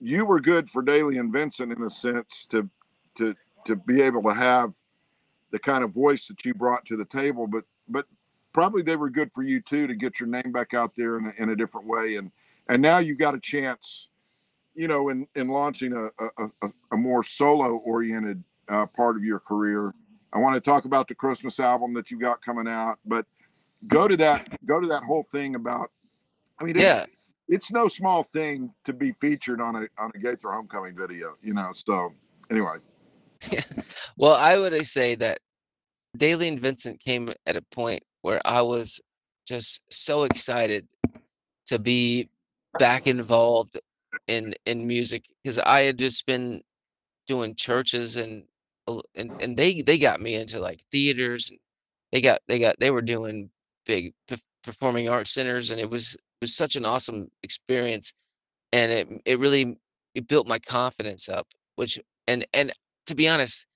You 0.00 0.24
were 0.24 0.40
good 0.40 0.70
for 0.70 0.82
Dailey 0.82 1.18
and 1.18 1.32
Vincent 1.32 1.72
in 1.72 1.82
a 1.82 1.90
sense 1.90 2.46
to 2.50 2.68
to 3.16 3.34
to 3.66 3.76
be 3.76 4.00
able 4.00 4.22
to 4.22 4.34
have 4.34 4.72
the 5.50 5.58
kind 5.58 5.84
of 5.84 5.92
voice 5.92 6.26
that 6.28 6.44
you 6.44 6.54
brought 6.54 6.86
to 6.86 6.96
the 6.96 7.04
table, 7.04 7.46
but 7.46 7.64
but 7.88 8.06
probably 8.52 8.82
they 8.82 8.96
were 8.96 9.10
good 9.10 9.30
for 9.34 9.42
you 9.42 9.60
too 9.60 9.86
to 9.86 9.94
get 9.94 10.20
your 10.20 10.28
name 10.28 10.52
back 10.52 10.74
out 10.74 10.94
there 10.96 11.18
in 11.18 11.26
a, 11.26 11.42
in 11.42 11.50
a 11.50 11.56
different 11.56 11.86
way. 11.86 12.16
And 12.16 12.30
and 12.68 12.80
now 12.80 12.98
you've 12.98 13.18
got 13.18 13.34
a 13.34 13.40
chance, 13.40 14.08
you 14.74 14.88
know, 14.88 15.08
in 15.08 15.26
in 15.34 15.48
launching 15.48 15.92
a 15.92 16.06
a, 16.24 16.46
a, 16.62 16.68
a 16.92 16.96
more 16.96 17.22
solo 17.22 17.76
oriented 17.84 18.42
uh, 18.68 18.86
part 18.96 19.16
of 19.16 19.24
your 19.24 19.40
career. 19.40 19.92
I 20.32 20.38
want 20.38 20.54
to 20.54 20.60
talk 20.60 20.84
about 20.84 21.08
the 21.08 21.14
Christmas 21.14 21.58
album 21.58 21.92
that 21.94 22.10
you 22.10 22.18
got 22.18 22.42
coming 22.44 22.68
out, 22.68 22.98
but 23.04 23.26
go 23.88 24.06
to 24.06 24.16
that 24.18 24.48
go 24.66 24.80
to 24.80 24.86
that 24.88 25.02
whole 25.02 25.22
thing 25.22 25.54
about. 25.54 25.90
I 26.58 26.64
mean, 26.64 26.78
Yeah. 26.78 27.04
it's, 27.04 27.30
it's 27.48 27.72
no 27.72 27.88
small 27.88 28.22
thing 28.22 28.72
to 28.84 28.92
be 28.92 29.12
featured 29.20 29.60
on 29.60 29.76
a 29.76 29.88
on 29.98 30.12
a 30.14 30.18
Gaither 30.18 30.50
homecoming 30.52 30.94
video, 30.96 31.34
you 31.42 31.54
know. 31.54 31.70
So 31.74 32.12
anyway, 32.50 32.76
yeah. 33.50 33.62
Well, 34.16 34.34
I 34.34 34.58
would 34.58 34.84
say 34.86 35.14
that 35.16 35.38
Dailey 36.16 36.48
and 36.48 36.60
Vincent 36.60 37.00
came 37.00 37.28
at 37.46 37.56
a 37.56 37.62
point 37.72 38.02
where 38.22 38.40
I 38.44 38.62
was 38.62 39.00
just 39.46 39.80
so 39.90 40.24
excited 40.24 40.86
to 41.66 41.78
be 41.78 42.28
back 42.78 43.06
involved 43.06 43.80
in 44.28 44.54
in 44.66 44.86
music 44.86 45.24
because 45.42 45.58
I 45.58 45.80
had 45.80 45.98
just 45.98 46.26
been 46.26 46.62
doing 47.26 47.54
churches 47.54 48.16
and 48.16 48.44
and 49.14 49.30
and 49.40 49.56
they 49.56 49.82
they 49.82 49.98
got 49.98 50.20
me 50.20 50.34
into 50.34 50.60
like 50.60 50.80
theaters 50.90 51.52
they 52.12 52.20
got 52.20 52.40
they 52.48 52.58
got 52.58 52.76
they 52.80 52.90
were 52.90 53.02
doing 53.02 53.50
big 53.86 54.12
perf- 54.28 54.42
performing 54.62 55.08
arts 55.08 55.32
centers 55.32 55.70
and 55.70 55.80
it 55.80 55.88
was 55.88 56.14
it 56.14 56.20
was 56.42 56.54
such 56.54 56.76
an 56.76 56.84
awesome 56.84 57.28
experience 57.42 58.12
and 58.72 58.92
it 58.92 59.08
it 59.24 59.38
really 59.38 59.76
it 60.14 60.26
built 60.28 60.46
my 60.46 60.58
confidence 60.58 61.28
up 61.28 61.46
which 61.76 61.98
and 62.26 62.46
and 62.52 62.72
to 63.06 63.14
be 63.14 63.28
honest 63.28 63.66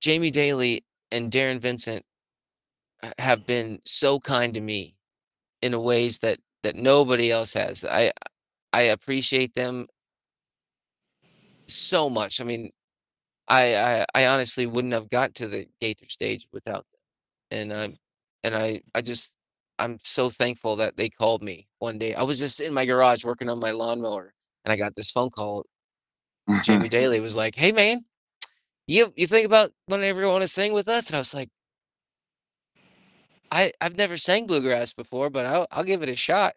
Jamie 0.00 0.32
Dailey 0.32 0.82
and 1.12 1.30
Darrin 1.30 1.60
Vincent 1.60 2.04
have 3.18 3.46
been 3.46 3.80
so 3.84 4.18
kind 4.20 4.54
to 4.54 4.60
me 4.60 4.96
in 5.62 5.80
ways 5.82 6.18
that 6.18 6.38
that 6.62 6.76
nobody 6.76 7.30
else 7.30 7.54
has. 7.54 7.84
I 7.84 8.12
I 8.72 8.82
appreciate 8.82 9.54
them 9.54 9.86
so 11.68 12.08
much. 12.10 12.40
I 12.40 12.44
mean, 12.44 12.70
I 13.52 13.76
I, 13.76 14.06
I 14.14 14.28
honestly 14.28 14.66
wouldn't 14.66 14.94
have 14.94 15.10
got 15.10 15.34
to 15.36 15.48
the 15.48 15.68
Gaither 15.80 16.08
stage 16.08 16.48
without 16.52 16.86
them. 16.92 17.60
And 17.60 17.72
um 17.72 17.96
and 18.44 18.56
I 18.56 18.82
I 18.94 19.02
just 19.02 19.34
I'm 19.78 19.98
so 20.04 20.30
thankful 20.30 20.76
that 20.76 20.96
they 20.98 21.10
called 21.10 21.42
me 21.42 21.68
one 21.80 21.98
day. 21.98 22.14
I 22.14 22.24
was 22.24 22.40
just 22.40 22.60
in 22.60 22.74
my 22.74 22.86
garage 22.86 23.24
working 23.24 23.50
on 23.50 23.60
my 23.60 23.72
lawnmower 23.72 24.34
and 24.64 24.72
I 24.72 24.76
got 24.76 24.96
this 24.96 25.12
phone 25.12 25.30
call. 25.30 25.66
Jamie 26.60 26.90
Dailey 26.90 27.20
was 27.22 27.36
like, 27.36 27.56
"Hey 27.56 27.72
man, 27.72 28.04
you 28.88 29.12
you 29.16 29.26
think 29.28 29.46
about 29.46 29.72
whenever 29.86 30.22
you 30.22 30.28
want 30.28 30.42
to 30.42 30.48
sing 30.48 30.72
with 30.74 30.88
us?" 30.88 31.08
And 31.08 31.16
I 31.16 31.20
was 31.20 31.34
like, 31.34 31.50
I 33.50 33.72
I've 33.80 33.96
never 33.96 34.16
sang 34.16 34.46
bluegrass 34.46 34.92
before, 34.92 35.30
but 35.30 35.46
I'll 35.46 35.66
I'll 35.70 35.84
give 35.84 36.02
it 36.02 36.08
a 36.08 36.16
shot. 36.16 36.54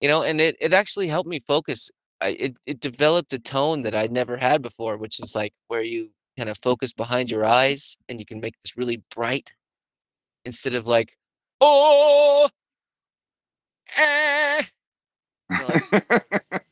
You 0.00 0.08
know, 0.08 0.22
and 0.22 0.40
it 0.40 0.56
it 0.60 0.72
actually 0.74 1.08
helped 1.08 1.28
me 1.30 1.40
focus. 1.40 1.90
I 2.20 2.30
it 2.30 2.58
it 2.66 2.80
developed 2.80 3.32
a 3.34 3.38
tone 3.40 3.82
that 3.82 3.94
I'd 3.94 4.12
never 4.12 4.36
had 4.38 4.62
before, 4.62 4.96
which 4.98 5.20
is 5.20 5.34
like 5.36 5.54
where 5.68 5.82
you 5.82 6.10
kind 6.38 6.48
of 6.48 6.58
focus 6.58 6.92
behind 6.92 7.30
your 7.30 7.44
eyes 7.44 7.98
and 8.08 8.20
you 8.20 8.24
can 8.24 8.40
make 8.40 8.54
this 8.62 8.76
really 8.76 9.02
bright 9.14 9.52
instead 10.44 10.76
of 10.76 10.86
like, 10.86 11.16
oh, 11.60 12.48
eh, 13.96 14.62
like 15.50 15.82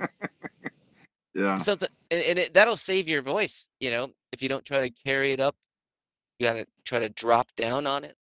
yeah, 1.34 1.58
something, 1.58 1.88
and, 2.12 2.22
and 2.22 2.38
it, 2.38 2.54
that'll 2.54 2.76
save 2.76 3.08
your 3.08 3.22
voice. 3.22 3.68
You 3.80 3.90
know, 3.90 4.10
if 4.32 4.40
you 4.40 4.48
don't 4.48 4.64
try 4.64 4.88
to 4.88 4.94
carry 5.04 5.32
it 5.32 5.40
up, 5.40 5.56
you 6.38 6.46
gotta 6.46 6.66
try 6.84 7.00
to 7.00 7.08
drop 7.08 7.48
down 7.56 7.86
on 7.88 8.04
it. 8.04 8.16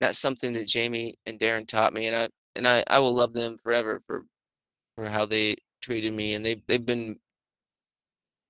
That's 0.00 0.20
something 0.20 0.52
that 0.52 0.68
Jamie 0.68 1.18
and 1.26 1.40
Darrin 1.40 1.66
taught 1.66 1.92
me, 1.92 2.06
and 2.06 2.14
I 2.14 2.28
and 2.54 2.68
I 2.68 2.84
I 2.86 3.00
will 3.00 3.14
love 3.14 3.32
them 3.32 3.58
forever 3.58 4.00
for 4.06 4.24
for 4.94 5.08
how 5.08 5.26
they 5.26 5.56
treated 5.82 6.12
me, 6.12 6.34
and 6.34 6.44
they've 6.44 6.62
they've 6.68 6.86
been. 6.86 7.18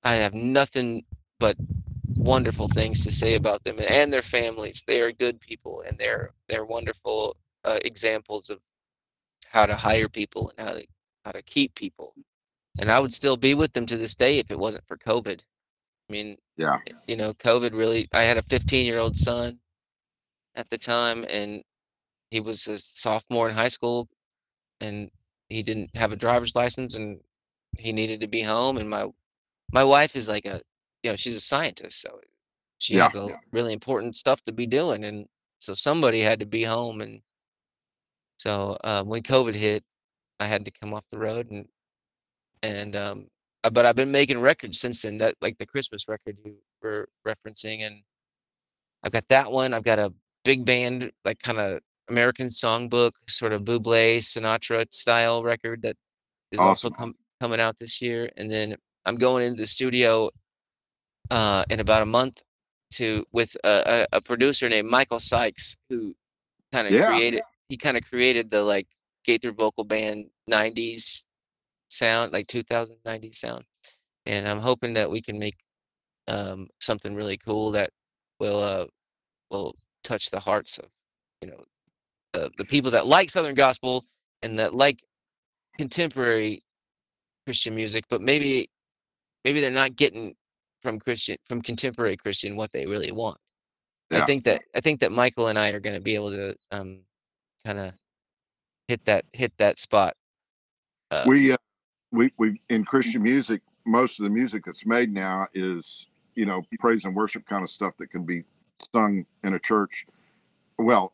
I 0.05 0.15
have 0.17 0.35
nothing 0.35 1.05
but 1.41 1.57
wonderful 2.29 2.69
things 2.69 3.03
to 3.05 3.11
say 3.11 3.35
about 3.35 3.65
them 3.65 3.79
and 3.89 4.13
their 4.13 4.23
families. 4.23 4.85
They 4.87 5.01
are 5.01 5.13
good 5.13 5.41
people, 5.41 5.83
and 5.87 5.97
they're 5.99 6.33
they're 6.49 6.67
wonderful 6.67 7.37
uh, 7.65 7.79
examples 7.85 8.51
of 8.51 8.59
how 9.47 9.65
to 9.65 9.75
hire 9.75 10.09
people 10.09 10.53
and 10.57 10.69
how 10.69 10.75
to 10.75 10.87
how 11.25 11.33
to 11.33 11.43
keep 11.43 11.75
people. 11.75 12.15
And 12.79 12.91
I 12.93 13.01
would 13.01 13.13
still 13.13 13.37
be 13.37 13.55
with 13.55 13.73
them 13.73 13.87
to 13.87 13.97
this 13.97 14.15
day 14.15 14.39
if 14.39 14.51
it 14.51 14.59
wasn't 14.59 14.87
for 14.87 14.99
COVID. 14.99 15.41
I 15.41 16.13
mean, 16.13 16.37
yeah, 16.57 16.79
you 17.07 17.17
know, 17.17 17.33
COVID 17.35 17.73
really. 17.73 18.09
I 18.13 18.23
had 18.23 18.37
a 18.37 18.43
15 18.43 18.87
year 18.87 18.99
old 18.99 19.17
son 19.17 19.59
at 20.55 20.69
the 20.69 20.79
time, 20.79 21.25
and 21.25 21.63
he 22.31 22.41
was 22.41 22.69
a 22.69 22.79
sophomore 22.79 23.49
in 23.49 23.55
high 23.55 23.69
school, 23.69 24.07
and 24.81 25.11
he 25.49 25.63
didn't 25.63 25.97
have 25.97 26.13
a 26.13 26.17
driver's 26.17 26.55
license, 26.55 26.95
and 26.95 27.21
he 27.79 27.91
needed 27.91 28.21
to 28.21 28.29
be 28.29 28.43
home. 28.43 28.77
And 28.77 28.89
my 28.91 29.07
my 29.73 29.85
wife 29.85 30.15
is 30.15 30.29
like 30.29 30.47
a, 30.47 30.61
you 31.09 31.13
know, 31.13 31.17
she's 31.17 31.35
a 31.35 31.41
scientist, 31.41 32.03
so 32.03 32.21
she 32.77 32.97
Yeah. 32.97 33.05
had 33.09 33.17
a 33.17 33.41
really 33.51 33.73
important 33.73 34.15
stuff 34.15 34.43
to 34.45 34.53
be 34.53 34.67
doing, 34.67 35.05
and 35.05 35.27
so 35.59 35.75
somebody 35.75 36.21
had 36.21 36.39
to 36.41 36.47
be 36.47 36.63
home. 36.65 37.01
And 37.01 37.23
so 38.37 38.77
uh, 38.85 39.03
when 39.05 39.23
COVID 39.23 39.55
hit, 39.55 39.83
I 40.39 40.47
had 40.47 40.67
to 40.67 40.71
come 40.71 40.93
off 40.93 41.05
the 41.11 41.19
road, 41.19 41.51
and 41.51 41.67
and 42.63 42.95
um, 42.95 43.29
uh, 43.65 43.71
but 43.71 43.87
I've 43.87 43.97
been 43.97 44.13
making 44.13 44.39
records 44.41 44.79
since 44.79 45.01
then. 45.03 45.17
That 45.17 45.35
like 45.41 45.57
the 45.57 45.65
Christmas 45.67 46.09
record 46.09 46.37
you 46.45 46.57
were 46.83 47.09
referencing, 47.27 47.87
and 47.87 48.03
I've 49.03 49.13
got 49.13 49.27
that 49.29 49.51
one. 49.51 49.73
I've 49.73 49.85
got 49.85 49.99
a 49.99 50.13
big 50.45 50.67
band, 50.67 51.11
like 51.25 51.39
kind 51.41 51.59
of 51.59 51.81
American 52.11 52.49
songbook, 52.49 53.13
sort 53.29 53.55
of 53.55 53.63
Buble 53.63 54.19
Sinatra 54.19 54.87
style 54.93 55.43
record 55.43 55.81
that 55.83 55.97
is 56.53 56.59
also 56.61 56.89
Awesome. 56.89 56.99
com- 56.99 57.15
coming 57.41 57.61
out 57.61 57.79
this 57.79 58.03
year. 58.03 58.31
And 58.37 58.51
then 58.51 58.77
I'm 59.07 59.17
going 59.17 59.47
into 59.47 59.63
the 59.63 59.67
studio 59.67 60.31
uh, 61.31 61.65
in 61.71 61.81
about 61.81 62.03
a 62.03 62.07
month 62.07 62.43
to 62.93 63.25
with 63.33 63.57
a, 63.65 64.07
a, 64.13 64.19
a 64.19 64.21
producer 64.21 64.69
named 64.69 64.89
Michael 64.91 65.21
Sykes, 65.21 65.77
who 65.89 66.15
kind 66.73 66.89
of 66.89 66.95
Yeah. 66.95 67.05
created. 67.05 67.43
He 67.69 67.77
kind 67.77 67.97
of 67.97 68.05
created 68.05 68.51
the 68.51 68.63
like 68.63 68.87
Gaither 69.25 69.53
vocal 69.53 69.85
band 69.85 70.27
'90s 70.51 71.27
sound, 71.91 72.33
like 72.33 72.47
2090s 72.49 73.37
sound. 73.37 73.65
And 74.27 74.49
I'm 74.49 74.61
hoping 74.61 74.95
that 74.95 75.11
we 75.11 75.23
can 75.23 75.39
make 75.39 75.57
um, 76.29 76.69
something 76.81 77.15
really 77.15 77.39
cool 77.39 77.73
that 77.73 77.91
will 78.41 78.63
uh, 78.63 78.87
will 79.51 79.75
touch 80.05 80.31
the 80.31 80.41
hearts 80.41 80.79
of 80.79 80.87
you 81.43 81.51
know 81.51 81.65
the, 82.35 82.51
the 82.59 82.65
people 82.65 82.91
that 82.93 83.07
like 83.07 83.31
Southern 83.31 83.55
gospel 83.55 84.05
and 84.43 84.59
that 84.59 84.75
like 84.75 85.01
contemporary 85.77 86.63
Christian 87.47 87.75
music, 87.75 88.05
but 88.11 88.21
maybe 88.23 88.71
maybe 89.45 89.61
they're 89.61 89.71
not 89.71 89.97
getting 89.97 90.35
from 90.83 90.99
Christian 90.99 91.37
from 91.49 91.63
contemporary 91.63 92.17
Christian 92.17 92.57
what 92.57 92.73
they 92.73 92.87
really 92.87 93.13
want. 93.13 93.39
I 94.11 94.25
think 94.25 94.45
that 94.45 94.63
I 94.75 94.81
think 94.81 95.01
that 95.01 95.13
Michael 95.13 95.49
and 95.49 95.59
I 95.59 95.71
are 95.71 95.81
going 95.81 95.95
to 95.95 96.01
be 96.01 96.15
able 96.15 96.31
to 96.31 96.57
um, 96.71 97.01
kind 97.65 97.79
of 97.79 97.93
hit 98.87 99.05
that 99.05 99.25
hit 99.33 99.53
that 99.59 99.79
spot. 99.79 100.15
Uh, 101.11 101.25
we 101.27 101.53
uh, 101.53 101.57
we 102.11 102.33
we 102.39 102.61
in 102.71 102.85
Christian 102.85 103.23
music, 103.23 103.61
most 103.85 104.19
of 104.19 104.25
the 104.25 104.31
music 104.31 104.65
that's 104.65 104.87
made 104.87 105.13
now 105.13 105.47
is 105.53 106.07
you 106.35 106.47
know 106.47 106.63
praise 106.79 107.05
and 107.05 107.15
worship 107.15 107.45
kind 107.45 107.63
of 107.63 107.71
stuff 107.71 107.97
that 107.99 108.11
can 108.11 108.25
be 108.25 108.45
sung 108.95 109.27
in 109.45 109.55
a 109.55 109.59
church. 109.59 110.07
Well, 110.79 111.13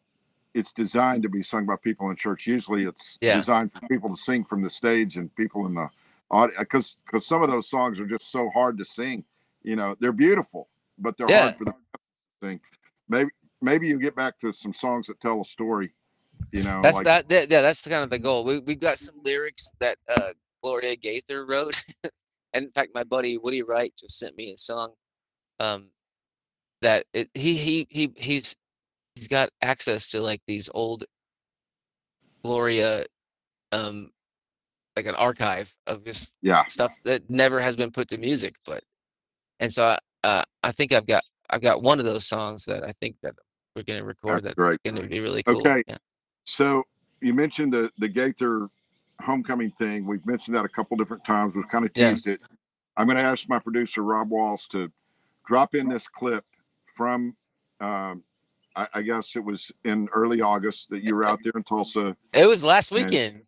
it's 0.53 0.73
designed 0.73 1.25
to 1.25 1.29
be 1.29 1.43
sung 1.43 1.67
by 1.67 1.77
people 1.77 2.11
in 2.11 2.17
church. 2.17 2.47
Usually, 2.47 2.85
it's 2.85 3.19
Yeah. 3.21 3.37
designed 3.37 3.73
for 3.73 3.87
people 3.89 4.15
to 4.15 4.21
sing 4.21 4.45
from 4.45 4.63
the 4.63 4.71
stage 4.71 5.17
and 5.17 5.35
people 5.35 5.67
in 5.67 5.75
the 5.75 5.89
audience 6.31 6.61
because 6.61 6.97
because 7.07 7.27
some 7.27 7.43
of 7.43 7.51
those 7.51 7.69
songs 7.69 7.99
are 7.99 8.07
just 8.07 8.31
so 8.31 8.51
hard 8.51 8.79
to 8.79 8.85
sing. 8.85 9.25
You 9.65 9.77
know, 9.77 9.97
they're 9.99 10.13
beautiful, 10.13 10.69
but 10.99 11.17
they're 11.17 11.27
Yeah. 11.29 11.43
hard 11.43 11.57
for 11.57 11.65
them 11.65 11.75
to 11.95 12.01
sing. 12.43 12.61
Maybe 13.09 13.31
maybe 13.61 13.89
you 13.89 13.99
get 13.99 14.15
back 14.15 14.39
to 14.41 14.53
some 14.53 14.73
songs 14.73 15.07
that 15.09 15.19
tell 15.21 15.41
a 15.41 15.45
story. 15.45 15.95
You 16.53 16.63
know, 16.65 16.81
That's 16.83 16.97
like- 16.99 17.05
that, 17.07 17.29
that. 17.31 17.51
Yeah, 17.51 17.63
that's 17.63 17.83
the 17.83 17.91
kind 17.91 18.05
of 18.05 18.11
the 18.11 18.19
goal. 18.19 18.45
We 18.45 18.61
we've 18.61 18.81
got 18.81 18.99
some 18.99 19.15
lyrics 19.25 19.71
that 19.81 19.99
uh, 20.09 20.33
Gloria 20.63 20.97
Gaither 20.97 21.47
wrote, 21.47 21.83
and 22.53 22.67
in 22.67 22.71
fact, 22.73 22.91
my 22.95 23.05
buddy 23.05 23.39
Woody 23.39 23.63
Wright 23.63 23.93
just 23.99 24.19
sent 24.19 24.37
me 24.37 24.53
a 24.53 24.57
song. 24.59 24.93
Um, 25.61 25.89
that 26.83 27.07
it, 27.15 27.31
he 27.35 27.55
he 27.57 27.87
he 27.89 28.13
he's 28.17 28.55
he's 29.15 29.29
got 29.29 29.49
access 29.63 30.11
to 30.11 30.21
like 30.21 30.43
these 30.47 30.69
old 30.75 31.05
Gloria, 32.43 33.07
um, 33.73 34.11
like 34.97 35.07
an 35.07 35.15
archive 35.15 35.75
of 35.87 36.05
just 36.05 36.35
Yeah. 36.43 36.67
stuff 36.67 36.93
that 37.05 37.29
never 37.31 37.61
has 37.61 37.77
been 37.77 37.91
put 37.91 38.09
to 38.09 38.19
music. 38.19 38.57
But 38.67 38.85
and 39.61 39.73
so 39.73 39.87
I, 39.87 39.99
uh, 40.27 40.43
I 40.63 40.73
think 40.73 40.93
I've 40.93 41.07
got 41.07 41.23
I've 41.51 41.63
got 41.63 41.83
one 41.83 41.99
of 41.99 42.05
those 42.05 42.27
songs 42.27 42.65
that 42.65 42.85
I 42.85 42.93
think 43.01 43.17
that 43.23 43.35
we're 43.77 43.83
gonna 43.83 44.05
record 44.05 44.37
That's 44.37 44.43
that's 44.45 44.55
great. 44.55 44.83
gonna 44.85 45.07
be 45.07 45.21
really 45.21 45.43
cool. 45.43 45.59
Okay. 45.61 45.83
Yeah. 45.87 45.99
So 46.45 46.85
you 47.21 47.35
mentioned 47.35 47.73
the 47.73 47.91
the 47.99 48.09
Gaither 48.09 48.69
homecoming 49.21 49.71
thing. 49.73 50.07
We've 50.07 50.25
mentioned 50.27 50.57
that 50.57 50.65
a 50.65 50.69
couple 50.69 50.97
different 50.97 51.25
times. 51.25 51.55
We've 51.55 51.69
kind 51.69 51.85
of 51.85 51.91
Yeah. 51.95 52.11
teased 52.11 52.27
it. 52.27 52.45
I'm 52.97 53.07
going 53.07 53.17
to 53.17 53.23
ask 53.23 53.49
my 53.49 53.59
producer 53.59 54.03
Rob 54.03 54.31
Walls 54.31 54.67
to 54.69 54.91
drop 55.47 55.75
in 55.75 55.89
this 55.89 56.07
clip 56.09 56.45
from. 56.97 57.37
Um, 57.81 58.23
I, 58.77 58.89
I 58.95 59.03
guess 59.03 59.37
it 59.37 59.45
was 59.45 59.71
in 59.85 60.09
early 60.13 60.41
August 60.41 60.91
that 60.91 61.03
you 61.05 61.15
were 61.15 61.25
out 61.25 61.41
there 61.45 61.53
in 61.57 61.63
Tulsa, 61.63 62.17
It 62.33 62.47
was 62.47 62.63
last 62.65 62.91
weekend. 62.91 63.43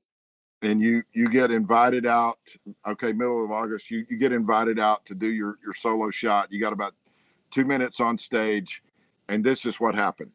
And 0.62 0.80
you 0.80 1.02
you 1.12 1.28
get 1.28 1.50
invited 1.50 2.06
out. 2.06 2.38
Okay, 2.86 3.12
middle 3.12 3.44
of 3.44 3.50
August, 3.50 3.90
you 3.90 4.06
you 4.08 4.16
get 4.16 4.32
invited 4.32 4.78
out 4.78 5.04
to 5.06 5.14
do 5.14 5.28
your 5.28 5.58
your 5.62 5.74
solo 5.74 6.10
shot. 6.10 6.50
You 6.50 6.60
got 6.60 6.72
about 6.72 6.94
two 7.50 7.64
minutes 7.64 8.00
on 8.00 8.18
stage, 8.18 8.82
and 9.28 9.44
this 9.44 9.66
is 9.66 9.78
what 9.80 9.94
happened. 9.94 10.32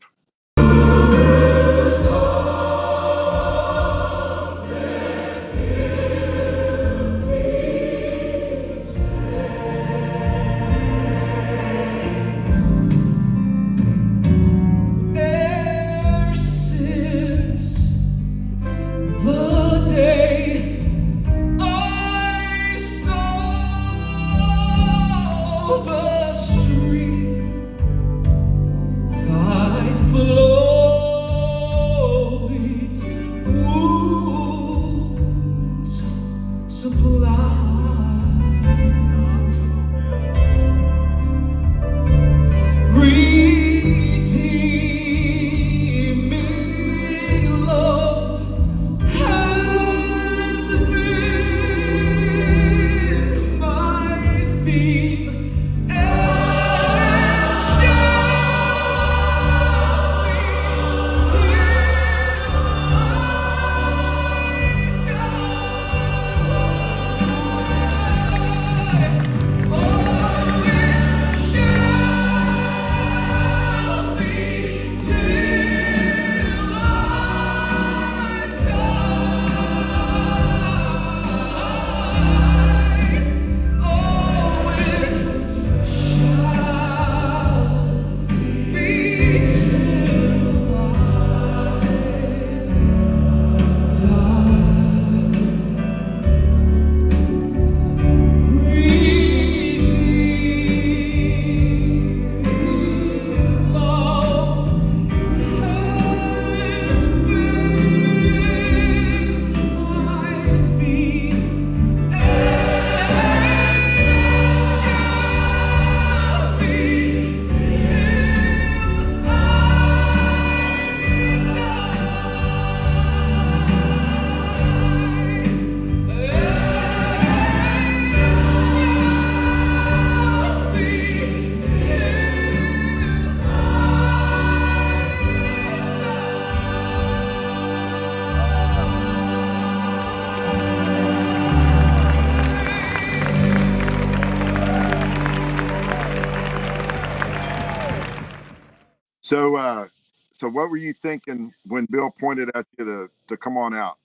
So, 149.31 149.55
uh, 149.55 149.87
so 150.33 150.49
what 150.49 150.69
were 150.69 150.75
you 150.75 150.91
thinking 150.91 151.53
when 151.67 151.87
Bill 151.89 152.13
pointed 152.19 152.51
at 152.53 152.65
you 152.77 152.83
to 152.83 153.09
to 153.29 153.37
come 153.37 153.55
on 153.55 153.73
out? 153.73 153.95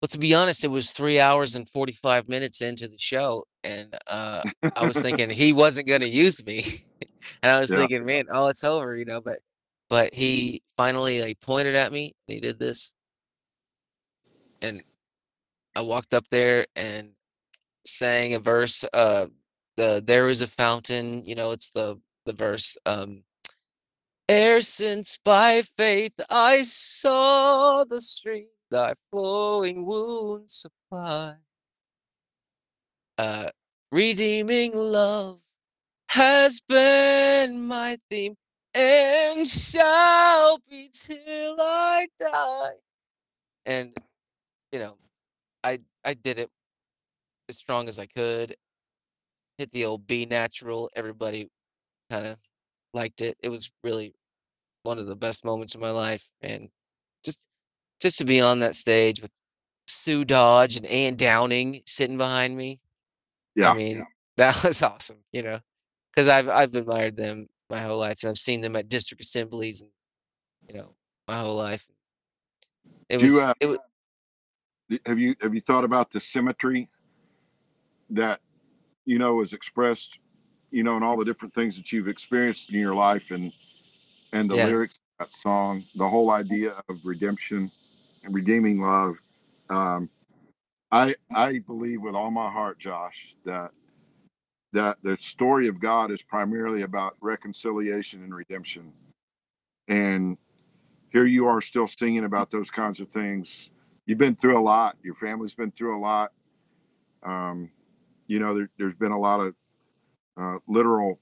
Well, 0.00 0.08
to 0.08 0.18
be 0.18 0.34
honest, 0.34 0.64
it 0.64 0.68
was 0.72 0.90
three 0.90 1.20
hours 1.20 1.54
and 1.54 1.68
45 1.68 2.28
minutes 2.28 2.62
into 2.62 2.88
the 2.88 2.98
show, 2.98 3.46
and 3.62 3.96
uh, 4.08 4.42
I 4.74 4.84
was 4.84 4.98
thinking 5.00 5.30
he 5.30 5.52
wasn't 5.52 5.86
going 5.86 6.00
to 6.00 6.08
use 6.08 6.44
me, 6.44 6.64
and 7.44 7.52
I 7.52 7.60
was 7.60 7.70
Yeah. 7.70 7.76
thinking, 7.78 8.04
man, 8.04 8.24
oh, 8.32 8.48
it's 8.48 8.64
over, 8.64 8.96
you 8.96 9.04
know. 9.04 9.20
But 9.20 9.38
but 9.88 10.12
he 10.12 10.62
finally 10.76 11.22
like 11.22 11.38
pointed 11.40 11.76
at 11.76 11.92
me. 11.92 12.16
And 12.26 12.34
he 12.34 12.40
did 12.40 12.58
this, 12.58 12.92
and 14.62 14.82
I 15.76 15.82
walked 15.82 16.12
up 16.12 16.24
there 16.32 16.66
and 16.74 17.10
sang 17.86 18.34
a 18.34 18.40
verse. 18.40 18.84
Uh, 18.92 19.26
the 19.76 20.02
there 20.04 20.28
is 20.28 20.40
a 20.42 20.48
fountain, 20.48 21.24
you 21.24 21.36
know, 21.36 21.52
it's 21.52 21.70
the 21.70 22.00
the 22.26 22.32
verse. 22.32 22.76
Um, 22.84 23.22
E'er 24.32 24.62
since 24.62 25.18
by 25.18 25.60
faith 25.76 26.14
I 26.30 26.62
saw 26.62 27.84
the 27.84 28.00
stream, 28.00 28.46
thy 28.70 28.94
flowing 29.10 29.84
wounds 29.84 30.54
supply. 30.54 31.34
Uh, 33.18 33.50
redeeming 33.90 34.72
love 34.74 35.40
has 36.08 36.60
been 36.66 37.60
my 37.60 37.98
theme 38.08 38.34
and 38.72 39.46
shall 39.46 40.58
be 40.70 40.88
till 40.94 41.56
I 41.60 42.08
die. 42.18 42.76
And 43.66 43.94
you 44.72 44.78
know, 44.78 44.96
I 45.62 45.78
I 46.06 46.14
did 46.14 46.38
it 46.38 46.48
as 47.50 47.58
strong 47.58 47.86
as 47.86 47.98
I 47.98 48.06
could. 48.06 48.56
Hit 49.58 49.72
the 49.72 49.84
old 49.84 50.06
B 50.06 50.24
natural. 50.24 50.88
Everybody 50.96 51.50
kind 52.08 52.24
of 52.24 52.38
liked 52.94 53.20
it. 53.20 53.36
It 53.42 53.50
was 53.50 53.70
really 53.84 54.14
one 54.82 54.98
of 54.98 55.06
the 55.06 55.16
best 55.16 55.44
moments 55.44 55.74
of 55.74 55.80
my 55.80 55.90
life, 55.90 56.24
and 56.40 56.68
just 57.24 57.40
just 58.00 58.18
to 58.18 58.24
be 58.24 58.40
on 58.40 58.60
that 58.60 58.76
stage 58.76 59.20
with 59.20 59.30
Sue 59.86 60.24
Dodge 60.24 60.76
and 60.76 60.86
Ann 60.86 61.16
Downing 61.16 61.82
sitting 61.86 62.18
behind 62.18 62.56
me. 62.56 62.80
Yeah, 63.54 63.70
I 63.70 63.74
mean, 63.74 64.06
that 64.36 64.62
was 64.64 64.82
awesome, 64.82 65.18
you 65.32 65.42
know, 65.42 65.60
because 66.12 66.28
I've 66.28 66.48
I've 66.48 66.74
admired 66.74 67.16
them 67.16 67.48
my 67.70 67.82
whole 67.82 67.98
life, 67.98 68.18
and 68.22 68.30
I've 68.30 68.38
seen 68.38 68.60
them 68.60 68.76
at 68.76 68.88
district 68.88 69.24
assemblies, 69.24 69.82
and 69.82 69.90
you 70.68 70.78
know, 70.78 70.94
my 71.28 71.38
whole 71.38 71.56
life. 71.56 71.86
It 73.08 73.18
Do 73.18 73.26
you, 73.26 73.40
uh, 73.40 73.54
it 73.60 73.66
was 73.66 73.78
have 75.06 75.18
you 75.18 75.34
have 75.40 75.54
you 75.54 75.60
thought 75.60 75.84
about 75.84 76.10
the 76.10 76.20
symmetry 76.20 76.88
that 78.10 78.40
you 79.04 79.18
know 79.18 79.40
is 79.40 79.52
expressed, 79.52 80.18
you 80.70 80.82
know, 80.82 80.96
in 80.96 81.02
all 81.02 81.16
the 81.16 81.24
different 81.24 81.54
things 81.54 81.76
that 81.76 81.92
you've 81.92 82.08
experienced 82.08 82.72
in 82.72 82.80
your 82.80 82.94
life 82.94 83.30
and 83.30 83.52
and 84.32 84.48
the 84.50 84.56
Yeah. 84.56 84.66
lyrics 84.66 84.94
of 85.18 85.28
that 85.28 85.36
song, 85.36 85.82
the 85.94 86.08
whole 86.08 86.30
idea 86.30 86.82
of 86.88 87.04
redemption 87.04 87.70
and 88.24 88.34
redeeming 88.34 88.80
love. 88.80 89.18
Um, 89.68 90.10
I 90.90 91.16
I 91.34 91.58
believe 91.60 92.02
with 92.02 92.14
all 92.14 92.30
my 92.30 92.50
heart, 92.50 92.78
Josh, 92.78 93.34
that 93.44 93.72
that 94.72 94.98
the 95.02 95.16
story 95.18 95.68
of 95.68 95.80
God 95.80 96.10
is 96.10 96.22
primarily 96.22 96.82
about 96.82 97.16
reconciliation 97.20 98.22
and 98.22 98.34
redemption. 98.34 98.92
And 99.88 100.38
here 101.10 101.26
you 101.26 101.46
are 101.46 101.60
still 101.60 101.86
singing 101.86 102.24
about 102.24 102.50
those 102.50 102.70
kinds 102.70 103.00
of 103.00 103.08
things. 103.08 103.70
You've 104.06 104.18
been 104.18 104.34
through 104.36 104.58
a 104.58 104.60
lot. 104.60 104.96
Your 105.02 105.14
family's 105.14 105.54
been 105.54 105.70
through 105.70 105.98
a 105.98 106.00
lot. 106.00 106.32
Um, 107.22 107.70
you 108.26 108.38
know, 108.38 108.54
there, 108.54 108.70
has 108.88 108.94
been 108.94 109.12
a 109.12 109.18
lot 109.18 109.40
of 109.40 109.54
uh, 110.40 110.58
literal 110.66 111.20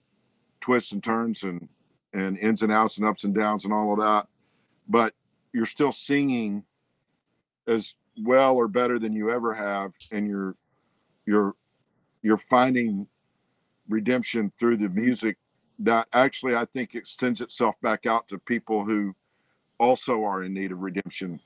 twists 0.60 0.92
and 0.92 1.02
turns 1.02 1.42
and 1.42 1.68
and 2.12 2.38
ins 2.38 2.62
and 2.62 2.72
outs 2.72 2.96
and 2.96 3.06
ups 3.06 3.24
and 3.24 3.34
downs 3.34 3.64
and 3.64 3.72
all 3.72 3.92
of 3.92 3.98
that. 3.98 4.26
But 4.88 5.14
you're 5.52 5.66
still 5.66 5.92
singing 5.92 6.64
as 7.66 7.94
well 8.22 8.56
or 8.56 8.68
better 8.68 8.98
than 8.98 9.12
you 9.12 9.30
ever 9.30 9.54
have, 9.54 9.92
and 10.12 10.26
you're 10.26 10.56
you're 11.26 11.54
you're 12.22 12.38
finding 12.38 13.06
redemption 13.88 14.52
through 14.58 14.76
the 14.76 14.88
music 14.88 15.36
that 15.80 16.06
actually 16.12 16.54
I 16.54 16.64
think 16.64 16.94
extends 16.94 17.40
itself 17.40 17.74
back 17.82 18.06
out 18.06 18.28
to 18.28 18.38
people 18.38 18.84
who 18.84 19.14
also 19.78 20.22
are 20.24 20.44
in 20.44 20.52
need 20.52 20.72
of 20.72 20.80
redemption. 20.80 21.40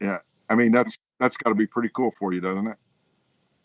Yeah. 0.00 0.18
I 0.48 0.54
mean 0.54 0.72
that's 0.72 0.98
that's 1.20 1.36
got 1.36 1.50
to 1.50 1.54
be 1.54 1.66
pretty 1.66 1.90
cool 1.94 2.10
for 2.18 2.32
you, 2.32 2.40
doesn't 2.40 2.66
it? 2.66 2.76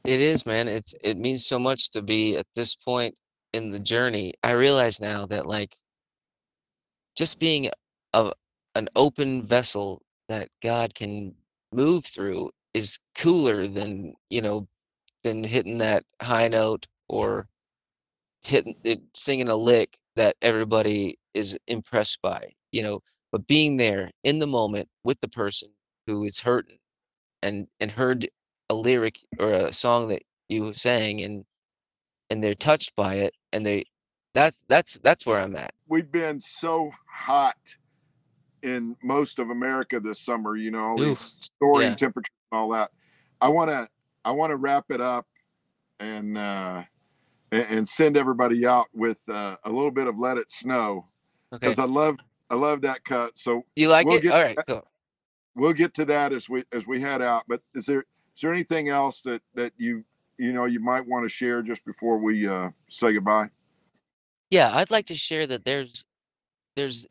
It 0.05 0.21
is, 0.21 0.45
man. 0.45 0.67
It's 0.67 0.93
it 1.03 1.17
means 1.17 1.45
so 1.45 1.59
much 1.59 1.89
to 1.91 2.01
be 2.01 2.37
at 2.37 2.47
this 2.55 2.75
point 2.75 3.15
in 3.53 3.71
the 3.71 3.79
journey. 3.79 4.33
I 4.43 4.51
realize 4.51 5.01
now 5.01 5.25
that 5.27 5.45
like 5.45 5.75
just 7.19 7.37
being 7.37 7.69
a 8.13 8.31
an 8.75 8.87
open 8.95 9.45
vessel 9.45 10.01
that 10.29 10.47
God 10.63 10.95
can 10.95 11.35
move 11.73 12.05
through 12.05 12.49
is 12.73 12.97
cooler 13.17 13.67
than, 13.67 14.13
you 14.29 14.41
know, 14.41 14.69
than 15.25 15.43
hitting 15.43 15.79
that 15.79 16.05
high 16.21 16.47
note 16.47 16.87
or 17.09 17.49
hitting 18.41 18.75
it, 18.85 19.01
singing 19.13 19.49
a 19.49 19.55
lick 19.55 19.97
that 20.15 20.37
everybody 20.41 21.19
is 21.33 21.57
impressed 21.67 22.21
by, 22.21 22.53
you 22.71 22.81
know, 22.83 23.01
but 23.33 23.47
being 23.47 23.75
there 23.75 24.09
in 24.23 24.39
the 24.39 24.47
moment 24.47 24.87
with 25.03 25.19
the 25.19 25.27
person 25.27 25.69
who 26.07 26.23
is 26.23 26.39
hurting 26.39 26.77
and 27.43 27.67
and 27.81 27.91
heard 27.91 28.29
a 28.69 28.73
lyric 28.75 29.19
or 29.39 29.51
a 29.51 29.73
song 29.73 30.07
that 30.07 30.23
you 30.47 30.73
sang 30.73 31.21
and 31.21 31.43
and 32.29 32.41
they're 32.41 32.55
touched 32.55 32.95
by 32.95 33.15
it 33.15 33.33
and 33.51 33.65
they 33.65 33.83
that 34.33 34.55
that's 34.67 34.99
that's 35.03 35.25
where 35.25 35.39
I'm 35.39 35.55
at. 35.55 35.73
We've 35.87 36.11
been 36.11 36.39
so 36.39 36.91
hot 37.05 37.57
in 38.61 38.95
most 39.03 39.39
of 39.39 39.49
America 39.49 39.99
this 39.99 40.19
summer, 40.19 40.55
you 40.55 40.71
know, 40.71 40.83
all 40.83 41.01
Oof. 41.01 41.19
these 41.19 41.51
soaring 41.59 41.89
yeah. 41.89 41.95
temperatures 41.95 42.33
and 42.51 42.59
all 42.59 42.69
that. 42.69 42.91
I 43.41 43.47
want 43.47 43.69
to 43.71 43.87
I 44.25 44.31
want 44.31 44.51
to 44.51 44.57
wrap 44.57 44.85
it 44.89 45.01
up 45.01 45.25
and 45.99 46.37
uh 46.37 46.83
and 47.51 47.87
send 47.87 48.15
everybody 48.15 48.65
out 48.65 48.87
with 48.93 49.17
uh, 49.27 49.55
a 49.63 49.71
little 49.71 49.91
bit 49.91 50.07
of 50.07 50.19
"Let 50.19 50.37
It 50.37 50.51
Snow" 50.51 51.07
because 51.51 51.79
okay. 51.79 51.81
I 51.81 51.85
love 51.85 52.17
I 52.49 52.55
love 52.55 52.81
that 52.81 53.03
cut. 53.03 53.37
So 53.37 53.63
you 53.75 53.89
like 53.89 54.05
we'll 54.05 54.17
it? 54.17 54.27
All 54.27 54.41
right, 54.41 54.57
cool. 54.67 54.87
We'll 55.55 55.73
get 55.73 55.93
to 55.95 56.05
that 56.05 56.31
as 56.31 56.47
we 56.47 56.63
as 56.71 56.85
we 56.85 57.01
head 57.01 57.21
out. 57.21 57.43
But 57.47 57.61
is 57.73 57.85
there 57.85 58.01
is 58.35 58.41
there 58.41 58.53
anything 58.53 58.89
else 58.89 59.21
that 59.23 59.41
that 59.55 59.73
you 59.77 60.03
you 60.37 60.53
know 60.53 60.65
you 60.65 60.79
might 60.79 61.07
want 61.07 61.25
to 61.25 61.29
share 61.29 61.61
just 61.63 61.83
before 61.85 62.17
we 62.17 62.47
uh, 62.47 62.69
say 62.87 63.13
goodbye? 63.13 63.49
Yeah, 64.49 64.71
I'd 64.73 64.91
like 64.91 65.05
to 65.07 65.15
share 65.15 65.47
that 65.47 65.65
there's 65.65 66.05
there's 66.75 67.05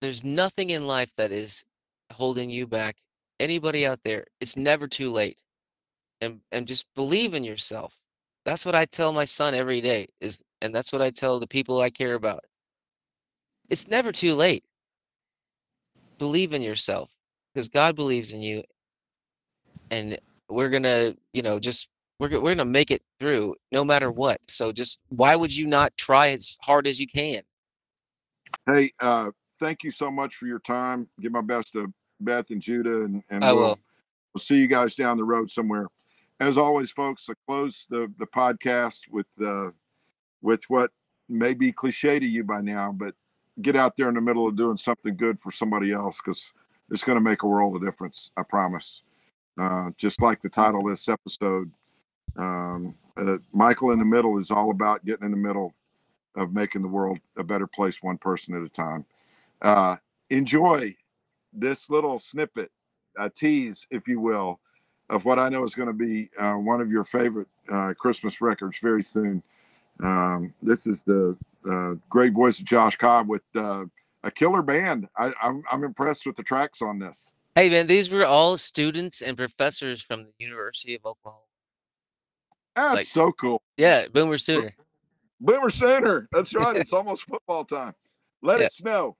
there's 0.00 0.24
nothing 0.24 0.70
in 0.70 0.86
life 0.86 1.12
that 1.16 1.32
is 1.32 1.64
holding 2.12 2.50
you 2.50 2.66
back. 2.66 2.96
Anybody 3.40 3.86
out 3.86 4.00
there, 4.04 4.26
it's 4.40 4.56
never 4.56 4.88
too 4.88 5.10
late. 5.12 5.38
And 6.20 6.40
and 6.52 6.66
just 6.66 6.86
believe 6.94 7.34
in 7.34 7.44
yourself. 7.44 7.98
That's 8.44 8.64
what 8.66 8.74
I 8.74 8.84
tell 8.86 9.12
my 9.12 9.24
son 9.24 9.54
every 9.54 9.80
day 9.80 10.08
is 10.20 10.42
and 10.62 10.74
that's 10.74 10.92
what 10.92 11.02
I 11.02 11.10
tell 11.10 11.38
the 11.38 11.46
people 11.46 11.80
I 11.80 11.90
care 11.90 12.14
about. 12.14 12.44
It's 13.70 13.88
never 13.88 14.12
too 14.12 14.34
late. 14.34 14.64
Believe 16.18 16.52
in 16.54 16.62
yourself 16.62 17.10
because 17.52 17.68
God 17.68 17.96
believes 17.96 18.32
in 18.32 18.40
you. 18.40 18.62
And 19.90 20.18
we're 20.48 20.68
going 20.70 20.82
to, 20.84 21.16
you 21.32 21.42
know, 21.42 21.58
just 21.58 21.88
we're 22.18 22.30
we're 22.30 22.40
going 22.40 22.58
to 22.58 22.64
make 22.64 22.90
it 22.90 23.02
through 23.18 23.54
no 23.72 23.84
matter 23.84 24.10
what. 24.10 24.40
So 24.48 24.72
just 24.72 25.00
why 25.08 25.36
would 25.36 25.54
you 25.54 25.66
not 25.66 25.96
try 25.96 26.28
as 26.28 26.56
hard 26.62 26.86
as 26.86 27.00
you 27.00 27.06
can? 27.06 27.42
Hey, 28.66 28.92
uh 29.00 29.30
thank 29.58 29.82
you 29.82 29.90
so 29.90 30.10
much 30.10 30.36
for 30.36 30.46
your 30.46 30.58
time. 30.58 31.08
Give 31.20 31.32
my 31.32 31.40
best 31.40 31.72
to 31.72 31.92
Beth 32.20 32.50
and 32.50 32.60
Judah 32.60 33.04
and, 33.04 33.22
and 33.30 33.44
I 33.44 33.52
we'll, 33.52 33.62
will. 33.62 33.78
we'll 34.34 34.40
see 34.40 34.58
you 34.58 34.66
guys 34.66 34.94
down 34.94 35.16
the 35.16 35.24
road 35.24 35.50
somewhere 35.50 35.88
as 36.40 36.58
always, 36.58 36.90
folks, 36.90 37.28
I 37.30 37.34
close 37.46 37.86
the 37.88 38.12
the 38.18 38.26
podcast 38.26 39.00
with 39.10 39.26
uh, 39.42 39.70
with 40.42 40.62
what 40.68 40.90
may 41.28 41.54
be 41.54 41.72
cliche 41.72 42.18
to 42.18 42.26
you 42.26 42.44
by 42.44 42.60
now, 42.60 42.92
but 42.92 43.14
get 43.62 43.74
out 43.74 43.96
there 43.96 44.08
in 44.08 44.14
the 44.14 44.20
middle 44.20 44.46
of 44.46 44.56
doing 44.56 44.76
something 44.76 45.16
good 45.16 45.40
for 45.40 45.50
somebody 45.50 45.92
else 45.92 46.20
because 46.22 46.52
it's 46.90 47.04
going 47.04 47.16
to 47.16 47.24
make 47.24 47.42
a 47.42 47.46
world 47.46 47.74
of 47.74 47.82
difference. 47.82 48.30
I 48.36 48.42
promise. 48.42 49.02
Uh, 49.58 49.90
just 49.96 50.20
like 50.20 50.42
the 50.42 50.50
title 50.50 50.86
of 50.86 50.92
this 50.92 51.08
episode, 51.08 51.72
um, 52.36 52.94
uh, 53.16 53.38
Michael 53.52 53.92
in 53.92 53.98
the 53.98 54.04
Middle 54.04 54.38
is 54.38 54.50
all 54.50 54.70
about 54.70 55.04
getting 55.04 55.24
in 55.24 55.30
the 55.30 55.36
middle 55.36 55.74
of 56.36 56.52
making 56.52 56.82
the 56.82 56.88
world 56.88 57.18
a 57.36 57.42
better 57.42 57.66
place, 57.66 58.02
one 58.02 58.18
person 58.18 58.54
at 58.54 58.62
a 58.62 58.68
time. 58.68 59.04
Uh, 59.62 59.96
enjoy 60.30 60.94
this 61.52 61.88
little 61.88 62.20
snippet, 62.20 62.70
a 63.18 63.30
tease, 63.30 63.86
if 63.90 64.06
you 64.06 64.20
will, 64.20 64.60
of 65.08 65.24
what 65.24 65.38
I 65.38 65.48
know 65.48 65.64
is 65.64 65.74
going 65.74 65.88
to 65.88 65.94
be 65.94 66.30
uh, 66.38 66.54
one 66.54 66.80
of 66.80 66.90
your 66.90 67.04
favorite 67.04 67.48
uh, 67.72 67.94
Christmas 67.98 68.40
records 68.40 68.78
very 68.78 69.02
soon. 69.02 69.42
Um, 70.02 70.52
this 70.62 70.86
is 70.86 71.02
the 71.06 71.36
uh, 71.70 71.94
great 72.10 72.34
voice 72.34 72.58
of 72.58 72.66
Josh 72.66 72.96
Cobb 72.96 73.28
with 73.28 73.42
uh, 73.54 73.86
a 74.22 74.30
killer 74.30 74.62
band. 74.62 75.08
I, 75.16 75.32
I'm, 75.42 75.62
I'm 75.70 75.84
impressed 75.84 76.26
with 76.26 76.36
the 76.36 76.42
tracks 76.42 76.82
on 76.82 76.98
this. 76.98 77.32
Hey 77.54 77.70
man, 77.70 77.86
these 77.86 78.12
were 78.12 78.26
all 78.26 78.58
students 78.58 79.22
and 79.22 79.34
professors 79.36 80.02
from 80.02 80.24
the 80.24 80.32
University 80.38 80.94
of 80.94 81.06
Oklahoma. 81.06 81.45
That's 82.76 82.94
like, 82.94 83.06
so 83.06 83.32
cool. 83.32 83.62
Yeah, 83.78 84.04
Boomer 84.12 84.36
Sooner. 84.36 84.74
Boomer 85.40 85.70
Sooner. 85.70 86.28
That's 86.30 86.54
right. 86.54 86.76
it's 86.76 86.92
almost 86.92 87.24
football 87.24 87.64
time. 87.64 87.94
Let 88.42 88.60
yeah. 88.60 88.66
it 88.66 88.72
snow. 88.72 89.16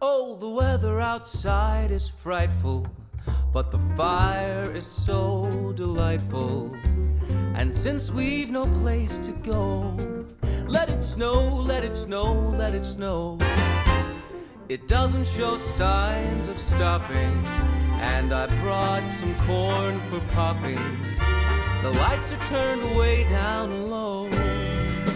Oh, 0.00 0.36
the 0.38 0.48
weather 0.48 1.00
outside 1.00 1.90
is 1.90 2.08
frightful, 2.08 2.86
but 3.52 3.72
the 3.72 3.80
fire 3.96 4.72
is 4.76 4.86
so 4.86 5.72
delightful. 5.74 6.72
And 7.58 7.74
since 7.74 8.12
we've 8.12 8.50
no 8.50 8.66
place 8.80 9.18
to 9.18 9.32
go, 9.32 9.96
let 10.68 10.88
it 10.90 11.02
snow, 11.02 11.42
let 11.56 11.82
it 11.82 11.96
snow, 11.96 12.54
let 12.56 12.72
it 12.72 12.86
snow. 12.86 13.36
It 14.68 14.86
doesn't 14.86 15.26
show 15.26 15.58
signs 15.58 16.46
of 16.46 16.56
stopping, 16.56 17.44
and 18.00 18.32
I 18.32 18.46
brought 18.62 19.10
some 19.10 19.34
corn 19.40 19.98
for 20.08 20.20
popping. 20.32 20.78
The 21.82 21.90
lights 21.98 22.30
are 22.30 22.44
turned 22.46 22.96
way 22.96 23.28
down 23.28 23.90
low. 23.90 24.28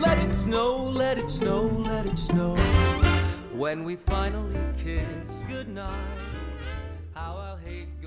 Let 0.00 0.18
it 0.18 0.34
snow, 0.34 0.82
let 0.82 1.18
it 1.18 1.30
snow, 1.30 1.62
let 1.86 2.06
it 2.06 2.18
snow. 2.18 2.56
When 3.54 3.84
we 3.84 3.94
finally 3.94 4.58
kiss 4.76 5.42
goodnight, 5.48 6.18
how 7.14 7.36
I'll 7.36 7.56
hate 7.58 8.00